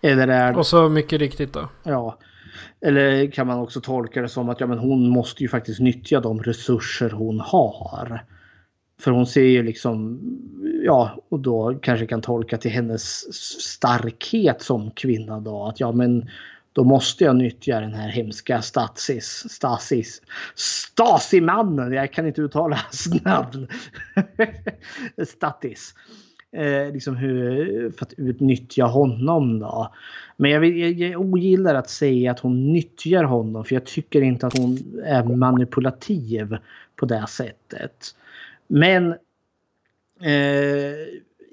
[0.00, 1.68] Eller är Och så mycket riktigt då.
[1.82, 2.18] Ja.
[2.80, 6.20] Eller kan man också tolka det som att ja, men hon måste ju faktiskt nyttja
[6.20, 8.24] de resurser hon har.
[9.00, 10.20] För hon ser ju liksom,
[10.84, 15.64] ja, och då kanske kan tolka till hennes starkhet som kvinna då.
[15.64, 16.28] Att ja, men
[16.72, 20.22] då måste jag nyttja den här hemska Stasis, Stasis,
[20.54, 21.92] Stasimannen.
[21.92, 23.68] Jag kan inte uttala hans namn.
[25.26, 25.94] Statis.
[26.52, 29.94] Eh, liksom hur, för att utnyttja honom då.
[30.36, 34.46] Men jag, jag, jag ogillar att säga att hon nyttjar honom för jag tycker inte
[34.46, 36.56] att hon är manipulativ
[36.96, 38.14] på det sättet.
[38.66, 39.12] Men
[40.20, 40.94] eh,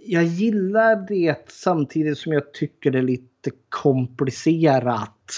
[0.05, 5.31] jag gillar det samtidigt som jag tycker det är lite jättekomplicerat.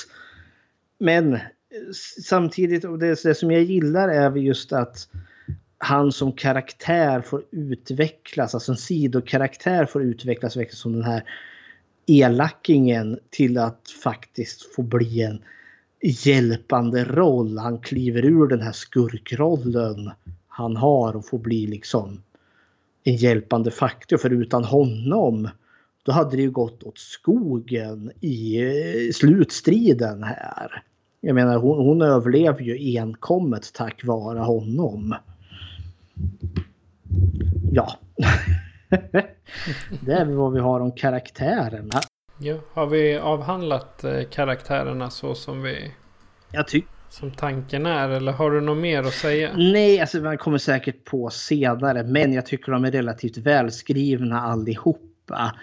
[0.99, 1.39] Men
[2.23, 5.07] samtidigt, och det, det som jag gillar är just att
[5.77, 11.23] han som karaktär får utvecklas, alltså en sidokaraktär får utvecklas som den här
[12.05, 15.41] elakingen till att faktiskt få bli en
[16.01, 17.57] hjälpande roll.
[17.57, 20.11] Han kliver ur den här skurkrollen
[20.47, 22.21] han har och får bli liksom
[23.03, 24.17] en hjälpande faktor.
[24.17, 25.49] För utan honom
[26.07, 30.83] då hade det ju gått åt skogen i eh, slutstriden här.
[31.21, 35.15] Jag menar hon, hon överlever ju enkommet tack vare honom.
[37.71, 37.99] Ja.
[40.05, 41.99] det är vad vi har om karaktärerna.
[42.39, 45.91] Ja, har vi avhandlat eh, karaktärerna så som vi...
[46.51, 46.89] Jag tycker...
[47.09, 49.51] Som tanken är eller har du något mer att säga?
[49.57, 52.03] Nej, alltså man kommer säkert på senare.
[52.03, 55.53] Men jag tycker de är relativt välskrivna allihopa.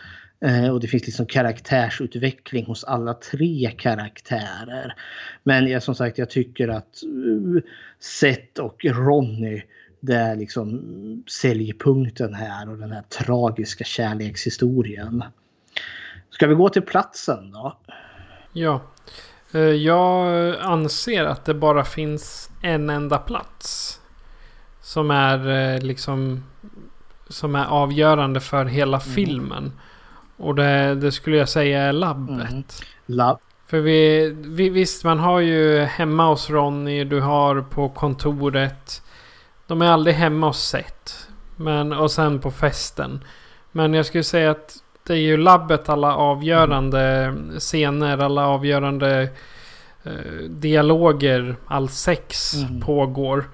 [0.45, 4.95] Eh, och det finns liksom karaktärsutveckling hos alla tre karaktärer.
[5.43, 7.61] Men jag, som sagt, jag tycker att uh,
[8.01, 9.63] Seth och Ronny
[10.01, 10.83] det är liksom
[11.27, 15.25] säljpunkten här och den här tragiska kärlekshistorien.
[16.31, 17.79] Ska vi gå till platsen då?
[18.53, 18.83] Ja.
[19.53, 24.01] Eh, Jag anser att det bara finns en enda plats.
[24.83, 26.45] Som är eh, liksom
[27.29, 29.15] som är avgörande för hela Mm.
[29.15, 29.73] filmen.
[30.37, 32.51] Och det, det skulle jag säga är labbet.
[32.51, 32.65] Mm.
[33.07, 33.39] Labb.
[33.67, 39.03] För vi, vi, visst, man har ju hemma hos Ronny, du har på kontoret.
[39.67, 41.13] De är aldrig hemma hos Seth.
[41.57, 43.25] Men, och sen på festen.
[43.73, 49.29] Men jag skulle säga att det är ju labbet alla avgörande scener, alla avgörande
[50.05, 50.13] eh,
[50.49, 52.81] dialoger, all sex Mm.
[52.81, 53.45] pågår.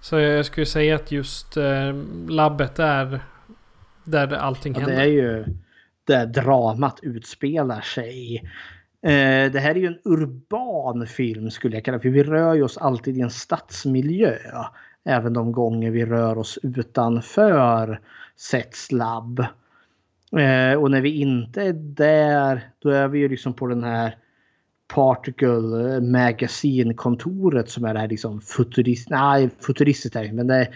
[0.00, 1.94] Så jag skulle säga att just eh,
[2.28, 3.20] labbet är
[4.04, 4.96] där allting Ja, händer.
[4.96, 5.44] det är ju
[6.10, 8.36] där dramat utspelar sig.
[9.02, 12.02] Eh, det här är ju en urban film skulle jag kalla det.
[12.02, 14.36] För vi rör ju oss alltid i en stadsmiljö.
[15.04, 18.00] Även de gånger vi rör oss utanför
[18.36, 19.40] Sets labb.
[20.32, 24.16] Eh, och när vi inte är där då är vi ju liksom på den här
[24.94, 30.68] Particle Magazine-kontoret som är det här liksom futurist, nej, futuristiskt är det, men det är,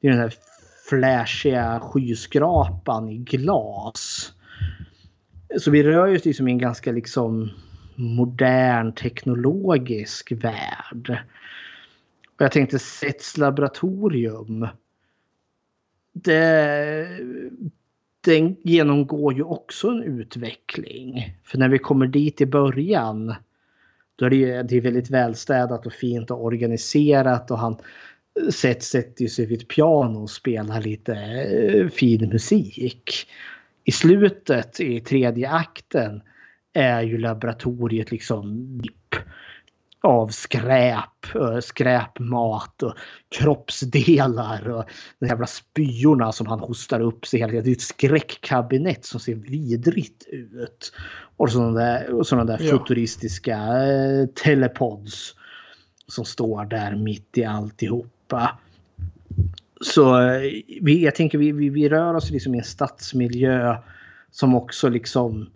[0.00, 0.34] det är den här
[0.88, 4.32] flashiga skyskrapan i glas.
[5.58, 7.50] Så vi rör oss liksom i en ganska liksom
[7.94, 11.18] modern teknologisk värld.
[12.36, 14.68] Och jag tänkte Sets laboratorium.
[16.12, 17.08] Det,
[18.20, 21.36] den genomgår ju också en utveckling.
[21.44, 23.34] För när vi kommer dit i början
[24.16, 27.76] då är det, ju, det är väldigt välstädat och fint och organiserat och han
[28.50, 33.28] Seth sätter sig vid ett piano och spelar lite eh, fin musik.
[33.88, 36.22] I slutet i tredje akten
[36.72, 38.80] är ju laboratoriet liksom
[40.00, 41.26] av skräp,
[41.62, 42.94] skräpmat och
[43.38, 44.84] kroppsdelar och
[45.18, 47.64] de jävla spyorna som han hostar upp sig hela tiden.
[47.64, 50.92] Det är ett skräckkabinett som ser vidrigt ut.
[51.36, 52.70] Och sådana där, och sådana där Ja.
[52.70, 55.34] futuristiska eh, telepods
[56.06, 58.58] som står där mitt i alltihopa.
[59.80, 60.40] Så eh,
[60.82, 63.76] vi, jag tänker vi, vi, vi rör oss liksom i en stadsmiljö
[64.30, 65.50] som också liksom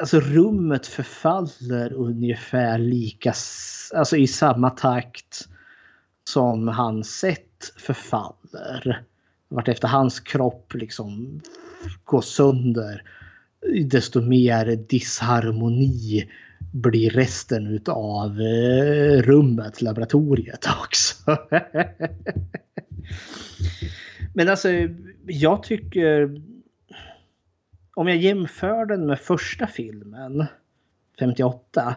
[0.00, 3.32] Alltså rummet förfaller ungefär lika,
[3.94, 5.48] alltså i samma takt
[6.24, 9.04] som hans sätt förfaller.
[9.48, 11.40] Vart efter hans kropp liksom
[12.04, 13.02] går sönder
[13.84, 16.30] desto mer disharmoni
[16.72, 21.14] blir resten utav eh, rummet, laboratoriet också.
[24.34, 24.68] Men alltså,
[25.26, 26.42] jag tycker...
[27.94, 30.46] Om jag jämför den med första filmen,
[31.18, 31.94] 58,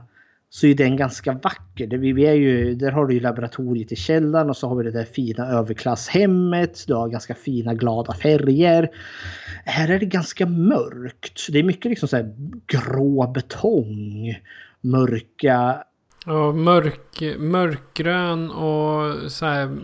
[0.53, 1.97] så är den ganska vacker.
[1.97, 4.91] Vi, är ju, där har du ju laboratoriet i källaren och så har vi det
[4.91, 6.83] där fina överklasshemmet.
[6.87, 8.89] Du har ganska fina glada färger.
[9.65, 11.47] Här är det ganska mörkt.
[11.51, 12.33] Det är mycket liksom så här
[12.67, 14.39] grå betong.
[14.81, 15.83] Mörka
[16.25, 19.77] och mörk, mörkgrön och så här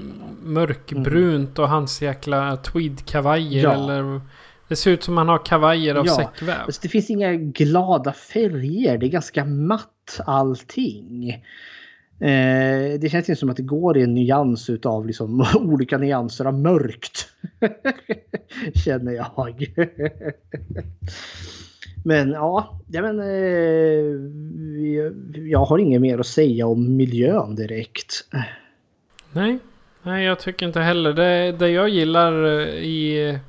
[0.43, 3.73] mörkbrunt och hans jäkla tweedkavajer Ja.
[3.73, 4.21] eller...
[4.67, 6.55] Det ser ut som han har kavajer av Ja, säckväv.
[6.65, 8.97] alltså det finns inga glada färger.
[8.97, 11.29] Det är ganska matt allting.
[12.19, 16.45] Eh, det känns inte som att det går i en nyans utav liksom olika nyanser
[16.45, 17.27] av mörkt.
[18.85, 19.73] Känner jag.
[22.05, 24.05] men ja, ja men, eh,
[25.49, 28.13] jag har inget mer att säga om miljön direkt.
[29.33, 29.59] Nej,
[30.03, 31.13] nej jag tycker inte heller.
[31.13, 33.39] Det, det jag gillar eh, i,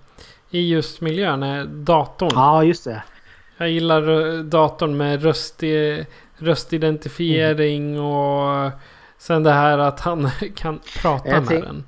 [0.51, 2.31] i just miljön är datorn.
[2.35, 3.03] Ja, just det.
[3.57, 5.63] Jag gillar eh, datorn med röst,
[6.37, 8.05] röstidentifiering Mm.
[8.05, 8.71] och
[9.19, 11.85] sen det här att han kan prata Jag med tänk- den.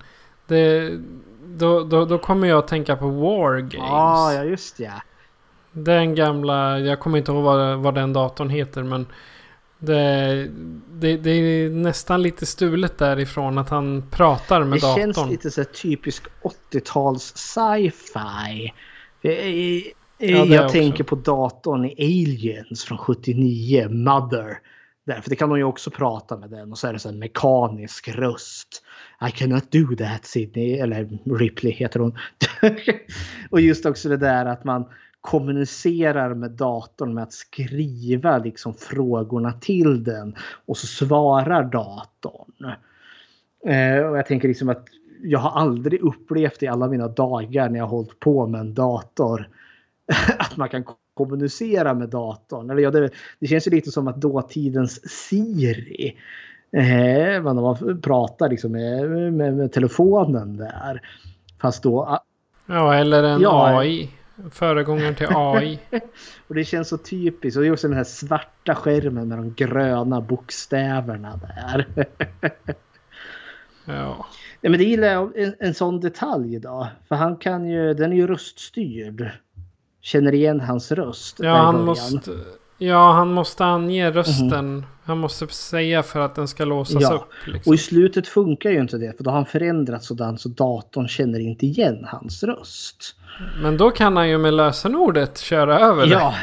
[0.47, 0.91] Det,
[1.45, 3.75] då, då, då kommer jag att tänka på War Games.
[3.75, 4.93] Ja, ja just det.
[5.73, 9.07] Den gamla, jag kommer inte ihåg vad, vad den datorn heter men
[9.81, 10.51] det,
[10.93, 15.15] det, det är nästan lite stulet därifrån att han pratar med det datorn.
[15.15, 16.25] känns lite så typisk
[16.73, 18.73] 80-tals sci-fi.
[19.23, 20.73] Ja, det jag också.
[20.73, 24.59] tänker på datorn i Aliens från 79, Mother.
[25.07, 27.09] Där, för det kan de ju också prata med den och så är det så
[27.09, 28.83] en mekanisk röst.
[29.29, 32.19] I cannot do that Sydney, eller Ripley heter hon.
[33.51, 34.85] och just också det där att man
[35.21, 40.37] kommunicerar med datorn med att skriva liksom frågorna till den
[40.67, 42.73] och så svarar datorn.
[43.67, 44.87] Eh, och jag tänker liksom att
[45.23, 48.75] jag har aldrig upplevt i alla mina dagar när jag har hållit på med en
[48.75, 49.49] dator
[50.39, 50.85] att man kan
[51.15, 52.71] kommunicera med datorn.
[52.71, 56.17] Eller ja, det, det känns ju lite som att dåtidens Siri.
[56.73, 61.03] Eh, man pratar liksom med, med, med telefonen där.
[61.61, 62.21] Fast då...
[62.67, 63.79] Ja, eller en Ja.
[63.79, 64.11] AI.
[64.51, 65.79] Föregångaren till AI.
[66.49, 67.57] Och det känns så typiskt.
[67.57, 71.87] Och det är också den här svarta skärmen med de gröna bokstäverna där.
[73.85, 74.27] Ja.
[74.61, 76.89] Nej, men det gillar jag en, en sån detalj då.
[77.09, 79.31] För han kan ju, den är ju röststyrd.
[80.01, 81.37] Känner igen hans röst.
[81.41, 82.33] Ja, han måste,
[82.79, 84.87] ja, han måste ange rösten.
[85.11, 87.47] Han måste säga för att den ska låsas Ja, upp.
[87.47, 87.71] Liksom.
[87.71, 89.17] och i slutet funkar ju inte det.
[89.17, 93.17] För då har han förändrat sådant så datorn känner inte igen hans röst.
[93.63, 96.13] Men då kan han ju med lösenordet köra över det.
[96.13, 96.35] Ja,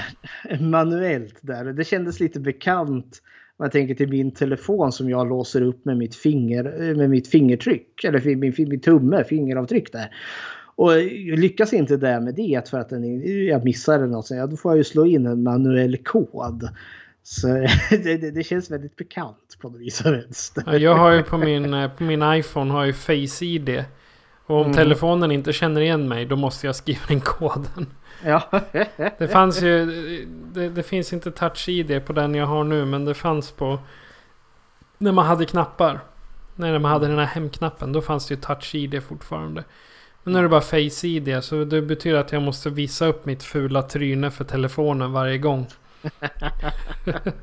[0.59, 1.65] manuellt där.
[1.65, 3.21] Det kändes lite bekant.
[3.57, 7.27] Om jag tänker till min telefon som jag låser upp med mitt, finger, med mitt
[7.27, 8.03] fingertryck.
[8.03, 10.09] Eller min, min tumme, fingeravtryck där.
[10.75, 10.97] Och
[11.37, 14.25] lyckas inte där med det för att den, jag missar något.
[14.27, 16.69] Så ja, då får jag ju slå in en manuell kod.
[17.29, 17.47] Så
[17.89, 20.63] det, det, det känns väldigt bekant på något vis och vänster.
[20.65, 23.83] Ja, jag har ju på min, eh, på min iPhone har ju Face ID.
[24.45, 24.73] Och om Mm.
[24.73, 27.87] telefonen inte känner igen mig då måste jag skriva in koden.
[28.25, 28.43] Ja.
[29.17, 29.85] Det fanns ju...
[30.53, 33.79] Det, det finns inte Touch ID på den jag har nu men det fanns på...
[34.97, 35.99] När man hade knappar.
[36.55, 39.63] När man hade den här hemknappen då fanns det ju Touch ID fortfarande.
[40.23, 43.25] Men nu är det bara Face ID så det betyder att jag måste visa upp
[43.25, 45.67] mitt fula tryne för telefonen varje gång.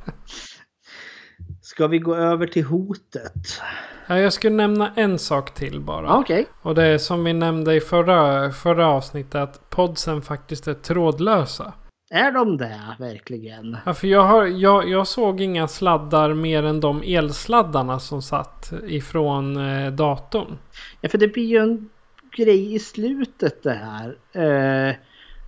[1.62, 3.60] Ska vi gå över till hotet?
[4.06, 6.16] Ja, jag skulle nämna en sak till bara.
[6.16, 6.46] Okej.
[6.62, 11.72] Och det är som vi nämnde i förra, förra avsnittet att podsen faktiskt är trådlösa.
[12.10, 13.76] Är de det verkligen?
[13.86, 18.72] Ja, för jag, har, jag, jag såg inga sladdar mer än de elsladdarna som satt
[18.86, 20.58] ifrån eh, datorn.
[21.00, 21.90] Ja, för det blir ju en
[22.36, 24.16] grej i slutet det här.
[24.32, 24.94] Eh,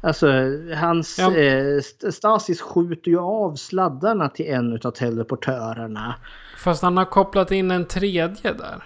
[0.06, 0.26] alltså,
[0.74, 1.36] hans Ja.
[1.36, 6.14] eh, St- Stasis skjuter ju av sladdarna till en av teleportörerna.
[6.58, 8.82] Fast han har kopplat in en tredje där.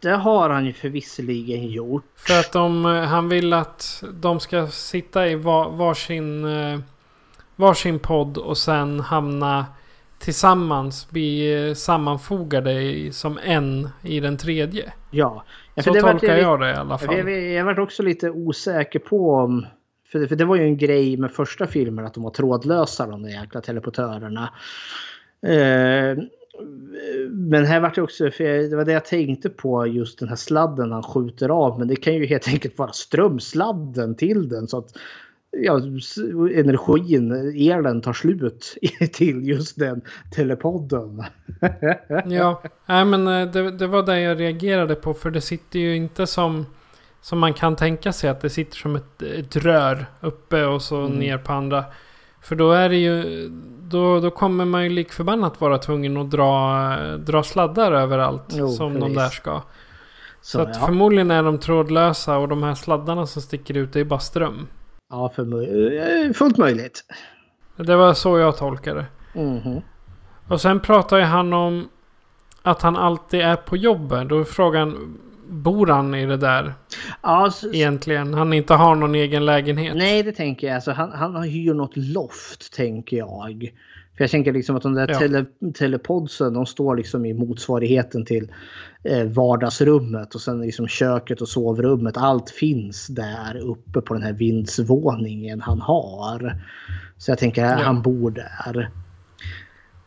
[0.00, 2.04] Det har han ju förvisserligen gjort.
[2.16, 6.78] För att de, eh, han vill att de ska sitta i var, varsin, eh,
[7.56, 9.66] varsin podd och sen hamna
[10.18, 14.92] tillsammans, bli eh, sammanfogade i, som en i den tredje.
[15.10, 15.44] Ja.
[15.74, 17.16] ja Så tolkar jag det i alla fall.
[17.16, 19.66] Jag, jag, jag varit också lite osäker på om...
[20.12, 23.22] För, för det var ju en grej med första filmen att de var trådlösa de
[23.22, 24.52] där jäkla teleportörerna.
[25.42, 26.18] Eh,
[27.30, 30.28] men här vart det också, för jag- det var det jag tänkte på just den
[30.28, 31.78] här sladden han skjuter av.
[31.78, 34.96] Men det kan ju helt enkelt vara strömsladden till den så att
[35.50, 35.80] ja,
[36.54, 37.32] energin,
[37.70, 38.76] elen tar slut
[39.12, 40.00] till just den
[40.36, 41.22] telepodden.
[42.26, 45.14] Ja, nej men eh, det, det var det jag reagerade på.
[45.14, 46.66] För det sitter ju inte som,
[47.20, 50.96] som man kan tänka sig att det sitter som ett, ett rör uppe och så
[51.00, 51.18] Mm.
[51.18, 51.84] ner på andra.
[52.40, 53.48] För då är det ju...
[53.82, 58.44] Då, då kommer man ju lik förbannat vara tvungen att dra, dra sladdar överallt.
[58.50, 59.16] Jo, som de precis.
[59.16, 59.62] där ska.
[60.40, 60.86] Så, Så, att ja.
[60.86, 64.66] förmodligen är de trådlösa och de här sladdarna som sticker ut det är bara ström.
[65.10, 65.42] Ja, för,
[66.26, 67.04] eh, fullt möjligt.
[67.76, 69.40] Det var så jag tolkade det.
[69.40, 69.80] Mhm.
[70.48, 71.88] Och sen pratar ju han om
[72.62, 74.28] att han alltid är på jobbet.
[74.28, 75.18] Då är frågan,
[75.48, 76.74] bor han i det där
[77.22, 78.34] Ja, så, egentligen?
[78.34, 79.96] Han inte har någon egen lägenhet.
[79.96, 80.74] Nej, det tänker jag.
[80.74, 83.72] Alltså, han, han hyr något loft, tänker jag.
[84.16, 85.18] För jag tänker liksom att de där Ja.
[85.18, 85.44] tele,
[85.74, 88.52] telepodsen, de står liksom i motsvarigheten till
[89.04, 92.16] eh, vardagsrummet och sen liksom köket och sovrummet.
[92.16, 96.56] Allt finns där uppe på den här vindsvåningen han har.
[97.18, 97.84] Så jag tänker att Ja.
[97.86, 98.90] han bor där.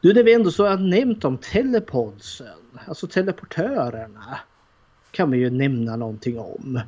[0.02, 2.48] Du, det vi ändå så har nämnt om telepodsen,
[2.86, 4.38] alltså teleportörerna,
[5.12, 6.80] kan vi ju nämna någonting om.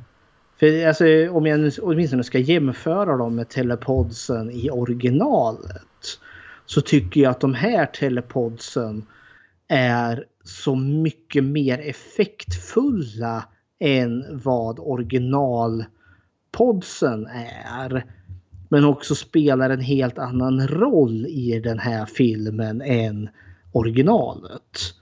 [0.56, 6.18] För alltså, om jag åtminstone ska jämföra dem med telepodsen i originalet
[6.66, 9.06] så tycker jag att de här telepodsen
[9.68, 13.48] är så mycket mer effektfulla
[13.78, 17.26] än vad originalpodsen
[17.66, 18.04] är.
[18.68, 23.28] Men också spelar en helt annan roll i den här filmen än
[23.72, 24.94] originalet.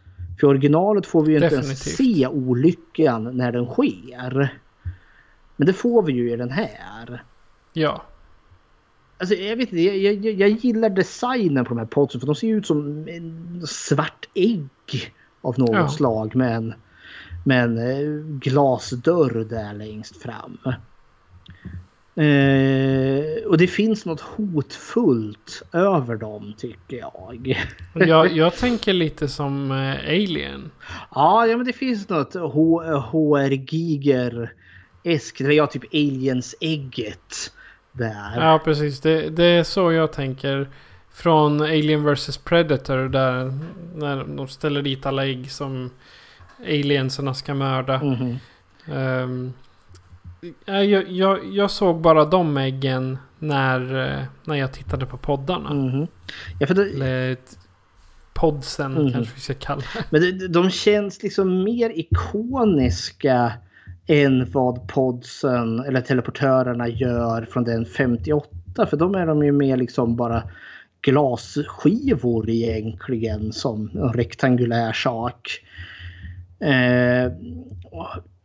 [0.42, 1.96] För originalet får vi ju inte ens Definitivt.
[2.16, 4.58] se olyckan när den sker.
[5.56, 7.22] Men det får vi ju i den här.
[7.72, 8.02] Ja.
[9.18, 12.34] Alltså jag vet inte, jag, jag, jag gillar designen på de här podsen för de
[12.34, 14.68] ser ut som en svart ägg
[15.40, 15.88] av något Ja.
[15.88, 16.74] slag med en,
[17.44, 20.58] med en eh, glasdörr där längst fram.
[22.14, 27.64] Eh, och det finns något hotfullt över dem tycker jag.
[27.94, 30.70] Jag, jag tänker lite som eh, Alien.
[31.14, 34.52] Ja, ja men det finns något H- HR Giger
[35.02, 35.38] eskt.
[35.38, 37.52] Det är jag typ Aliens-ägget
[37.92, 38.40] där.
[38.40, 39.00] Ja, precis.
[39.00, 40.68] Det, det är så jag tänker.
[41.14, 43.58] Från Alien vs Predator där
[43.94, 45.90] när de ställer dit alla ägg som
[46.66, 48.02] alienserna ska mörda.
[48.04, 48.36] Mhm.
[48.92, 49.71] Ehm, ja,
[50.66, 53.80] jag, jag, jag såg bara de äggen när,
[54.18, 55.74] eh, när jag tittade på poddarna.
[55.74, 56.06] Mhm.
[56.60, 57.36] Ja, för det, Eller
[58.34, 59.12] podsen Mhm.
[59.12, 59.82] kanske vi ska kalla.
[60.10, 63.52] Men det, de känns liksom mer ikoniska
[64.06, 68.86] än vad podsen eller teleportörerna gör från den 58.
[68.86, 70.42] För de är de ju mer liksom bara
[71.02, 75.50] glasskivor egentligen som en rektangulär sak.
[76.60, 77.32] Eh,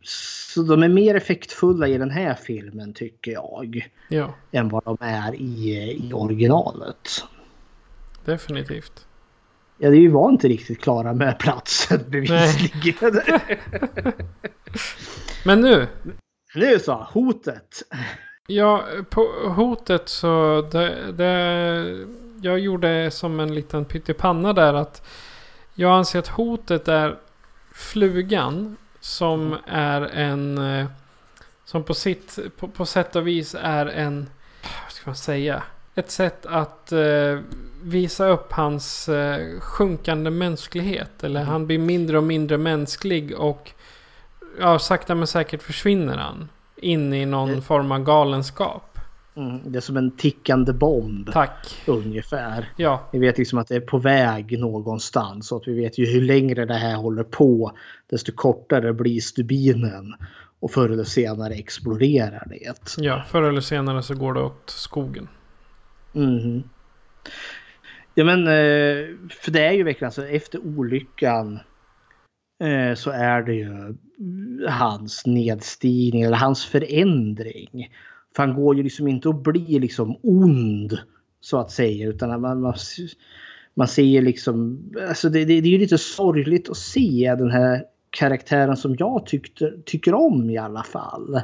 [0.08, 3.90] så de är mer effektfulla i den här filmen tycker jag.
[4.08, 5.72] Ja, Än vad de är i,
[6.08, 7.24] i originalet.
[8.24, 9.06] definitivt.
[9.78, 13.20] Ja, det var inte riktigt klara med platsen bevisligen.
[15.44, 15.86] Men nu.
[16.54, 17.82] Nu så, hotet.
[18.46, 19.20] Ja, på
[19.56, 22.06] hotet så det, det,
[22.42, 25.06] jag gjorde som en liten pyttipanna där att
[25.74, 27.18] jag anser att hotet är
[27.72, 28.76] flugan
[29.08, 30.86] som är en eh,
[31.64, 34.30] som på sitt på, på sätt och vis är en
[34.62, 35.62] vad ska man säga
[35.94, 37.38] ett sätt att eh,
[37.82, 43.72] visa upp hans eh, sjunkande mänsklighet eller han blir mindre och mindre mänsklig och
[44.60, 48.98] ja, sakta men säkert försvinner han in i någon form av galenskap.
[49.38, 51.32] Mm, det är som en tickande bomb.
[51.32, 51.82] Tack.
[51.86, 52.72] Ungefär.
[52.76, 53.00] Ja.
[53.12, 55.48] Vi vet liksom att det är på väg någonstans.
[55.48, 57.72] Så att vi vet ju hur längre det här håller på.
[58.10, 60.14] Desto kortare blir stubinen.
[60.60, 62.74] Och förr eller senare exploderar det.
[62.98, 65.28] Ja, förr eller senare så går det åt skogen.
[66.12, 66.62] Mhm.
[68.14, 71.58] Ja men eh, för det är ju verkligen så efter olyckan
[72.62, 73.96] eh, så är det ju
[74.68, 77.92] hans nedstigning eller hans förändring.
[78.36, 80.98] För han går ju liksom inte att bli liksom ond
[81.40, 82.74] så att säga utan man, man,
[83.74, 87.84] man ser liksom, alltså det, det, det är ju lite sorgligt att se den här
[88.10, 91.40] karaktären som jag tyckte, tycker om i alla fall.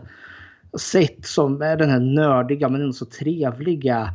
[0.78, 4.14] Sett som är den här nördiga men ändå så trevliga,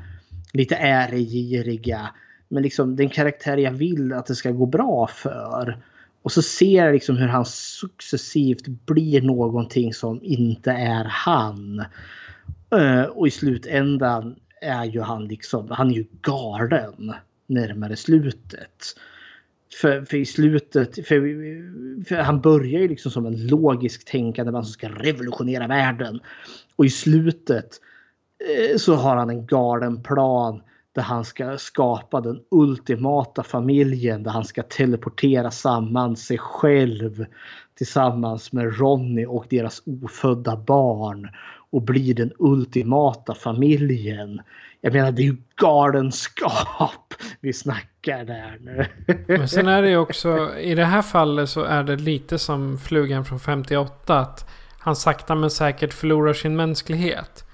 [0.54, 2.10] lite äregiriga.
[2.48, 5.78] Men liksom den karaktär jag vill att det ska gå bra för.
[6.22, 11.86] Och så ser jag liksom hur han successivt blir någonting som inte är han.
[12.76, 17.14] Eh, och i slutändan är ju han liksom, han är ju galen
[17.48, 18.96] närmare slutet.
[19.74, 21.20] För, för i slutet, för,
[22.04, 26.20] för han börjar ju liksom som en logisk tänkande man som ska revolutionera världen.
[26.76, 27.82] Och i slutet
[28.72, 30.62] eh, så har han en galen plan
[30.96, 37.26] där han ska skapa den ultimata familjen där han ska teleportera samman sig själv
[37.78, 41.30] tillsammans med Ronny och deras ofödda barn.
[41.72, 44.41] och bli den ultimata familjen.
[44.82, 48.86] Jag menar det är ju galenskap vi snackar där nu.
[49.28, 52.78] Men sen är det ju också, i det här fallet så är det lite som
[52.78, 54.20] flugan från 58.
[54.20, 54.50] Att
[54.80, 57.46] han sakta men säkert förlorar sin mänsklighet.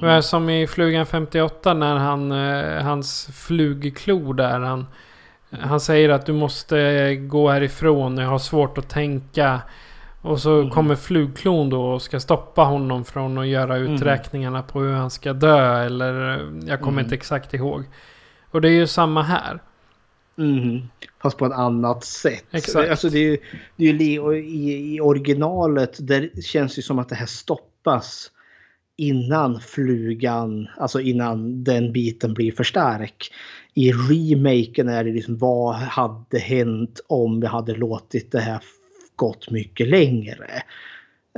[0.00, 4.60] Det är som i flugan 58 när han, eh, hans flugklo där.
[4.60, 4.86] Han,
[5.60, 9.60] han säger att du måste gå härifrån, jag har svårt att tänka.
[10.22, 10.70] Och så Mhm.
[10.70, 13.94] kommer flugklon då och ska stoppa honom från att göra Mhm.
[13.94, 15.82] uträkningarna på hur han ska dö.
[15.84, 17.04] Eller eh, jag kommer Mhm.
[17.04, 17.84] inte exakt ihåg.
[18.50, 19.60] Och det är ju samma här.
[20.36, 20.88] Mhm.
[21.22, 22.44] Fast på ett annat sätt.
[22.50, 22.90] Exakt.
[22.90, 23.38] Alltså det är ju,
[23.76, 28.30] det är ju i, i originalet där känns det som att det här stoppas
[28.96, 33.32] innan flugan, alltså innan den biten blir för stark.
[33.74, 38.62] I remaken är det liksom vad hade hänt om vi hade låtit det här
[39.16, 40.62] gått mycket längre.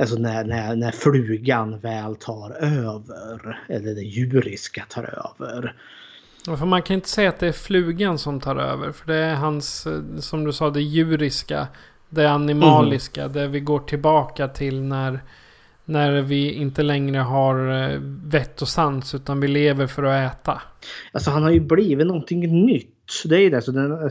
[0.01, 3.59] Alltså när, när, när flugan väl tar över.
[3.69, 5.75] Eller det djuriska tar över.
[6.45, 8.93] För man kan inte säga att det är flugan som tar över.
[8.93, 11.67] För det är hans, eh, som du sa, det djuriska.
[12.09, 13.29] Det animaliska.
[13.29, 15.21] Det vi går tillbaka till när,
[15.85, 19.15] när vi inte längre har eh, vett och sans.
[19.15, 20.63] Utan vi lever för att äta.
[21.13, 23.23] Alltså han har ju blivit någonting nytt.
[23.25, 23.63] Det är ju det.
[23.63, 24.11] Så den,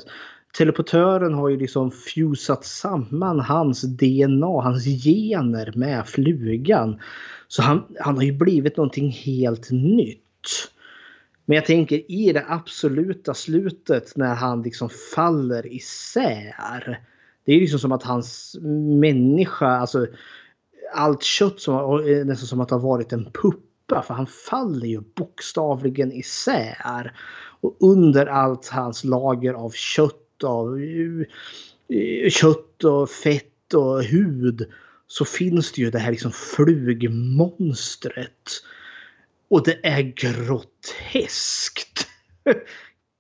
[0.57, 6.99] teleportören har ju liksom fusat samman hans DNA, hans gener med flugan.
[7.47, 10.17] Så han, han har ju blivit någonting helt nytt.
[11.51, 16.99] Men jag tänker i det absoluta slutet när han liksom faller isär.
[17.45, 18.57] Det är liksom som att hans
[19.01, 20.07] människa, alltså
[20.93, 24.01] allt kött som eh, nästan som att ha varit en puppa.
[24.01, 27.13] För han faller ju bokstavligen isär.
[27.61, 31.25] Och under allt hans lager av kött, av eh,
[32.29, 34.67] kött och fett och hud
[35.07, 38.63] så finns det ju det här liksom flugmonstret.
[39.51, 42.07] Och det är groteskt.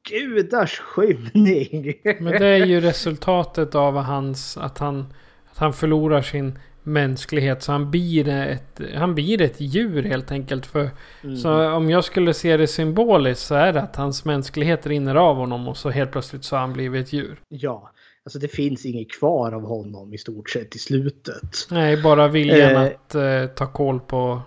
[0.09, 1.93] Gudars skymning.
[2.19, 5.13] Men det är ju resultatet av hans, att han,
[5.51, 7.63] att han förlorar sin mänsklighet.
[7.63, 10.65] Så han blir ett, han blir ett djur helt enkelt.
[10.65, 10.89] För,
[11.23, 11.37] Mm.
[11.37, 15.35] Så om jag skulle se det symboliskt så är det att hans mänsklighet rinner av
[15.35, 17.39] honom och så helt plötsligt så har han blivit ett djur.
[17.49, 17.91] Ja,
[18.25, 21.67] alltså det finns inget kvar av honom i stort sett i slutet.
[21.71, 22.81] Nej, bara viljan Eh.
[22.81, 24.41] att eh, ta koll på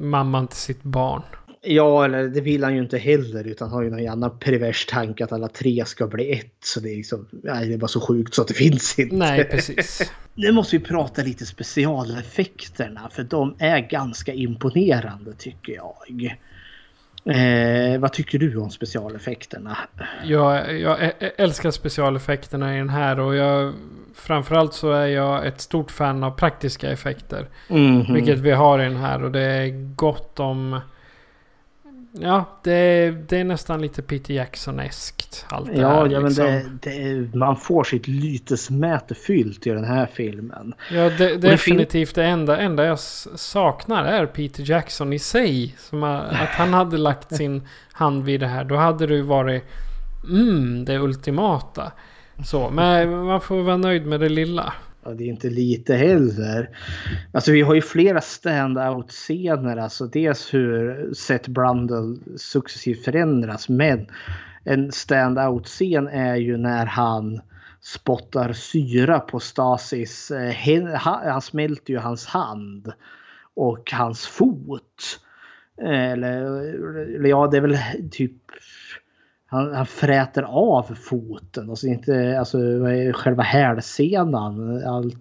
[0.00, 1.22] mamman till sitt barn.
[1.62, 5.24] Ja, eller det vill han ju inte heller utan har ju någon annan pervers tanke
[5.24, 6.56] att alla tre ska bli ett.
[6.64, 9.16] Så det är liksom, nej, det är bara så sjukt så att det finns inte.
[9.16, 10.12] Nej, precis.
[10.34, 15.94] Nu måste vi prata lite specialeffekterna för de är ganska imponerande tycker jag.
[17.26, 19.78] Eh, vad tycker du om specialeffekterna?
[20.24, 20.98] Jag, jag
[21.36, 23.74] älskar specialeffekterna i den här och jag
[24.14, 27.48] framförallt så är jag ett stort fan av praktiska effekter.
[27.68, 28.14] Mhm.
[28.14, 30.80] Vilket vi har i den här och det är gott om...
[32.20, 35.44] Ja, det är, det är nästan lite Peter Jackson-eskt.
[35.48, 36.78] Allt det Ja, här, ja men liksom.
[36.80, 40.74] det, det, man får sitt lytesmäte fyllt i den här filmen.
[40.92, 45.74] Ja, det, definitivt det enda, enda jag saknar är Peter Jackson i sig.
[45.78, 47.62] Som att han hade lagt sin
[47.92, 48.64] hand vid det här.
[48.64, 49.64] Då hade det varit
[50.28, 51.92] mm, det ultimata.
[52.44, 54.72] Så, men man får vara nöjd med det lilla.
[55.06, 56.70] Ja, det är inte lite heller.
[57.32, 59.76] Alltså vi har ju flera stand-out-scener.
[59.76, 63.68] Alltså dels hur Seth Brundle successivt förändras.
[63.68, 64.06] Men
[64.64, 67.40] en stand-out-scen är ju när han
[67.80, 70.30] spottar syra på Stasis.
[70.30, 72.92] Eh, han smälter ju hans hand
[73.54, 75.20] och hans fot.
[75.82, 76.40] Eh, eller,
[77.14, 77.78] eller ja, det är väl
[78.10, 78.32] typ
[79.46, 81.70] han, han fräter av foten.
[81.70, 82.58] Alltså inte alltså,
[83.14, 84.82] själva hälsenan.
[84.86, 85.16] All,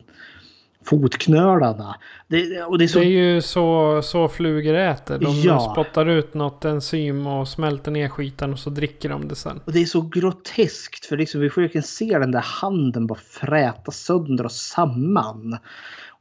[0.86, 1.96] fotknölarna.
[2.28, 5.18] Det, och det är så, Det är ju så, så flugor äter.
[5.20, 5.60] De Ja.
[5.60, 9.62] spottar ut något enzym och smälter ner skiten och så dricker de det sen.
[9.66, 13.20] och det är så groteskt för liksom, vi får verkligen se den där handen bara
[13.20, 15.58] fräta sönder och samman.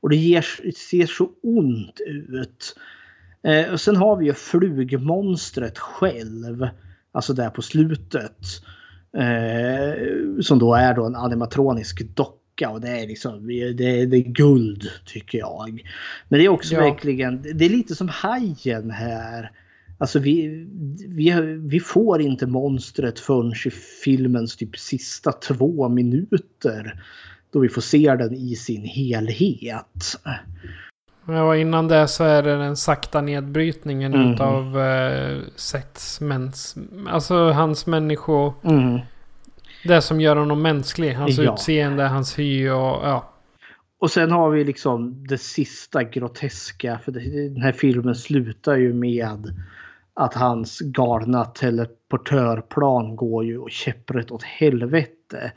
[0.00, 0.44] Och det ger,
[0.90, 2.76] ser så ont ut.
[3.42, 6.68] Eh, och sen har vi ju flugmonstret själv.
[7.14, 8.62] Alltså där på slutet.
[9.16, 12.70] Eh, som då är då en animatronisk docka.
[12.70, 13.72] Och det är liksom det,
[14.06, 15.82] det är guld tycker jag.
[16.28, 16.80] Men det är också Ja.
[16.80, 19.50] verkligen, det är lite som hajen här.
[19.98, 20.66] Alltså vi,
[21.08, 21.30] vi,
[21.60, 23.70] vi får inte monstret förrän i
[24.04, 27.02] filmens typ sista två minuter.
[27.52, 30.16] Då vi får se den i sin helhet.
[31.26, 34.32] Ja, innan det så är det den sakta nedbrytningen Mhm.
[34.32, 36.76] utav eh, Sets mäns...
[37.08, 38.52] Alltså hans människo...
[38.64, 38.98] Mm.
[39.84, 41.14] Det som gör honom mänsklig.
[41.14, 41.52] Hans Ja.
[41.52, 42.76] utseende, hans hy och
[43.06, 43.30] ja.
[44.00, 46.98] Och sen har vi liksom det sista groteska.
[47.04, 49.52] För den här filmen slutar ju med
[50.14, 55.52] att hans galna teleportörplan går ju käpprätt åt helvete.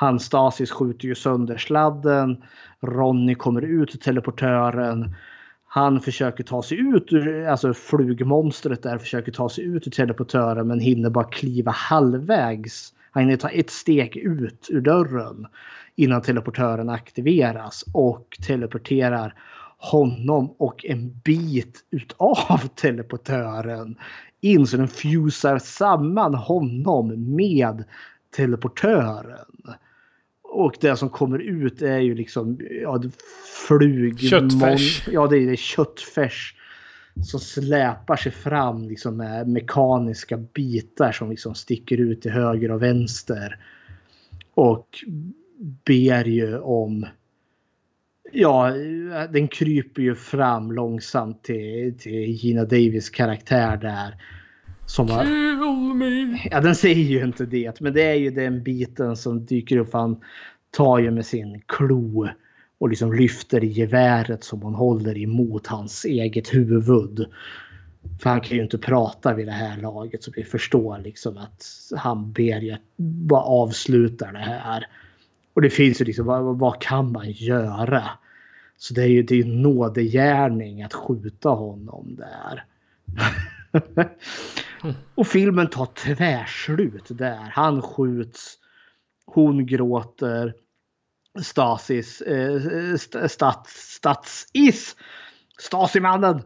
[0.00, 2.42] Han Stasis skjuter ju sönder sladden.
[2.80, 5.14] Ronny kommer ut ur teleportören.
[5.66, 10.68] Han försöker ta sig ut ur, alltså flugmonstret där försöker ta sig ut ur teleportören
[10.68, 12.92] men hinner bara kliva halvvägs.
[13.10, 15.46] Han hinner ta ett steg ut ur dörren
[15.96, 19.34] innan teleportören aktiveras och teleporterar
[19.78, 23.96] honom och en bit utav teleportören
[24.40, 27.84] in så den fusar samman honom med
[28.36, 29.46] teleportören.
[30.52, 33.02] Och det som kommer ut är ju liksom ja,
[33.68, 34.20] flug...
[34.20, 35.08] Köttfärs.
[35.12, 36.54] Ja, det är, det är köttfärs.
[37.24, 42.82] Som släpar sig fram liksom med mekaniska bitar som liksom sticker ut till höger och
[42.82, 43.58] vänster.
[44.54, 45.04] Och
[45.84, 47.06] ber ju om...
[48.32, 48.70] Ja,
[49.32, 54.14] den kryper ju fram långsamt till, till Gina Davis karaktär där.
[54.90, 56.40] Som har, Kill me.
[56.50, 57.80] Ja, den säger ju inte det.
[57.80, 59.92] Men det är ju den biten som dyker upp.
[59.92, 60.20] Han
[60.70, 62.28] tar ju med sin klo
[62.78, 67.26] och liksom lyfter i geväret som hon håller emot hans eget huvud.
[68.22, 71.66] För han kan ju inte prata vid det här laget så vi förstår liksom att
[71.96, 74.86] han ber ju att bara avsluta det här.
[75.54, 78.10] Och det finns ju liksom, vad, vad kan man göra?
[78.78, 82.64] Så det är ju det är nådegärning att skjuta honom där.
[85.14, 87.50] Och filmen tar tvärslut där.
[87.52, 88.56] Han skjuts.
[89.26, 90.54] Hon gråter.
[91.42, 92.20] Stasis.
[92.20, 92.96] Eh,
[93.28, 94.96] stats, statsis.
[95.58, 96.42] Stasimannen.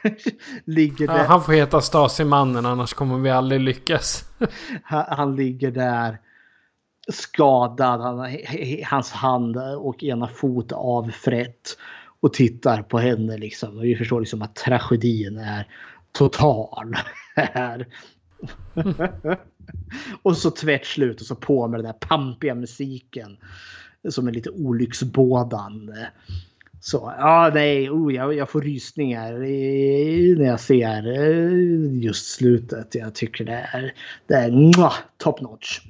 [0.64, 1.18] ligger där.
[1.18, 4.24] Ja, han får heta Stasi-mannen annars kommer vi aldrig lyckas.
[4.82, 6.18] han, han ligger där
[7.08, 8.00] skadad.
[8.00, 8.36] Han,
[8.84, 11.78] hans hand och ena fot avfrätt.
[12.20, 13.76] Och tittar på henne liksom.
[13.76, 15.66] Och vi förstår liksom att tragedin är
[16.18, 16.94] total
[17.36, 17.86] här.
[20.22, 23.36] och så tvärt slut och så på med den där pampiga musiken.
[24.08, 26.06] Som är lite olycksbådande.
[26.80, 29.32] Så ja, nej, oh, jag, jag får rysningar
[30.38, 32.94] när jag ser eh, just slutet.
[32.94, 33.94] Jag tycker det är,
[34.26, 35.80] det är top notch.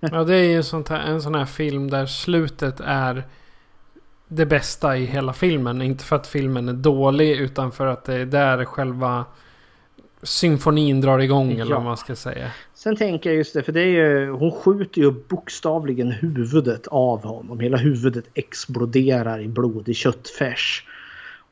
[0.00, 3.24] Ja, det är ju sånt här, en sån här film där slutet är
[4.28, 5.82] det bästa i hela filmen.
[5.82, 9.24] Inte för att filmen är dålig utan för att det är där själva
[10.22, 11.76] symfonin drar igång eller Ja.
[11.76, 12.50] vad man ska säga.
[12.74, 17.24] Sen tänker jag just det, för det är ju, hon skjuter ju bokstavligen huvudet av
[17.24, 17.60] honom.
[17.60, 20.84] Hela huvudet exploderar i blodig köttfärs.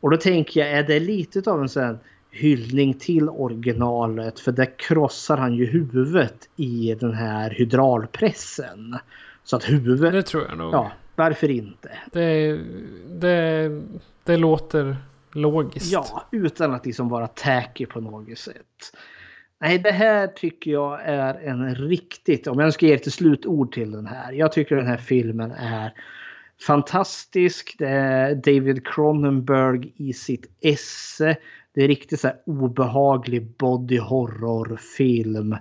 [0.00, 1.98] Och då tänker jag, är det lite av en sån
[2.30, 4.40] hyllning till originalet?
[4.40, 8.96] För där krossar han ju huvudet i den här hydraulpressen.
[9.44, 10.12] Så att huvudet...
[10.12, 10.74] Det tror jag nog.
[10.74, 11.90] Ja, varför inte?
[12.12, 12.60] Det,
[13.08, 13.82] det,
[14.24, 14.96] det låter
[15.32, 15.92] logiskt.
[15.92, 18.92] Ja, utan att liksom vara tacky på något sätt.
[19.60, 23.90] Nej, det här tycker jag är en riktigt, om jag ska ge ett slutord till
[23.92, 24.32] den här.
[24.32, 25.92] Jag tycker den här filmen är
[26.66, 27.76] fantastisk.
[27.78, 31.36] Det är David Cronenberg i sitt esse.
[31.74, 35.56] Det är riktigt så här obehaglig body horror film.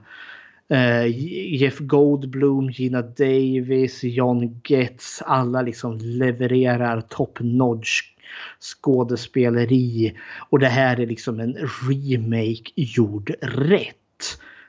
[0.72, 1.08] Eh,
[1.56, 5.22] Jeff Goldblum, Gina Davis, John Getz.
[5.26, 8.02] Alla liksom levererar top notch
[8.60, 10.18] skådespeleri.
[10.50, 11.58] Och det här är liksom en
[11.90, 13.98] remake gjord rätt.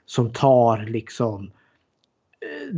[0.07, 1.51] Som tar liksom
[2.41, 2.77] eh,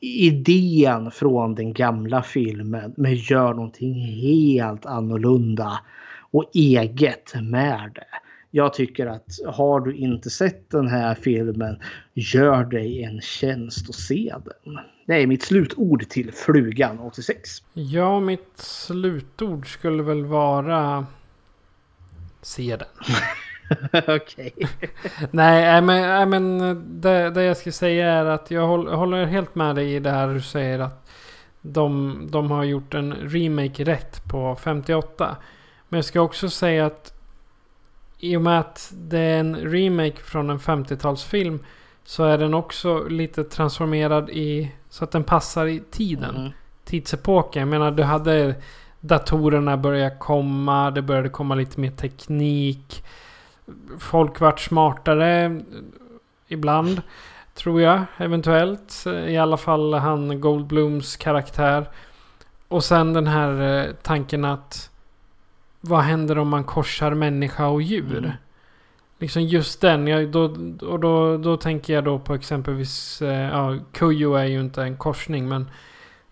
[0.00, 5.80] idén från den gamla filmen men gör någonting helt annorlunda
[6.30, 8.25] och eget med det.
[8.56, 11.78] Jag tycker att har du inte sett den här filmen,
[12.14, 14.78] gör dig en tjänst och se den.
[15.06, 17.50] Det är mitt slutord till Flugan 86.
[17.72, 21.06] Ja, mitt slutord skulle väl vara...
[22.42, 22.88] Se den.
[24.16, 24.52] Okej.
[25.30, 25.82] Nej,
[26.26, 26.58] men,
[27.00, 30.10] det, det jag ska säga är att jag håller, håller helt med dig i det
[30.10, 31.10] här du säger att
[31.60, 35.36] de, de har gjort en remake rätt på 58.
[35.88, 37.15] Men jag ska också säga att
[38.18, 41.58] i och med att det är en remake från en 50-talsfilm
[42.04, 46.36] så är den också lite transformerad i så att den passar i tiden.
[46.36, 46.52] Mm.
[46.84, 47.60] Tidsepoken.
[47.60, 48.54] Jag menar du hade
[49.00, 50.90] datorerna började komma.
[50.90, 53.04] Det började komma lite mer teknik.
[53.98, 55.60] Folk vart smartare
[56.48, 57.02] ibland.
[57.54, 59.04] Tror jag eventuellt.
[59.26, 61.88] I alla fall han Goldblums karaktär.
[62.68, 64.90] Och sen den här eh, tanken att
[65.86, 68.18] vad händer om man korsar människa och djur?
[68.18, 68.30] Mm.
[69.18, 70.06] Liksom just den.
[70.06, 70.42] Jag, då,
[70.86, 73.22] och då, då tänker jag då på exempelvis...
[73.22, 75.70] Eh, ja, Kujo är ju inte en korsning men...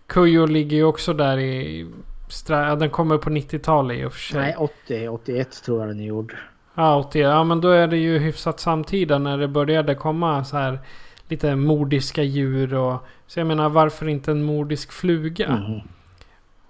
[0.07, 1.87] Kujo ligger ju också där i
[2.29, 4.41] stra- ja, den kommer på 90-talet i och för sig.
[4.41, 6.35] Nej, 80, 81 tror jag den är gjord.
[6.75, 7.19] Ja, 80.
[7.19, 10.79] Ja, men då är det ju hyfsat samtida när det började komma så här
[11.27, 13.05] lite mordiska djur och...
[13.27, 15.47] Så jag menar, varför inte en mordisk fluga?
[15.47, 15.79] Mm.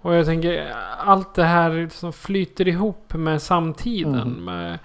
[0.00, 4.14] Och jag tänker, allt det här som flyter ihop med samtiden.
[4.14, 4.44] Mm.
[4.44, 4.78] Med,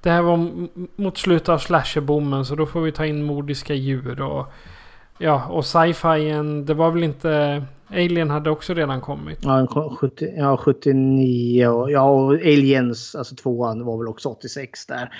[0.00, 0.50] det här var
[0.96, 4.52] mot slutet av slasherboomen så då får vi ta in mordiska djur och...
[5.18, 7.64] Ja, och sci-fien, det var väl inte...
[7.88, 9.38] Alien hade också redan kommit.
[9.42, 14.28] Ja, en ko- 70, ja 79 och, ja, och Aliens, alltså tvåan var väl också
[14.28, 15.10] 86 där.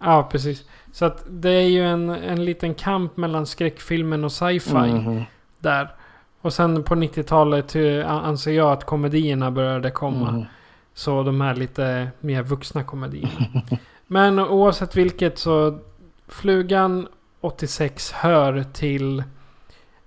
[0.00, 0.64] Ja, precis.
[0.92, 4.74] Så att det är ju en, en liten kamp mellan skräckfilmen och sci-fi.
[4.74, 5.22] Mhm.
[5.58, 5.88] Där.
[6.42, 10.30] Och sen på 90-talet eh, anser jag att komedierna började komma.
[10.30, 10.44] Mhm.
[10.94, 13.62] Så de här lite mer vuxna komedierna.
[14.06, 15.78] Men oavsett vilket så
[16.28, 17.08] Flugan
[17.40, 19.22] 86 hör till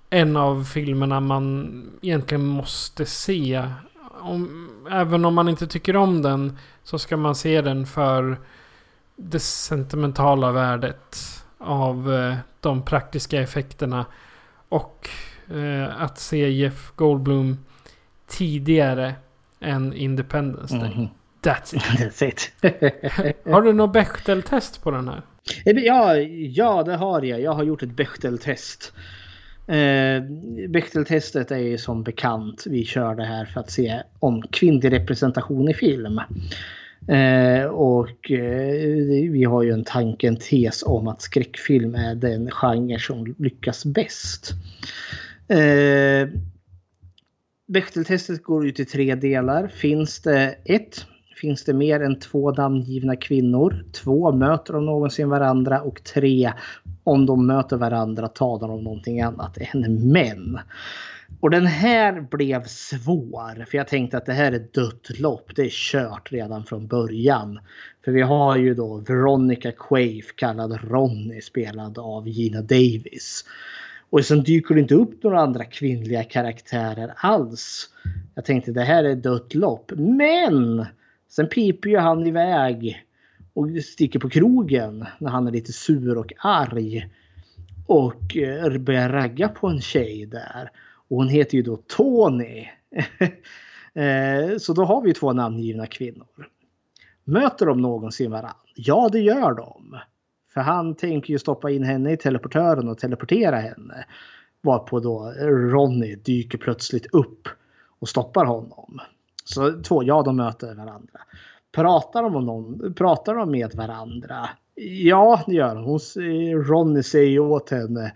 [0.09, 1.71] en av filmerna man
[2.01, 3.69] egentligen måste se.
[4.21, 8.39] Om, även om man inte tycker om den så ska man se den för
[9.15, 11.17] det sentimentala värdet
[11.57, 14.05] av eh, de praktiska effekterna.
[14.69, 15.09] Och
[15.53, 17.57] eh, att se Jeff Goldblum
[18.27, 19.15] tidigare
[19.59, 20.89] än Independence Day.
[20.95, 21.07] Mhm.
[21.41, 21.81] That's it.
[21.83, 22.51] That's it.
[23.45, 25.21] Har du något Bechdel-test på den här?
[25.65, 27.41] Eh, Ja, ja, det har jag.
[27.41, 28.93] Jag har gjort ett Bechdel-test.
[29.67, 30.23] Eh,
[30.69, 32.63] Bechdel-testet är ju som bekant.
[32.67, 36.21] Vi kör det här för att se om kvinnlig representation i film.
[37.07, 42.51] Eh, och eh, vi har ju en tanke, en tes om att skräckfilm är den
[42.51, 44.51] genre som lyckas bäst.
[45.47, 46.29] Eh,
[47.67, 49.67] Bechteltestet går ut i tre delar.
[49.67, 51.05] Finns det ett
[51.35, 53.85] Finns det mer än två namngivna kvinnor?
[53.91, 55.81] Två, möter de någonsin varandra?
[55.81, 56.51] Och tre,
[57.03, 60.59] om de möter varandra talar de om någonting annat än män.
[61.39, 63.65] Och den här blev svår.
[63.65, 65.55] För jag tänkte att det här är dött lopp.
[65.55, 67.59] Det är kört redan från början.
[68.05, 73.45] För vi har ju då Veronica Quaife kallad Ronny spelad av Gina Davis.
[74.09, 77.89] Och sen dyker det inte upp några andra kvinnliga karaktärer alls.
[78.35, 79.91] Jag tänkte det här är dött lopp.
[79.95, 80.85] Men!
[81.29, 83.05] Sen piper ju han iväg
[83.53, 87.09] och sticker på krogen när han är lite sur och arg.
[87.87, 90.71] Och eh, börjar ragga på en tjej där.
[91.07, 92.67] Och hon heter ju då Tony.
[93.97, 96.47] Eh, så då har vi två namngivna kvinnor.
[97.23, 98.55] Möter de någonsin varandra?
[98.75, 99.99] Ja, det gör de.
[100.55, 104.05] För han tänker ju stoppa in henne i teleportören och teleportera henne.
[104.61, 107.47] Varpå då Ronny dyker plötsligt upp
[107.99, 108.99] och stoppar honom.
[109.43, 111.19] Så två, ja de möter varandra.
[111.71, 114.49] Pratar de, om någon, pratar de med varandra?
[114.75, 115.83] Ja, det gör de.
[115.83, 115.99] Hon,
[116.63, 118.13] Ronny säger åt henne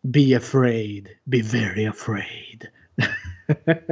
[0.00, 2.66] Be afraid, be very afraid.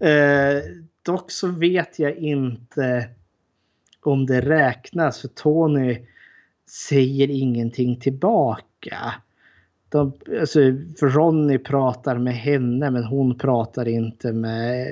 [0.00, 0.62] eh,
[1.02, 3.08] dock så vet jag inte
[4.02, 6.06] om det räknas för Tony
[6.70, 9.14] säger ingenting tillbaka.
[9.88, 10.60] De, alltså,
[11.02, 14.86] Ronny pratar med henne men hon pratar inte med,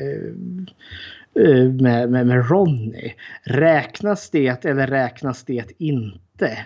[1.34, 3.14] eh, med, med, med Ronny.
[3.42, 6.58] Räknas det eller räknas det inte?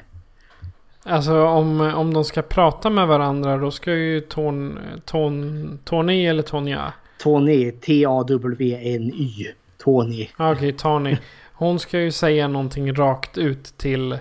[1.05, 6.43] Alltså om, om de ska prata med varandra då ska ju ton, ton, Tony eller
[6.43, 6.93] Tonja?
[7.23, 9.47] Tony, T-A-W-N-Y.
[9.79, 10.29] Tony.
[10.39, 11.17] Okej, Tony.
[11.53, 14.19] Hon ska ju säga någonting rakt ut till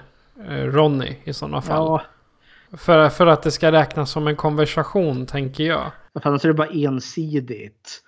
[0.50, 1.76] Ronny i sådana fall.
[1.78, 2.02] Ja,
[2.78, 5.92] För, för att det ska räknas som en konversation tänker jag.
[6.14, 8.02] för annars är det bara ensidigt.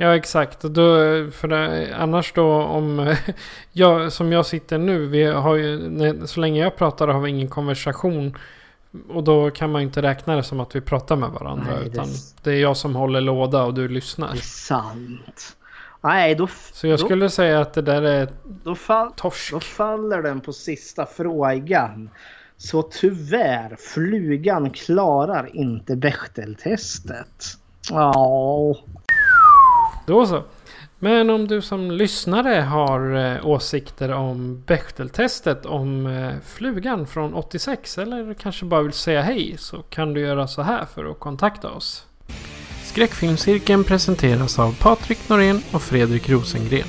[0.00, 0.60] Ja exakt.
[0.60, 0.96] Då,
[1.30, 3.14] för det, annars då om
[3.72, 5.06] jag, som jag sitter nu.
[5.06, 8.36] Vi har ju, så länge jag pratar har vi ingen konversation.
[9.08, 11.64] Och då kan man ju inte räkna det som att vi pratar med varandra.
[11.70, 12.06] Nej, det- utan
[12.42, 14.28] det är jag som håller låda och du lyssnar.
[14.32, 15.56] det är sant.
[16.02, 18.28] Nej, då, Så jag då- skulle säga att det där är
[18.64, 19.52] då, fall, torsk.
[19.52, 22.10] då faller den på sista frågan.
[22.56, 27.44] Så tyvärr, flugan klarar inte Bechteltestet.
[27.90, 28.74] Ja,
[30.06, 30.42] Då så.
[30.98, 37.98] Men om du som lyssnare har eh, åsikter om Bechteltestet om eh, flugan från 86
[37.98, 41.70] eller kanske bara vill säga hej så kan du göra så här för att kontakta
[41.70, 42.06] oss.
[42.90, 46.88] Skräckfilmscirkeln presenteras av Patrik Norén och Fredrik Rosengren.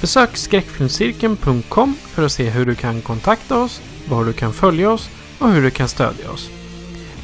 [0.00, 5.10] Besök skräckfilmscirkeln.com för att se hur du kan kontakta oss, var du kan följa oss
[5.38, 6.50] och hur du kan stödja oss.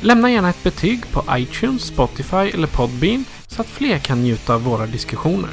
[0.01, 4.62] Lämna gärna ett betyg på iTunes, Spotify eller Podbean så att fler kan njuta av
[4.62, 5.51] våra diskussioner.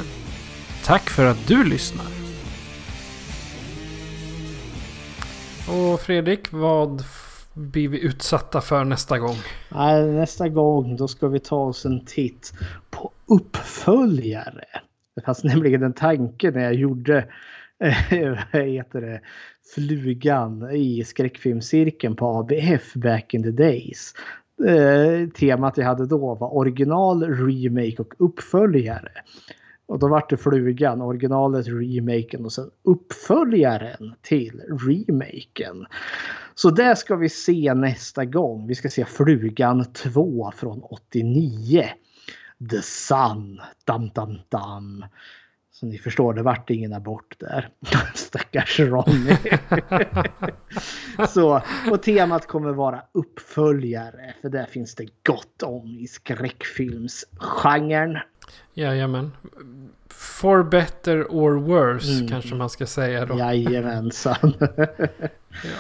[0.84, 2.07] Tack för att du lyssnar!
[5.67, 7.03] Och Fredrik, vad
[7.60, 9.36] blir vi utsatta för nästa gång?
[9.69, 12.53] nej, nästa gång då ska vi ta oss en titt
[12.90, 14.65] på uppföljare.
[15.15, 17.26] Det fanns nämligen en tanke när jag gjorde
[18.53, 19.22] vad heter det,
[19.76, 24.14] flugan i skräckfilmscirkeln på ABF back in the days.
[24.68, 29.11] Eh, temat jag hade då var original, remake och uppföljare.
[29.89, 35.85] Och då var det flugan, originalet, remaken och sen uppföljaren till remaken.
[36.55, 38.67] Så det ska vi se nästa gång.
[38.67, 41.89] Vi ska se Flugan 2 från 89.
[42.69, 43.61] The Sun.
[43.85, 45.05] Dam, dam, dam.
[45.71, 47.69] Så ni förstår, det vart ingen abort där.
[48.15, 49.37] Stackars Ronny.
[51.29, 51.61] så,
[51.91, 54.33] och temat kommer vara uppföljare.
[54.41, 58.17] För där finns det gott om i skräckfilmsgenren.
[58.73, 59.31] Jajamän.
[60.09, 62.27] For better or worse mm.
[62.27, 63.38] kanske man ska säga då.
[63.38, 64.53] Jajamensan.
[64.59, 65.80] ja.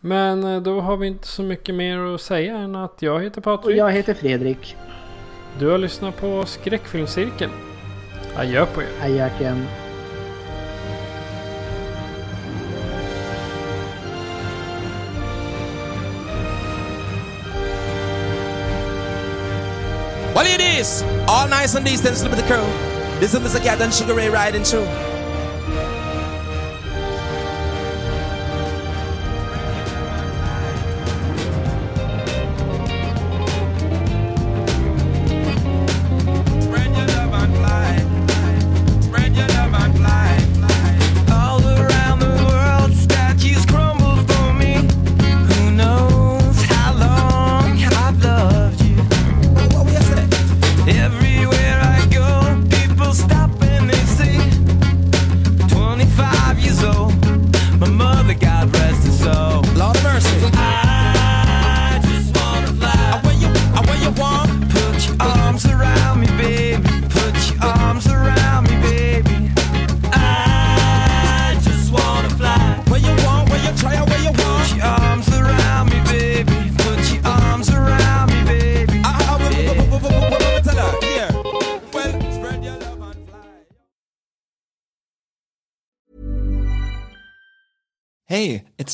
[0.00, 3.40] Men eh, då har vi inte så mycket mer att säga än att jag heter
[3.40, 3.66] Patrik.
[3.66, 4.76] Och jag heter Fredrik.
[5.58, 7.52] Du har lyssnat på Skräckfilmscirkeln.
[8.36, 8.88] Adjö på er.
[9.02, 9.66] Adjöken.
[21.26, 22.64] All nice and decent, slip of the crew.
[23.18, 23.58] This is.
[23.60, 25.15] Cat and Sugar Ray riding through.